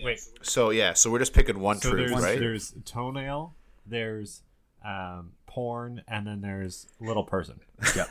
Wait, 0.03 0.19
So 0.41 0.69
yeah, 0.71 0.93
so 0.93 1.09
we're 1.11 1.19
just 1.19 1.33
picking 1.33 1.59
one 1.59 1.79
so 1.79 1.91
truth, 1.91 2.09
there's 2.09 2.21
right? 2.23 2.39
there's 2.39 2.73
toenail, 2.85 3.55
there's 3.85 4.41
um, 4.85 5.31
porn, 5.45 6.03
and 6.07 6.27
then 6.27 6.41
there's 6.41 6.87
little 6.99 7.23
person. 7.23 7.59
Yep. 7.95 8.09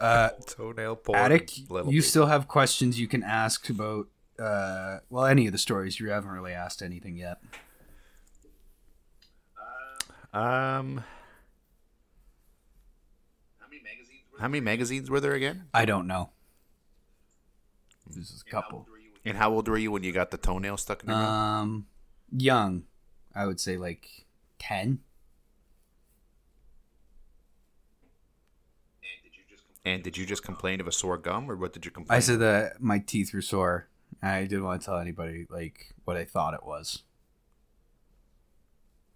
Uh, 0.00 0.28
Toenail 0.46 0.96
porn. 0.96 1.18
Attic, 1.18 1.50
little 1.68 1.92
you 1.92 2.00
baby. 2.00 2.06
still 2.08 2.26
have 2.26 2.46
questions 2.48 2.98
you 3.00 3.06
can 3.08 3.22
ask 3.22 3.68
about. 3.68 4.08
Uh, 4.38 4.98
well, 5.10 5.26
any 5.26 5.46
of 5.46 5.52
the 5.52 5.58
stories 5.58 6.00
you 6.00 6.08
haven't 6.10 6.30
really 6.30 6.52
asked 6.52 6.82
anything 6.82 7.16
yet. 7.16 7.38
Um, 10.32 11.04
how 14.38 14.48
many 14.48 14.60
magazines 14.60 15.10
were 15.10 15.20
there 15.20 15.34
again? 15.34 15.64
I 15.74 15.84
don't 15.84 16.06
know. 16.06 16.30
There's 18.08 18.42
a 18.46 18.50
couple. 18.50 18.88
And 19.24 19.36
how 19.36 19.52
old 19.52 19.68
were 19.68 19.78
you 19.78 19.92
when 19.92 20.02
you 20.02 20.12
got 20.12 20.30
the 20.30 20.36
toenail 20.36 20.76
stuck 20.76 21.02
in 21.04 21.08
your 21.08 21.18
mouth? 21.18 21.28
Um, 21.28 21.86
young, 22.36 22.84
I 23.34 23.46
would 23.46 23.60
say 23.60 23.76
like 23.76 24.26
ten. 24.58 25.00
And 29.84 30.02
did 30.02 30.16
you 30.16 30.24
just 30.24 30.44
complain 30.44 30.80
of 30.80 30.86
a 30.86 30.92
sore 30.92 31.18
gum, 31.18 31.50
or 31.50 31.56
what 31.56 31.72
did 31.72 31.84
you 31.84 31.90
complain? 31.90 32.16
I 32.16 32.20
said 32.20 32.38
that 32.38 32.80
my 32.80 33.00
teeth 33.00 33.34
were 33.34 33.42
sore. 33.42 33.88
I 34.22 34.42
didn't 34.42 34.62
want 34.64 34.80
to 34.80 34.86
tell 34.86 34.98
anybody 34.98 35.46
like 35.50 35.94
what 36.04 36.16
I 36.16 36.24
thought 36.24 36.54
it 36.54 36.64
was, 36.64 37.02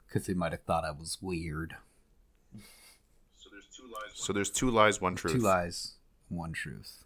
because 0.07 0.27
they 0.27 0.35
might 0.35 0.51
have 0.53 0.63
thought 0.63 0.85
I 0.85 0.91
was 0.91 1.19
weird. 1.21 1.77
So 4.15 4.33
there's 4.33 4.51
two 4.51 4.71
lies, 4.71 5.01
one 5.01 5.15
truth. 5.15 5.35
Two 5.35 5.41
lies, 5.41 5.95
one 6.29 6.53
truth. 6.53 7.05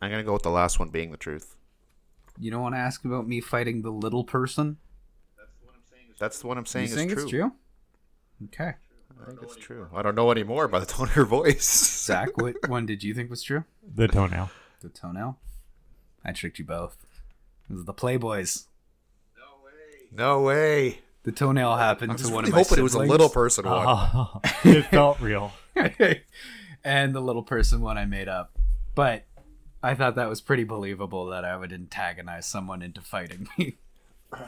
I'm 0.00 0.10
gonna 0.10 0.24
go 0.24 0.32
with 0.32 0.42
the 0.42 0.50
last 0.50 0.78
one 0.78 0.88
being 0.88 1.10
the 1.10 1.16
truth. 1.16 1.56
You 2.38 2.50
don't 2.50 2.62
want 2.62 2.74
to 2.74 2.78
ask 2.78 3.04
about 3.04 3.28
me 3.28 3.40
fighting 3.40 3.82
the 3.82 3.90
little 3.90 4.24
person? 4.24 4.78
That's 6.18 6.38
the 6.40 6.46
one 6.46 6.58
I'm 6.58 6.66
saying 6.66 6.86
is 6.86 6.92
true. 6.92 7.00
you 7.02 7.06
is 7.06 7.08
think 7.08 7.12
true. 7.12 7.22
it's 7.22 7.30
true? 7.30 7.52
Okay, 8.62 8.74
I 9.22 9.26
think 9.30 9.42
it's 9.42 9.56
true. 9.56 9.88
I 9.94 10.02
don't 10.02 10.14
know 10.14 10.30
anymore 10.30 10.68
by 10.68 10.78
the 10.80 10.86
tone 10.86 11.08
of 11.08 11.16
your 11.16 11.24
voice. 11.26 11.64
Zach, 12.06 12.36
what 12.36 12.68
one 12.68 12.86
did 12.86 13.02
you 13.02 13.14
think 13.14 13.30
was 13.30 13.42
true? 13.42 13.64
The 13.94 14.08
toenail. 14.08 14.50
The 14.80 14.88
toenail. 14.88 15.38
I 16.24 16.32
tricked 16.32 16.58
you 16.58 16.64
both. 16.64 16.96
It 17.68 17.74
was 17.74 17.84
the 17.84 17.94
Playboys. 17.94 18.66
no 19.36 19.64
way. 19.64 20.08
No 20.12 20.42
way. 20.42 21.00
The 21.22 21.32
toenail 21.32 21.76
happened 21.76 22.12
I 22.12 22.16
to 22.16 22.22
was 22.22 22.30
one 22.30 22.44
really 22.44 22.50
of 22.50 22.54
my 22.54 22.62
hoping 22.62 22.78
it 22.78 22.82
was 22.82 22.94
a 22.94 22.98
little 23.00 23.28
person 23.28 23.66
one. 23.66 23.84
Oh, 23.86 24.40
it 24.64 24.82
felt 24.86 25.20
real. 25.20 25.52
and 26.84 27.14
the 27.14 27.20
little 27.20 27.42
person 27.42 27.80
one 27.80 27.98
I 27.98 28.06
made 28.06 28.28
up. 28.28 28.52
But 28.94 29.24
I 29.82 29.94
thought 29.94 30.14
that 30.16 30.28
was 30.28 30.40
pretty 30.40 30.64
believable 30.64 31.26
that 31.26 31.44
I 31.44 31.56
would 31.56 31.72
antagonize 31.72 32.46
someone 32.46 32.82
into 32.82 33.00
fighting 33.00 33.48
me. 33.56 33.78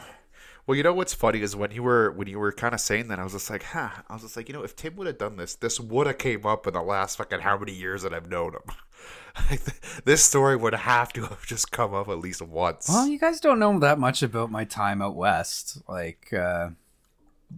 Well, 0.65 0.77
you 0.77 0.85
know 0.85 0.93
what's 0.93 1.13
funny 1.13 1.43
is 1.43 1.57
when 1.57 1.73
you 1.73 1.83
were 1.83 2.13
when 2.13 2.29
you 2.29 2.39
were 2.39 2.53
kind 2.53 2.73
of 2.73 2.81
saying 2.81 3.09
that, 3.09 3.19
I 3.19 3.25
was 3.25 3.33
just 3.33 3.51
like, 3.51 3.65
huh. 3.65 3.91
I 4.09 4.13
was 4.13 4.23
just 4.23 4.37
like, 4.37 4.49
you 4.49 4.55
know, 4.55 4.63
if 4.63 4.77
Tim 4.77 4.95
would 4.95 5.09
have 5.09 5.19
done 5.19 5.37
this, 5.37 5.57
this 5.57 5.81
would 5.81 6.07
have 6.07 6.19
came 6.19 6.47
up 6.47 6.69
in 6.69 6.75
the 6.75 6.83
last 6.83 7.17
fucking 7.17 7.41
how 7.41 7.59
many 7.59 7.73
years 7.73 8.03
that 8.03 8.15
I've 8.15 8.31
known 8.31 8.55
him. 8.55 9.59
This 10.05 10.23
story 10.23 10.57
would 10.57 10.75
have 10.75 11.13
to 11.15 11.23
have 11.23 11.45
just 11.47 11.73
come 11.73 11.95
up 11.95 12.09
at 12.09 12.19
least 12.19 12.43
once. 12.43 12.89
well, 12.89 13.09
you 13.09 13.19
guys 13.19 13.41
don't 13.41 13.59
know 13.59 13.77
that 13.79 13.99
much 13.99 14.23
about 14.23 14.51
my 14.51 14.65
time 14.65 15.01
out 15.03 15.17
west. 15.17 15.79
Like, 15.89 16.33
uh, 16.33 16.69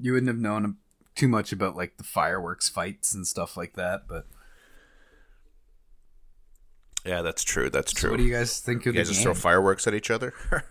you 0.01 0.13
wouldn't 0.13 0.29
have 0.29 0.39
known 0.39 0.77
too 1.15 1.29
much 1.29 1.53
about 1.53 1.77
like 1.77 1.97
the 1.97 2.05
fireworks 2.05 2.69
fights 2.69 3.13
and 3.13 3.27
stuff 3.27 3.57
like 3.57 3.75
that. 3.75 4.07
But 4.09 4.27
yeah, 7.05 7.23
that's 7.23 7.43
true. 7.43 7.71
That's 7.71 7.93
so 7.93 7.99
true. 7.99 8.11
what 8.11 8.17
do 8.19 8.25
you 8.25 8.33
guys 8.33 8.61
think 8.61 8.83
of 8.83 8.95
You 8.95 9.01
of 9.01 9.07
guys 9.07 9.09
the 9.09 9.15
just 9.15 9.25
throw 9.25 9.35
fireworks 9.35 9.87
at 9.87 9.95
each 9.95 10.11
other? 10.11 10.33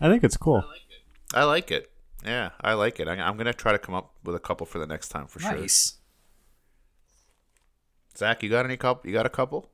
I 0.00 0.08
think 0.08 0.22
it's 0.24 0.36
cool. 0.36 0.64
I 1.34 1.44
like 1.44 1.70
it. 1.70 1.90
Yeah, 2.24 2.50
I 2.60 2.74
like 2.74 3.00
it. 3.00 3.08
I, 3.08 3.14
I'm 3.14 3.36
gonna 3.36 3.52
try 3.52 3.72
to 3.72 3.78
come 3.78 3.94
up 3.94 4.14
with 4.24 4.34
a 4.34 4.40
couple 4.40 4.66
for 4.66 4.78
the 4.78 4.86
next 4.86 5.08
time 5.08 5.26
for 5.26 5.40
sure. 5.40 5.52
nice. 5.52 5.94
Zach, 8.16 8.42
you 8.42 8.50
got 8.50 8.64
any 8.64 8.76
couple? 8.76 9.08
You 9.08 9.14
got 9.14 9.26
a 9.26 9.30
couple? 9.30 9.70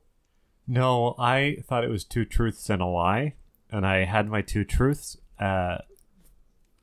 No, 0.67 1.15
I 1.17 1.63
thought 1.67 1.83
it 1.83 1.89
was 1.89 2.03
two 2.03 2.25
truths 2.25 2.69
and 2.69 2.81
a 2.81 2.85
lie, 2.85 3.33
and 3.71 3.85
I 3.85 4.05
had 4.05 4.27
my 4.27 4.41
two 4.41 4.63
truths. 4.63 5.17
Uh, 5.39 5.79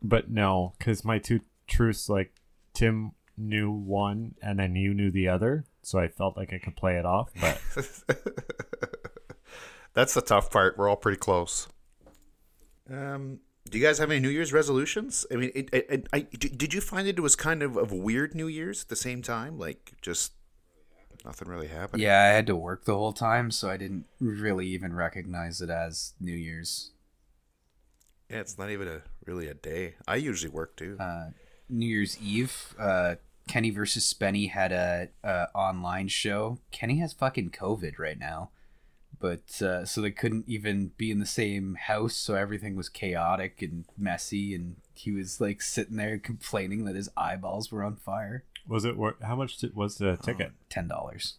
but 0.02 0.30
no, 0.30 0.74
because 0.78 1.04
my 1.04 1.18
two 1.18 1.40
truths, 1.66 2.08
like 2.08 2.32
Tim 2.74 3.12
knew 3.36 3.70
one, 3.70 4.34
and 4.42 4.58
then 4.58 4.76
you 4.76 4.92
knew 4.94 5.10
the 5.10 5.28
other, 5.28 5.64
so 5.82 5.98
I 5.98 6.08
felt 6.08 6.36
like 6.36 6.52
I 6.52 6.58
could 6.58 6.76
play 6.76 6.96
it 6.98 7.04
off. 7.06 7.30
But 7.40 7.60
That's 9.94 10.14
the 10.14 10.22
tough 10.22 10.50
part. 10.50 10.78
We're 10.78 10.88
all 10.88 10.96
pretty 10.96 11.18
close. 11.18 11.68
Um, 12.90 13.40
do 13.70 13.78
you 13.78 13.84
guys 13.84 13.98
have 13.98 14.10
any 14.10 14.20
New 14.20 14.30
Year's 14.30 14.52
resolutions? 14.52 15.26
I 15.30 15.36
mean, 15.36 15.52
it, 15.54 15.68
it, 15.72 15.86
it, 15.90 16.08
I, 16.12 16.20
d- 16.20 16.48
did 16.48 16.72
you 16.72 16.80
find 16.80 17.06
it 17.06 17.20
was 17.20 17.36
kind 17.36 17.62
of 17.62 17.76
of 17.76 17.92
weird 17.92 18.34
New 18.34 18.46
Year's 18.48 18.82
at 18.82 18.88
the 18.88 18.96
same 18.96 19.20
time? 19.22 19.58
Like 19.58 19.92
just 20.00 20.32
nothing 21.24 21.48
really 21.48 21.68
happened. 21.68 22.02
Yeah, 22.02 22.20
I 22.20 22.26
had 22.34 22.46
to 22.46 22.56
work 22.56 22.84
the 22.86 22.94
whole 22.94 23.12
time, 23.12 23.50
so 23.50 23.68
I 23.68 23.76
didn't 23.76 24.06
really 24.18 24.66
even 24.68 24.94
recognize 24.94 25.60
it 25.60 25.68
as 25.70 26.14
New 26.18 26.34
Year's. 26.34 26.92
Yeah, 28.30 28.40
it's 28.40 28.56
not 28.58 28.70
even 28.70 28.88
a 28.88 29.02
really 29.26 29.46
a 29.46 29.54
day. 29.54 29.96
I 30.08 30.16
usually 30.16 30.50
work 30.50 30.74
too. 30.76 30.96
uh, 30.98 31.30
New 31.68 31.86
Year's 31.86 32.18
Eve, 32.20 32.74
uh, 32.78 33.16
Kenny 33.48 33.70
versus 33.70 34.04
Spenny 34.12 34.50
had 34.50 34.72
a, 34.72 35.08
a 35.24 35.48
online 35.54 36.08
show. 36.08 36.58
Kenny 36.70 36.98
has 36.98 37.12
fucking 37.12 37.50
COVID 37.50 37.98
right 37.98 38.18
now, 38.18 38.50
but 39.18 39.60
uh, 39.60 39.84
so 39.84 40.00
they 40.00 40.10
couldn't 40.10 40.48
even 40.48 40.92
be 40.96 41.10
in 41.10 41.18
the 41.18 41.26
same 41.26 41.74
house, 41.74 42.14
so 42.16 42.34
everything 42.34 42.76
was 42.76 42.88
chaotic 42.88 43.60
and 43.62 43.84
messy, 43.98 44.54
and 44.54 44.76
he 44.94 45.12
was 45.12 45.40
like 45.40 45.60
sitting 45.60 45.96
there 45.96 46.18
complaining 46.18 46.84
that 46.84 46.94
his 46.96 47.08
eyeballs 47.16 47.70
were 47.72 47.82
on 47.84 47.96
fire. 47.96 48.44
was 48.66 48.84
it 48.84 48.96
worth? 48.96 49.20
How 49.22 49.36
much 49.36 49.56
did, 49.58 49.74
was 49.74 49.98
the 49.98 50.16
ticket? 50.16 50.52
Ten 50.68 50.88
dollars, 50.88 51.34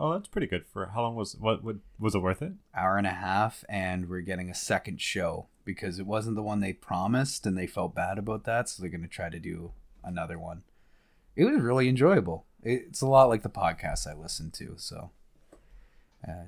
Oh, 0.00 0.12
that's 0.14 0.26
pretty 0.26 0.48
good 0.48 0.64
for 0.66 0.86
how 0.86 1.02
long 1.02 1.14
was 1.14 1.36
what? 1.36 1.62
What 1.62 1.76
was 1.98 2.14
it 2.16 2.22
worth 2.22 2.42
it? 2.42 2.52
hour 2.74 2.96
and 2.98 3.06
a 3.06 3.10
half, 3.10 3.64
and 3.68 4.08
we're 4.08 4.20
getting 4.20 4.50
a 4.50 4.54
second 4.54 5.00
show 5.00 5.46
because 5.64 6.00
it 6.00 6.06
wasn't 6.06 6.34
the 6.34 6.42
one 6.42 6.58
they 6.58 6.72
promised, 6.72 7.46
and 7.46 7.56
they 7.56 7.68
felt 7.68 7.94
bad 7.94 8.18
about 8.18 8.42
that, 8.44 8.68
so 8.68 8.82
they're 8.82 8.90
gonna 8.90 9.06
try 9.06 9.28
to 9.30 9.38
do 9.38 9.70
another 10.02 10.38
one. 10.40 10.64
It 11.36 11.44
was 11.44 11.60
really 11.60 11.88
enjoyable. 11.88 12.44
It's 12.62 13.00
a 13.00 13.06
lot 13.06 13.28
like 13.28 13.42
the 13.42 13.48
podcast 13.50 14.06
I 14.06 14.14
listen 14.14 14.50
to. 14.52 14.74
So, 14.76 15.10
uh, 16.26 16.44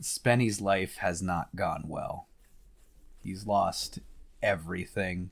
Spenny's 0.00 0.60
life 0.60 0.96
has 0.98 1.20
not 1.22 1.56
gone 1.56 1.84
well. 1.88 2.28
He's 3.22 3.46
lost 3.46 3.98
everything. 4.42 5.30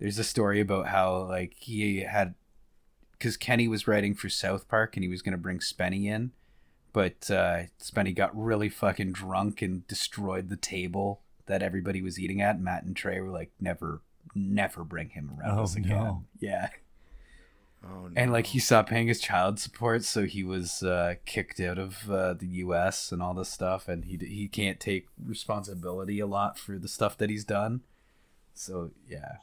There's 0.00 0.18
a 0.18 0.24
story 0.24 0.60
about 0.60 0.88
how 0.88 1.22
like 1.24 1.54
he 1.58 2.00
had 2.00 2.34
because 3.12 3.36
Kenny 3.36 3.68
was 3.68 3.86
writing 3.86 4.14
for 4.14 4.28
South 4.28 4.66
Park 4.68 4.96
and 4.96 5.04
he 5.04 5.08
was 5.08 5.22
gonna 5.22 5.36
bring 5.36 5.60
Spenny 5.60 6.06
in, 6.06 6.32
but 6.92 7.30
uh, 7.30 7.64
Spenny 7.80 8.12
got 8.14 8.36
really 8.36 8.68
fucking 8.68 9.12
drunk 9.12 9.62
and 9.62 9.86
destroyed 9.86 10.48
the 10.48 10.56
table 10.56 11.20
that 11.46 11.62
everybody 11.62 12.02
was 12.02 12.18
eating 12.18 12.40
at. 12.42 12.60
Matt 12.60 12.82
and 12.82 12.96
Trey 12.96 13.20
were 13.20 13.30
like, 13.30 13.52
never, 13.60 14.00
never 14.34 14.82
bring 14.82 15.10
him 15.10 15.30
around 15.38 15.56
Oh, 15.58 15.62
us 15.62 15.76
again. 15.76 15.90
no. 15.90 16.24
Yeah. 16.40 16.70
Oh, 17.84 18.06
no. 18.08 18.12
and 18.16 18.30
like 18.32 18.46
he 18.46 18.58
stopped 18.58 18.90
paying 18.90 19.08
his 19.08 19.20
child 19.20 19.58
support, 19.58 20.04
so 20.04 20.24
he 20.24 20.44
was 20.44 20.82
uh, 20.82 21.14
kicked 21.26 21.58
out 21.60 21.78
of 21.78 22.10
uh, 22.10 22.34
the 22.34 22.46
U.S. 22.46 23.10
and 23.10 23.22
all 23.22 23.34
this 23.34 23.48
stuff, 23.48 23.88
and 23.88 24.04
he 24.04 24.16
he 24.20 24.48
can't 24.48 24.78
take 24.78 25.06
responsibility 25.22 26.20
a 26.20 26.26
lot 26.26 26.58
for 26.58 26.78
the 26.78 26.88
stuff 26.88 27.18
that 27.18 27.28
he's 27.30 27.44
done. 27.44 27.80
So 28.54 28.90
yeah, 29.08 29.36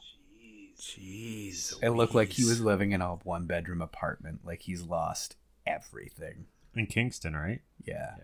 Jeez. 0.78 1.74
it 1.82 1.90
looked 1.90 2.14
like 2.14 2.30
he 2.30 2.44
was 2.44 2.60
living 2.60 2.92
in 2.92 3.02
a 3.02 3.16
one 3.16 3.46
bedroom 3.46 3.82
apartment, 3.82 4.40
like 4.44 4.62
he's 4.62 4.82
lost 4.82 5.36
everything. 5.66 6.46
In 6.74 6.86
Kingston, 6.86 7.34
right? 7.34 7.60
Yeah, 7.84 8.14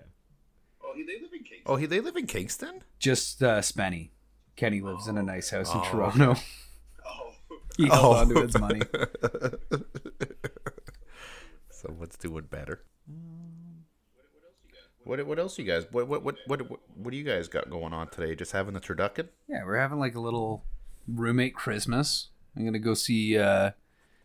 Oh, 0.83 0.93
he, 0.95 1.03
they 1.03 1.15
live 1.21 1.33
in 1.33 1.41
Kingston. 1.41 1.63
Oh, 1.67 1.77
he 1.77 1.87
they 1.87 2.01
live 2.01 2.17
in 2.17 2.27
Kingston. 2.27 2.83
just 2.99 3.43
uh, 3.43 3.59
Spenny. 3.61 4.11
Kenny 4.55 4.81
lives 4.81 5.07
in 5.09 5.19
a 5.19 5.23
nice 5.23 5.51
house 5.51 5.71
in 5.75 5.81
Oh. 5.81 5.85
Toronto. 5.91 6.37
Oh, 7.79 7.83
He 7.85 7.89
held 7.89 8.17
on 8.17 8.29
to 8.31 8.43
his 8.43 8.59
money. 8.59 8.83
Someone's 11.71 12.17
doing 12.17 12.45
better. 12.51 12.83
What 15.05 15.25
what 15.27 15.39
else 15.39 15.57
you 15.59 15.65
guys? 15.65 15.87
What 15.93 16.09
what 16.09 16.23
what 16.25 16.37
what 16.47 16.69
what, 16.71 16.81
what 16.97 17.11
do 17.13 17.17
you 17.17 17.23
guys 17.25 17.47
got 17.49 17.71
going 17.71 17.93
on 17.93 18.09
today? 18.09 18.35
Just 18.35 18.53
having 18.53 18.75
the 18.75 18.81
turducken? 18.81 19.29
Yeah, 19.49 19.65
we're 19.65 19.79
having 19.79 20.01
like 20.01 20.17
a 20.17 20.21
little 20.21 20.65
roommate 21.07 21.55
Christmas. 21.55 22.29
I'm 22.57 22.65
gonna 22.65 22.79
go 22.81 22.95
see 22.95 23.39
uh 23.39 23.71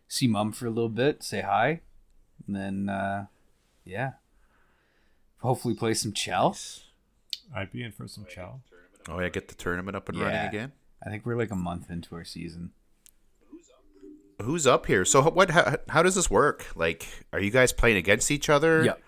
see 0.08 0.26
mom 0.26 0.50
for 0.52 0.66
a 0.66 0.70
little 0.70 0.88
bit, 0.88 1.22
say 1.22 1.42
hi, 1.42 1.82
and 2.46 2.56
then 2.56 2.88
uh 2.88 3.26
yeah. 3.84 4.12
Hopefully 5.38 5.74
play 5.74 5.94
some 5.94 6.12
chell. 6.12 6.56
I'd 7.54 7.70
be 7.70 7.82
in 7.84 7.92
for 7.92 8.08
some 8.08 8.24
chow. 8.28 8.60
Oh 9.08 9.20
yeah, 9.20 9.28
get 9.28 9.48
the 9.48 9.54
tournament 9.54 9.96
up 9.96 10.08
and 10.08 10.18
running 10.18 10.48
again. 10.48 10.72
I 11.04 11.10
think 11.10 11.26
we're 11.26 11.36
like 11.36 11.50
a 11.50 11.56
month 11.56 11.90
into 11.90 12.14
our 12.14 12.24
season. 12.24 12.70
Who's 14.42 14.66
up 14.66 14.86
here? 14.86 15.04
So 15.04 15.22
what? 15.22 15.50
How, 15.50 15.76
how 15.88 16.02
does 16.02 16.14
this 16.14 16.30
work? 16.30 16.66
Like, 16.76 17.06
are 17.32 17.40
you 17.40 17.50
guys 17.50 17.72
playing 17.72 17.96
against 17.96 18.30
each 18.30 18.48
other? 18.48 18.84
Yep. 18.84 19.02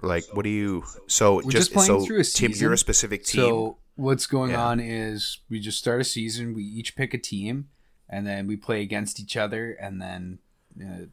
Like, 0.00 0.24
what 0.32 0.42
do 0.44 0.50
you? 0.50 0.84
So 1.06 1.36
We're 1.36 1.42
just, 1.42 1.52
just 1.52 1.72
playing 1.72 1.86
so 1.86 2.04
through 2.06 2.20
a 2.20 2.24
Tim, 2.24 2.52
season. 2.52 2.64
you're 2.64 2.72
a 2.72 2.78
specific 2.78 3.24
team. 3.24 3.40
So 3.42 3.78
what's 3.96 4.26
going 4.26 4.52
Yeah. 4.52 4.64
on 4.64 4.80
is 4.80 5.38
we 5.50 5.58
just 5.60 5.78
start 5.78 6.00
a 6.00 6.04
season, 6.04 6.54
we 6.54 6.62
each 6.62 6.94
pick 6.94 7.14
a 7.14 7.18
team, 7.18 7.68
and 8.08 8.26
then 8.26 8.46
we 8.46 8.56
play 8.56 8.82
against 8.82 9.18
each 9.18 9.36
other, 9.36 9.72
and 9.72 10.00
then 10.00 10.38
uh, 10.80 11.06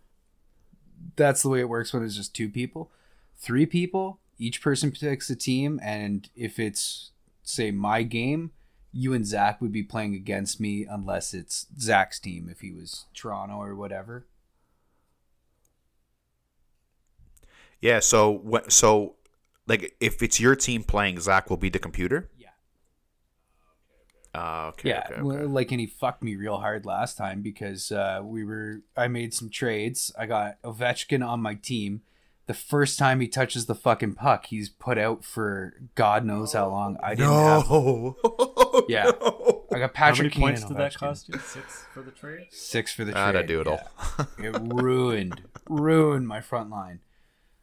that's 1.16 1.41
the 1.41 1.49
way 1.49 1.60
it 1.62 1.70
works 1.70 1.93
when 1.93 2.03
it's 2.03 2.16
just 2.16 2.36
two 2.36 2.49
people. 2.49 2.91
Three 3.38 3.66
people, 3.66 4.20
each 4.38 4.62
person 4.62 4.91
picks 4.91 5.30
a 5.30 5.36
team, 5.36 5.80
and 5.84 6.30
if 6.36 6.60
it's 6.60 7.12
say 7.43 7.72
my 7.72 8.03
game, 8.03 8.51
you 8.98 9.14
and 9.14 9.28
Zach 9.28 9.60
would 9.62 9.74
be 9.74 9.84
playing 9.84 10.16
against 10.16 10.60
me 10.62 10.86
unless 10.89 11.34
it's 11.34 11.68
Zach's 11.78 12.18
team 12.20 12.48
if 12.50 12.62
he 12.62 12.72
was 12.72 13.06
Toronto 13.14 13.56
or 13.56 13.76
whatever. 13.76 14.26
yeah. 17.82 18.00
So 18.00 18.32
what? 18.32 18.72
So 18.72 19.16
like, 19.68 19.96
if 20.00 20.24
it's 20.24 20.39
your 20.39 20.56
team 20.56 20.84
playing, 20.84 21.20
Zach 21.20 21.50
will 21.50 21.58
be 21.58 21.70
the 21.70 21.80
computer. 21.80 22.30
Yeah. 22.38 22.50
Uh, 24.34 24.68
okay. 24.70 24.89
yeah, 24.89 25.08
Okay, 25.12 25.22
okay. 25.22 25.46
like 25.46 25.72
and 25.72 25.80
he 25.80 25.88
fucked 25.88 26.24
me 26.24 26.36
real 26.36 26.58
hard 26.58 26.86
last 26.86 27.18
time 27.18 27.41
because 27.41 27.91
uh, 27.91 28.22
we 28.24 28.43
were 28.43 28.82
I 28.96 29.08
made 29.08 29.34
some 29.34 29.50
trades. 29.50 30.12
I 30.18 30.26
got 30.26 30.62
Ovechkin 30.64 31.26
on 31.26 31.41
my 31.41 31.56
team. 31.56 32.02
The 32.48 32.54
first 32.54 33.00
time 33.00 33.22
he 33.22 33.28
touches 33.28 33.66
the 33.66 33.74
fucking 33.74 34.14
puck, 34.16 34.46
he's 34.48 34.70
put 34.70 35.00
out 35.00 35.26
for 35.26 35.74
God 35.96 36.24
knows 36.26 36.54
how 36.54 36.70
long. 36.70 36.96
I 37.02 37.16
didn't 37.16 37.34
have. 37.34 37.66
no. 38.80 38.86
Yeah. 38.89 39.11
No. 39.21 39.65
I 39.71 39.80
got 39.80 39.93
Patrick. 39.93 39.93
How 39.93 39.93
Patrick 39.93 40.17
many 40.19 40.30
Kane 40.30 40.41
points 40.41 40.63
did 40.65 40.78
that 40.78 40.95
cost 40.95 41.28
you? 41.30 41.39
Six 41.39 41.86
for 41.93 42.01
the 42.01 42.11
trade? 42.11 42.47
Six 42.49 42.93
for 42.93 43.03
the 43.05 43.11
trade. 43.11 43.21
That'd 43.36 43.47
do 43.47 43.61
it 43.61 43.67
all. 43.67 43.80
yeah. 44.39 44.49
It 44.49 44.61
ruined, 44.63 45.41
ruined 45.67 46.28
my 46.28 46.41
front 46.41 46.69
line. 46.69 46.99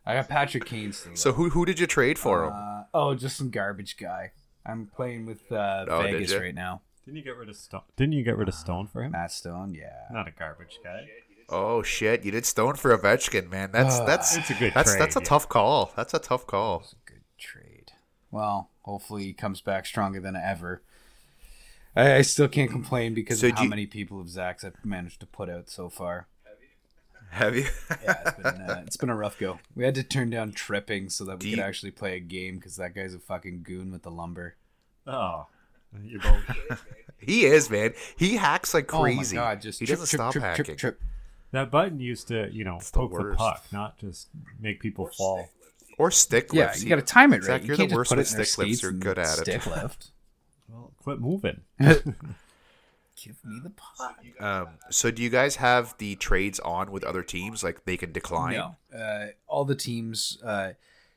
I 0.04 0.14
got 0.14 0.28
Patrick 0.28 0.64
Kane 0.64 0.92
still. 0.92 1.14
So 1.16 1.32
who 1.32 1.50
who 1.50 1.64
did 1.64 1.78
you 1.78 1.86
trade 1.86 2.18
for 2.18 2.44
him? 2.44 2.52
uh, 2.54 2.82
oh, 2.92 3.14
just 3.14 3.36
some 3.36 3.50
garbage 3.50 3.96
guy. 3.96 4.32
I'm 4.66 4.86
playing 4.86 5.26
with 5.26 5.50
uh, 5.50 5.86
Oh, 5.88 6.02
Vegas 6.02 6.34
right 6.34 6.54
now. 6.54 6.82
Didn't 7.04 7.16
you 7.16 7.24
get 7.24 7.36
rid 7.36 7.48
of 7.48 7.56
Stone? 7.56 7.82
Didn't 7.96 8.12
you 8.12 8.22
get 8.22 8.36
rid 8.36 8.48
of 8.48 8.54
Stone 8.54 8.86
for 8.88 9.02
him? 9.02 9.12
Matt 9.12 9.32
Stone, 9.32 9.74
yeah. 9.74 10.04
Not 10.12 10.28
a 10.28 10.30
garbage 10.32 10.78
guy. 10.84 11.06
Oh 11.48 11.82
shit! 11.82 12.24
You 12.24 12.30
did 12.30 12.46
Stone 12.46 12.74
for 12.76 12.96
Ovechkin, 12.96 13.50
man. 13.50 13.70
That's 13.72 13.98
Ah. 14.00 14.04
that's 14.04 14.36
It's 14.36 14.50
a 14.50 14.54
good 14.54 14.72
that's 14.74 14.90
trade, 14.92 15.00
that's 15.02 15.16
a 15.16 15.20
yeah. 15.20 15.24
tough 15.24 15.48
call. 15.48 15.92
That's 15.96 16.14
a 16.14 16.18
tough 16.18 16.46
call. 16.46 16.78
That's 16.80 16.92
a 16.92 17.10
good 17.10 17.22
trade. 17.38 17.92
Well, 18.30 18.70
hopefully 18.82 19.24
he 19.24 19.32
comes 19.32 19.60
back 19.60 19.84
stronger 19.86 20.20
than 20.20 20.36
ever. 20.36 20.82
I, 21.94 22.14
I 22.16 22.22
still 22.22 22.48
can't 22.48 22.70
complain 22.70 23.14
because 23.14 23.40
So 23.40 23.48
of 23.48 23.54
how 23.56 23.62
you- 23.64 23.68
many 23.68 23.86
people 23.86 24.20
of 24.20 24.28
Zach's 24.28 24.64
I've 24.64 24.82
managed 24.84 25.20
to 25.20 25.26
put 25.26 25.48
out 25.50 25.68
so 25.70 25.88
far. 25.88 26.26
Have 27.30 27.56
you? 27.56 27.64
Yeah, 28.02 28.14
it's 28.26 28.36
been, 28.42 28.46
uh, 28.46 28.82
it's 28.86 28.96
been 28.98 29.08
a 29.08 29.16
rough 29.16 29.38
go. 29.38 29.58
We 29.74 29.84
had 29.84 29.94
to 29.94 30.02
turn 30.02 30.28
down 30.28 30.52
tripping 30.52 31.08
so 31.08 31.24
that 31.24 31.42
we 31.42 31.50
Do 31.50 31.56
could 31.56 31.64
actually 31.64 31.92
play 31.92 32.16
a 32.16 32.20
game 32.20 32.56
because 32.56 32.76
that 32.76 32.94
guy's 32.94 33.14
a 33.14 33.18
fucking 33.18 33.62
goon 33.62 33.90
with 33.90 34.02
the 34.02 34.10
lumber. 34.10 34.56
Oh. 35.06 35.46
You're 36.02 36.20
both. 36.68 36.84
he 37.18 37.46
is, 37.46 37.70
man. 37.70 37.94
He 38.18 38.36
hacks 38.36 38.74
like 38.74 38.86
crazy. 38.86 38.98
Oh 38.98 39.16
crazy. 39.16 39.36
my 39.36 39.42
god, 39.42 39.60
just 39.62 39.78
he 39.80 39.86
trip, 39.86 39.98
doesn't 39.98 40.10
trip, 40.10 40.18
stop 40.20 40.32
trip, 40.32 40.44
hacking. 40.44 40.64
trip, 40.64 40.78
trip. 40.78 41.00
that 41.52 41.70
button 41.70 42.00
used 42.00 42.28
to, 42.28 42.50
you 42.52 42.64
know, 42.64 42.78
the 42.80 42.90
poke 42.92 43.12
the, 43.12 43.20
worst. 43.22 43.38
puck, 43.38 43.64
not 43.72 43.98
just 43.98 44.28
make 44.60 44.80
people 44.80 45.06
fall. 45.06 45.48
Or 45.98 46.10
stick 46.10 46.50
Yeah, 46.52 46.64
lifts. 46.66 46.82
you 46.82 46.88
got 46.90 46.96
to 46.96 47.02
time 47.02 47.32
it 47.32 47.36
right. 47.36 47.44
Zach, 47.44 47.60
you 47.62 47.68
you're 47.68 47.76
can't 47.76 47.90
the 47.90 47.96
worst 47.96 48.10
with 48.10 48.20
it 48.20 48.30
in 48.30 48.36
their 48.36 48.44
stick 48.46 48.58
lifts. 48.66 48.82
You're 48.82 48.92
good 48.92 49.18
at 49.18 49.38
it. 49.38 49.42
Stick 49.42 49.66
lift. 49.74 50.10
Well, 50.72 50.92
quit 51.02 51.20
moving. 51.20 51.60
Give 51.78 53.36
me 53.44 53.60
the 53.62 53.70
pot. 53.70 54.16
Um, 54.40 54.68
so 54.90 55.10
do 55.10 55.22
you 55.22 55.28
guys 55.28 55.56
have 55.56 55.94
the 55.98 56.16
trades 56.16 56.58
on 56.60 56.90
with 56.90 57.04
other 57.04 57.22
teams? 57.22 57.62
Like 57.62 57.84
they 57.84 57.96
can 57.96 58.10
decline? 58.10 58.54
No, 58.54 58.98
uh, 58.98 59.26
all 59.46 59.64
the 59.64 59.74
teams. 59.74 60.38
Uh, 60.42 60.72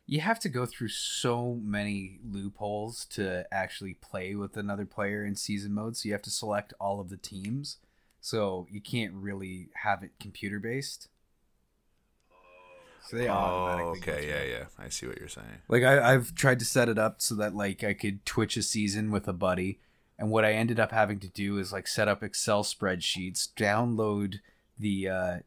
you 0.05 0.19
have 0.19 0.39
to 0.41 0.49
go 0.49 0.65
through 0.65 0.89
so 0.89 1.55
many 1.63 2.19
loopholes 2.23 3.05
to 3.05 3.45
actually 3.51 3.95
play 3.95 4.35
with 4.35 4.55
another 4.57 4.85
player 4.85 5.25
in 5.25 5.35
season 5.35 5.73
mode. 5.73 5.97
So 5.97 6.07
you 6.07 6.13
have 6.13 6.21
to 6.23 6.29
select 6.29 6.73
all 6.79 6.99
of 6.99 7.09
the 7.09 7.17
teams. 7.17 7.77
So 8.19 8.67
you 8.69 8.81
can't 8.81 9.13
really 9.13 9.69
have 9.83 10.03
it 10.03 10.11
computer 10.19 10.59
based. 10.59 11.07
So 13.07 13.17
they 13.17 13.27
Oh, 13.27 13.33
automatically. 13.33 13.99
okay. 14.13 14.21
through 14.21 14.29
Yeah, 14.29 14.35
it. 14.41 14.49
yeah. 14.77 14.83
I 14.85 14.89
see 14.89 15.07
what 15.07 15.17
you're 15.19 15.27
saying. 15.27 15.47
Like 15.67 15.83
I, 15.83 16.13
I've 16.13 16.33
tried 16.35 16.59
to 16.59 16.65
set 16.65 16.89
it 16.89 16.97
up 16.97 17.21
so 17.21 17.35
that 17.35 17.55
like 17.55 17.83
I 17.83 17.93
could 17.93 18.25
twitch 18.25 18.57
a 18.57 18.61
season 18.63 19.11
with 19.11 19.27
a 19.27 19.33
buddy, 19.33 19.79
and 20.17 20.29
what 20.31 20.45
I 20.45 20.53
ended 20.53 20.79
up 20.79 20.91
having 20.91 21.19
to 21.19 21.27
do 21.29 21.57
is 21.57 21.71
like 21.73 21.87
set 21.87 22.07
up 22.07 22.23
Excel 22.23 22.63
spreadsheets, 22.63 23.47
download 23.55 24.35
the 24.79 25.07
uh, 25.09 25.37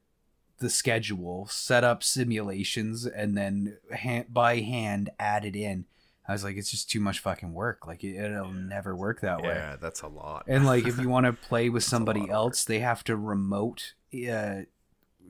the 0.58 0.70
schedule, 0.70 1.46
set 1.46 1.84
up 1.84 2.02
simulations, 2.02 3.06
and 3.06 3.36
then 3.36 3.78
hand, 3.92 4.26
by 4.32 4.56
hand 4.58 5.10
add 5.18 5.44
it 5.44 5.56
in. 5.56 5.84
I 6.26 6.32
was 6.32 6.44
like, 6.44 6.56
it's 6.58 6.70
just 6.70 6.90
too 6.90 7.00
much 7.00 7.20
fucking 7.20 7.54
work. 7.54 7.86
Like 7.86 8.04
it, 8.04 8.16
it'll 8.16 8.52
never 8.52 8.94
work 8.94 9.20
that 9.22 9.40
way. 9.42 9.48
Yeah, 9.54 9.76
that's 9.80 10.02
a 10.02 10.08
lot. 10.08 10.44
And 10.46 10.66
like, 10.66 10.86
if 10.86 10.98
you 10.98 11.08
want 11.08 11.24
to 11.26 11.32
play 11.32 11.70
with 11.70 11.84
somebody 11.84 12.28
else, 12.28 12.64
they 12.64 12.80
have 12.80 13.02
to 13.04 13.16
remote 13.16 13.94
uh, 14.30 14.62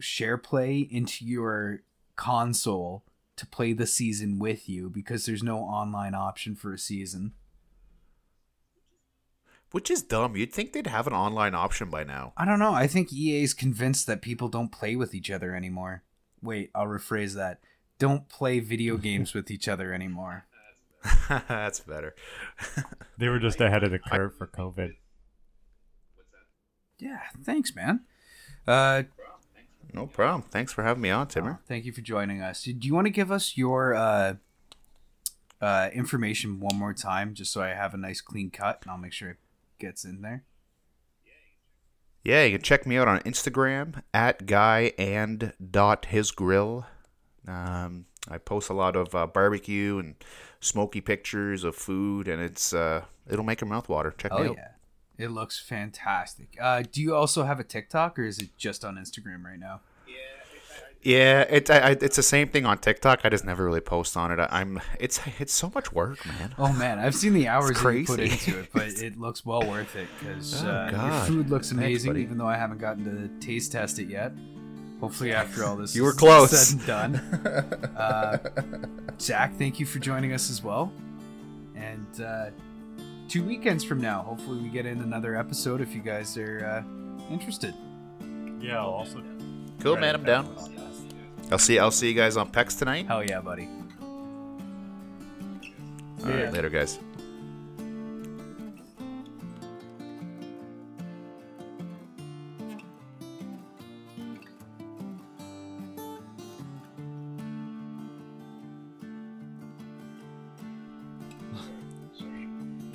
share 0.01 0.39
play 0.39 0.79
into 0.79 1.25
your 1.25 1.83
console 2.19 3.05
to 3.37 3.47
play 3.47 3.73
the 3.73 3.87
season 3.87 4.39
with 4.39 4.69
you 4.69 4.91
because 4.91 5.25
there's 5.25 5.43
no 5.43 5.61
online 5.61 6.15
option 6.15 6.55
for 6.55 6.75
a 6.75 6.79
season. 6.79 7.33
Which 9.71 9.91
is 9.91 10.03
dumb. 10.03 10.37
You'd 10.37 10.53
think 10.53 10.73
they'd 10.73 10.87
have 10.87 11.07
an 11.07 11.13
online 11.13 11.55
option 11.55 11.89
by 11.89 12.03
now. 12.05 12.33
I 12.37 12.45
don't 12.45 12.59
know. 12.59 12.73
I 12.73 12.87
think 12.87 13.13
EA 13.13 13.43
is 13.43 13.55
convinced 13.55 14.07
that 14.07 14.23
people 14.23 14.49
don't 14.49 14.73
play 14.73 14.97
with 14.97 15.15
each 15.15 15.31
other 15.31 15.55
anymore. 15.55 16.03
Wait, 16.43 16.71
I'll 16.75 16.87
rephrase 16.87 17.35
that. 17.35 17.61
Don't 17.99 18.29
play 18.29 18.61
video 18.61 18.97
games 19.09 19.33
with 19.33 19.51
each 19.51 19.69
other 19.69 19.95
anymore. 19.95 20.47
that's 21.29 21.81
better. 21.81 22.15
They 23.19 23.29
were 23.29 23.39
just 23.39 23.61
ahead 23.61 23.85
of 23.85 23.93
the 23.93 23.99
curve 23.99 24.37
for 24.37 24.47
COVID. 24.47 24.97
Yeah, 26.99 27.21
thanks, 27.45 27.75
man. 27.77 28.01
Uh, 28.67 29.05
No 29.93 30.07
problem. 30.07 30.43
Thanks 30.43 30.73
for 30.73 30.83
having 30.85 31.03
me 31.03 31.11
on, 31.11 31.29
Timmer. 31.29 31.61
thank 31.67 31.85
you 31.85 31.93
for 31.93 32.01
joining 32.03 32.41
us. 32.43 32.63
Do 32.63 32.75
you 32.87 32.95
want 32.95 33.07
to 33.07 33.11
give 33.13 33.33
us 33.33 33.57
your 33.57 33.95
uh, 33.95 34.35
uh, 35.61 35.89
information 35.93 36.61
one 36.61 36.77
more 36.77 36.93
time, 36.95 37.35
just 37.35 37.53
so 37.53 37.63
I 37.63 37.69
have 37.69 37.95
a 37.95 37.97
nice 37.97 38.21
clean 38.21 38.51
cut, 38.51 38.81
and 38.83 38.91
I'll 38.91 38.99
make 38.99 39.13
sure 39.13 39.31
it 39.31 39.37
gets 39.79 40.05
in 40.05 40.21
there. 40.23 40.45
Yeah, 42.25 42.45
you 42.45 42.59
can 42.59 42.63
check 42.63 42.87
me 42.87 42.99
out 42.99 43.09
on 43.09 43.21
Instagram 43.21 44.03
at 44.13 44.45
guy 44.47 44.93
and 44.99 45.53
dot 45.71 46.07
his 46.07 46.31
grill. 46.31 46.85
Um, 47.47 48.05
I 48.29 48.37
post 48.39 48.69
a 48.69 48.75
lot 48.75 48.97
of 48.97 49.15
uh, 49.15 49.27
barbecue 49.27 49.99
and 49.99 50.17
smoky 50.61 51.01
pictures 51.01 51.65
of 51.65 51.75
food, 51.75 52.29
and 52.29 52.43
it's 52.43 52.75
uh, 52.75 53.05
it'll 53.31 53.45
make 53.45 53.61
your 53.63 53.71
mouth 53.71 53.89
water. 53.89 54.13
Check 54.19 54.33
Oh 54.35 54.43
me 54.43 54.49
out. 54.51 54.57
yeah, 54.57 54.69
it 55.19 55.29
looks 55.29 55.59
fantastic. 55.59 56.57
Uh, 56.61 56.83
do 56.91 57.03
you 57.03 57.15
also 57.15 57.45
have 57.45 57.59
a 57.61 57.65
TikTok, 57.65 58.19
or 58.19 58.23
is 58.25 58.39
it 58.39 58.51
just 58.57 58.85
on 58.85 58.97
Instagram 58.97 59.45
right 59.45 59.59
now? 59.59 59.81
Yeah, 61.01 61.43
it, 61.43 61.71
I, 61.71 61.91
it's 61.93 62.17
the 62.17 62.25
same 62.25 62.49
thing 62.49 62.67
on 62.67 62.79
TikTok. 62.79 63.21
I 63.23 63.29
just 63.29 63.45
never 63.45 63.65
really 63.65 63.81
post 63.81 64.17
on 64.17 64.33
it. 64.33 64.41
I, 64.41 64.49
I'm 64.51 64.81
it's 64.99 65.21
it's 65.39 65.53
so 65.53 65.71
much 65.73 65.93
work, 65.93 66.27
man. 66.27 66.55
Oh 66.59 66.73
man, 66.73 66.99
I've 66.99 67.15
seen 67.15 67.35
the 67.35 67.47
hours 67.47 67.81
that 67.81 67.95
you 67.95 68.05
put 68.05 68.19
into 68.19 68.59
it, 68.59 68.69
but 68.75 68.89
it 69.01 69.17
looks 69.17 69.47
well 69.47 69.63
worth 69.63 69.95
it 69.95 70.09
because 70.19 70.65
Oh, 70.65 70.69
uh, 70.69 70.91
your 70.91 71.21
food 71.27 71.51
looks 71.51 71.71
amazing. 71.71 72.11
buddy. 72.13 72.23
even 72.23 72.37
though 72.37 72.49
I 72.49 72.57
haven't 72.57 72.79
gotten 72.79 73.05
to 73.05 73.47
taste 73.47 73.71
test 73.73 74.01
it 74.01 74.09
yet. 74.09 74.33
Hopefully, 75.01 75.33
after 75.33 75.65
all 75.65 75.77
this 75.77 75.95
You 75.95 76.03
were 76.03 76.13
close. 76.13 76.51
said 76.51 76.79
and 76.79 76.87
done. 76.87 77.85
Uh, 77.97 78.39
Zach, 79.21 79.55
thank 79.57 79.79
you 79.79 79.87
for 79.87 80.01
joining 80.01 80.33
us 80.33 80.51
as 80.51 80.63
well. 80.65 80.93
And 81.77 82.07
uh, 82.21 82.51
two 83.29 83.45
weekends 83.45 83.85
from 83.85 84.01
now, 84.01 84.23
hopefully, 84.23 84.61
we 84.61 84.69
get 84.69 84.87
in 84.87 85.01
another 85.01 85.37
episode 85.37 85.81
if 85.81 85.95
you 85.95 86.01
guys 86.01 86.37
are 86.37 86.85
uh, 86.85 87.33
interested. 87.33 87.75
Yeah, 88.61 88.79
I'll 88.79 88.89
also. 88.89 89.23
Cool, 89.81 89.97
man. 89.97 90.15
I'm 90.15 90.25
down. 90.25 90.57
I'll 91.53 91.59
see. 91.59 91.79
I'll 91.79 91.91
see 91.91 92.09
you 92.09 92.15
guys 92.15 92.37
on 92.37 92.51
PEX 92.51 92.79
tonight. 92.79 93.07
Hell 93.07 93.25
yeah, 93.25 93.41
buddy. 93.41 93.69
All 96.25 96.31
right, 96.31 96.53
later, 96.53 96.69
guys. 96.69 96.99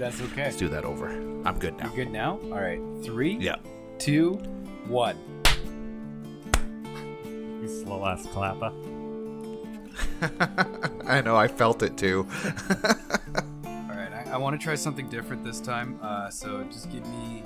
That's 0.03 0.21
okay. 0.21 0.43
Let's 0.43 0.57
do 0.57 0.67
that 0.67 0.83
over. 0.83 1.07
I'm 1.45 1.57
good 1.59 1.77
now. 1.77 1.85
You 1.85 1.89
now. 1.89 1.95
good 1.95 2.11
now? 2.11 2.31
All 2.51 2.59
right. 2.61 2.81
Three, 3.05 3.37
Yeah. 3.37 3.55
two, 3.99 4.33
one. 4.87 5.15
You 7.61 7.69
slow 7.85 8.05
ass 8.05 8.25
clapper. 8.25 8.73
I 11.07 11.21
know. 11.21 11.37
I 11.37 11.47
felt 11.47 11.83
it 11.83 11.95
too. 11.95 12.27
All 12.83 13.95
right. 13.95 14.11
I, 14.13 14.31
I 14.33 14.35
want 14.35 14.59
to 14.59 14.61
try 14.61 14.75
something 14.75 15.07
different 15.07 15.41
this 15.45 15.61
time. 15.61 15.97
Uh, 16.01 16.29
so 16.29 16.65
just 16.65 16.91
give 16.91 17.07
me 17.07 17.41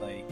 like 0.00 0.30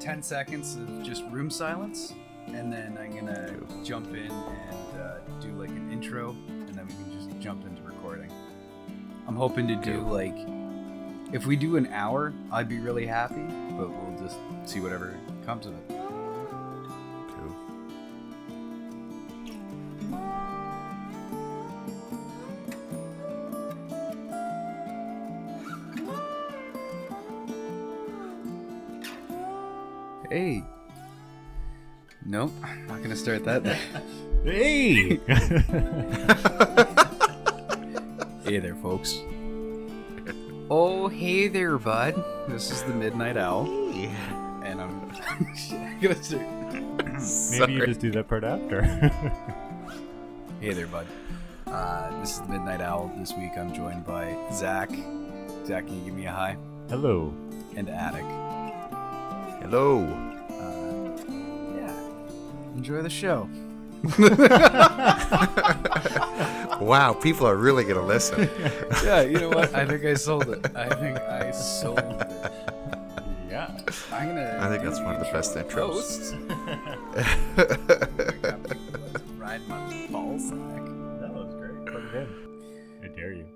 10 0.00 0.22
seconds 0.22 0.76
of 0.76 1.02
just 1.02 1.22
room 1.24 1.50
silence. 1.50 2.14
And 2.46 2.72
then 2.72 2.96
I'm 2.98 3.10
going 3.10 3.26
to 3.26 3.60
jump 3.84 4.06
in 4.14 4.30
and 4.32 4.98
uh, 4.98 5.18
do 5.38 5.48
like 5.52 5.68
an 5.68 5.92
intro. 5.92 6.30
And 6.48 6.74
then 6.74 6.86
we 6.86 6.94
can 6.94 7.12
just 7.12 7.38
jump 7.40 7.66
into 7.66 7.82
recording. 7.82 8.32
I'm 9.26 9.36
hoping 9.36 9.68
to 9.68 9.76
do 9.76 10.00
like. 10.00 10.34
If 11.30 11.46
we 11.46 11.56
do 11.56 11.76
an 11.76 11.86
hour, 11.88 12.32
I'd 12.50 12.68
be 12.68 12.78
really 12.78 13.06
happy. 13.06 13.42
But 13.76 13.90
we'll 13.90 14.18
just 14.18 14.38
see 14.64 14.80
whatever 14.80 15.14
comes 15.44 15.66
of 15.66 15.74
it. 15.74 15.88
Cool. 17.28 17.56
Hey. 30.30 30.64
Nope. 32.24 32.52
I'm 32.64 32.86
not 32.86 32.98
going 32.98 33.10
to 33.10 33.16
start 33.16 33.44
that. 33.44 33.64
Hey! 34.44 35.18
Hey 38.44 38.60
there, 38.60 38.76
folks. 38.76 39.18
Oh, 40.70 41.08
hey 41.08 41.48
there, 41.48 41.78
bud. 41.78 42.22
This 42.48 42.70
is 42.70 42.82
the 42.82 42.92
Midnight 42.92 43.36
Owl, 43.36 43.64
Hey. 43.92 44.10
and 44.64 44.80
I'm 44.80 45.10
I'm 45.28 45.98
gonna 46.00 46.22
start. 46.22 46.46
Maybe 47.60 47.72
you 47.72 47.86
just 47.86 48.00
do 48.00 48.10
that 48.12 48.28
part 48.28 48.44
after. 48.44 48.82
Hey 50.60 50.72
there, 50.72 50.88
bud. 50.88 51.06
Uh, 51.68 52.20
this 52.20 52.32
is 52.32 52.40
the 52.40 52.48
Midnight 52.48 52.80
Owl. 52.80 53.12
This 53.16 53.32
week 53.34 53.52
I'm 53.56 53.72
joined 53.72 54.04
by 54.04 54.36
Zach. 54.52 54.90
Zach, 55.64 55.86
can 55.86 55.96
you 56.00 56.04
give 56.06 56.14
me 56.14 56.26
a 56.26 56.32
hi? 56.32 56.56
Hello. 56.88 57.32
And 57.76 57.88
Attic. 57.88 58.24
Hello. 59.62 60.00
Uh, 60.50 61.16
yeah. 61.76 61.94
Enjoy 62.74 63.02
the 63.02 63.08
show. 63.08 63.48
Wow, 66.80 67.12
people 67.12 67.46
are 67.46 67.56
really 67.56 67.84
gonna 67.84 68.06
listen. 68.06 68.48
yeah, 69.04 69.22
you 69.22 69.40
know 69.40 69.48
what? 69.48 69.74
I 69.74 69.84
think 69.84 70.04
I 70.04 70.14
sold 70.14 70.48
it. 70.48 70.64
I 70.76 70.88
think 70.94 71.18
I 71.18 71.50
sold 71.50 71.98
it. 71.98 72.52
Yeah, 73.50 73.76
I'm 74.12 74.28
gonna. 74.28 74.58
I 74.60 74.68
think 74.68 74.84
that's 74.84 75.00
one 75.00 75.16
of 75.16 75.26
the 75.26 75.32
best 75.32 75.56
intros. 75.56 76.34
Ride 79.38 79.68
my 79.68 79.76
ballsack. 80.10 81.20
That 81.20 81.34
was 81.34 81.54
great. 81.54 81.86
Put 81.86 82.04
it 82.04 82.14
in. 82.14 82.28
I 83.02 83.08
dare 83.08 83.32
you. 83.32 83.46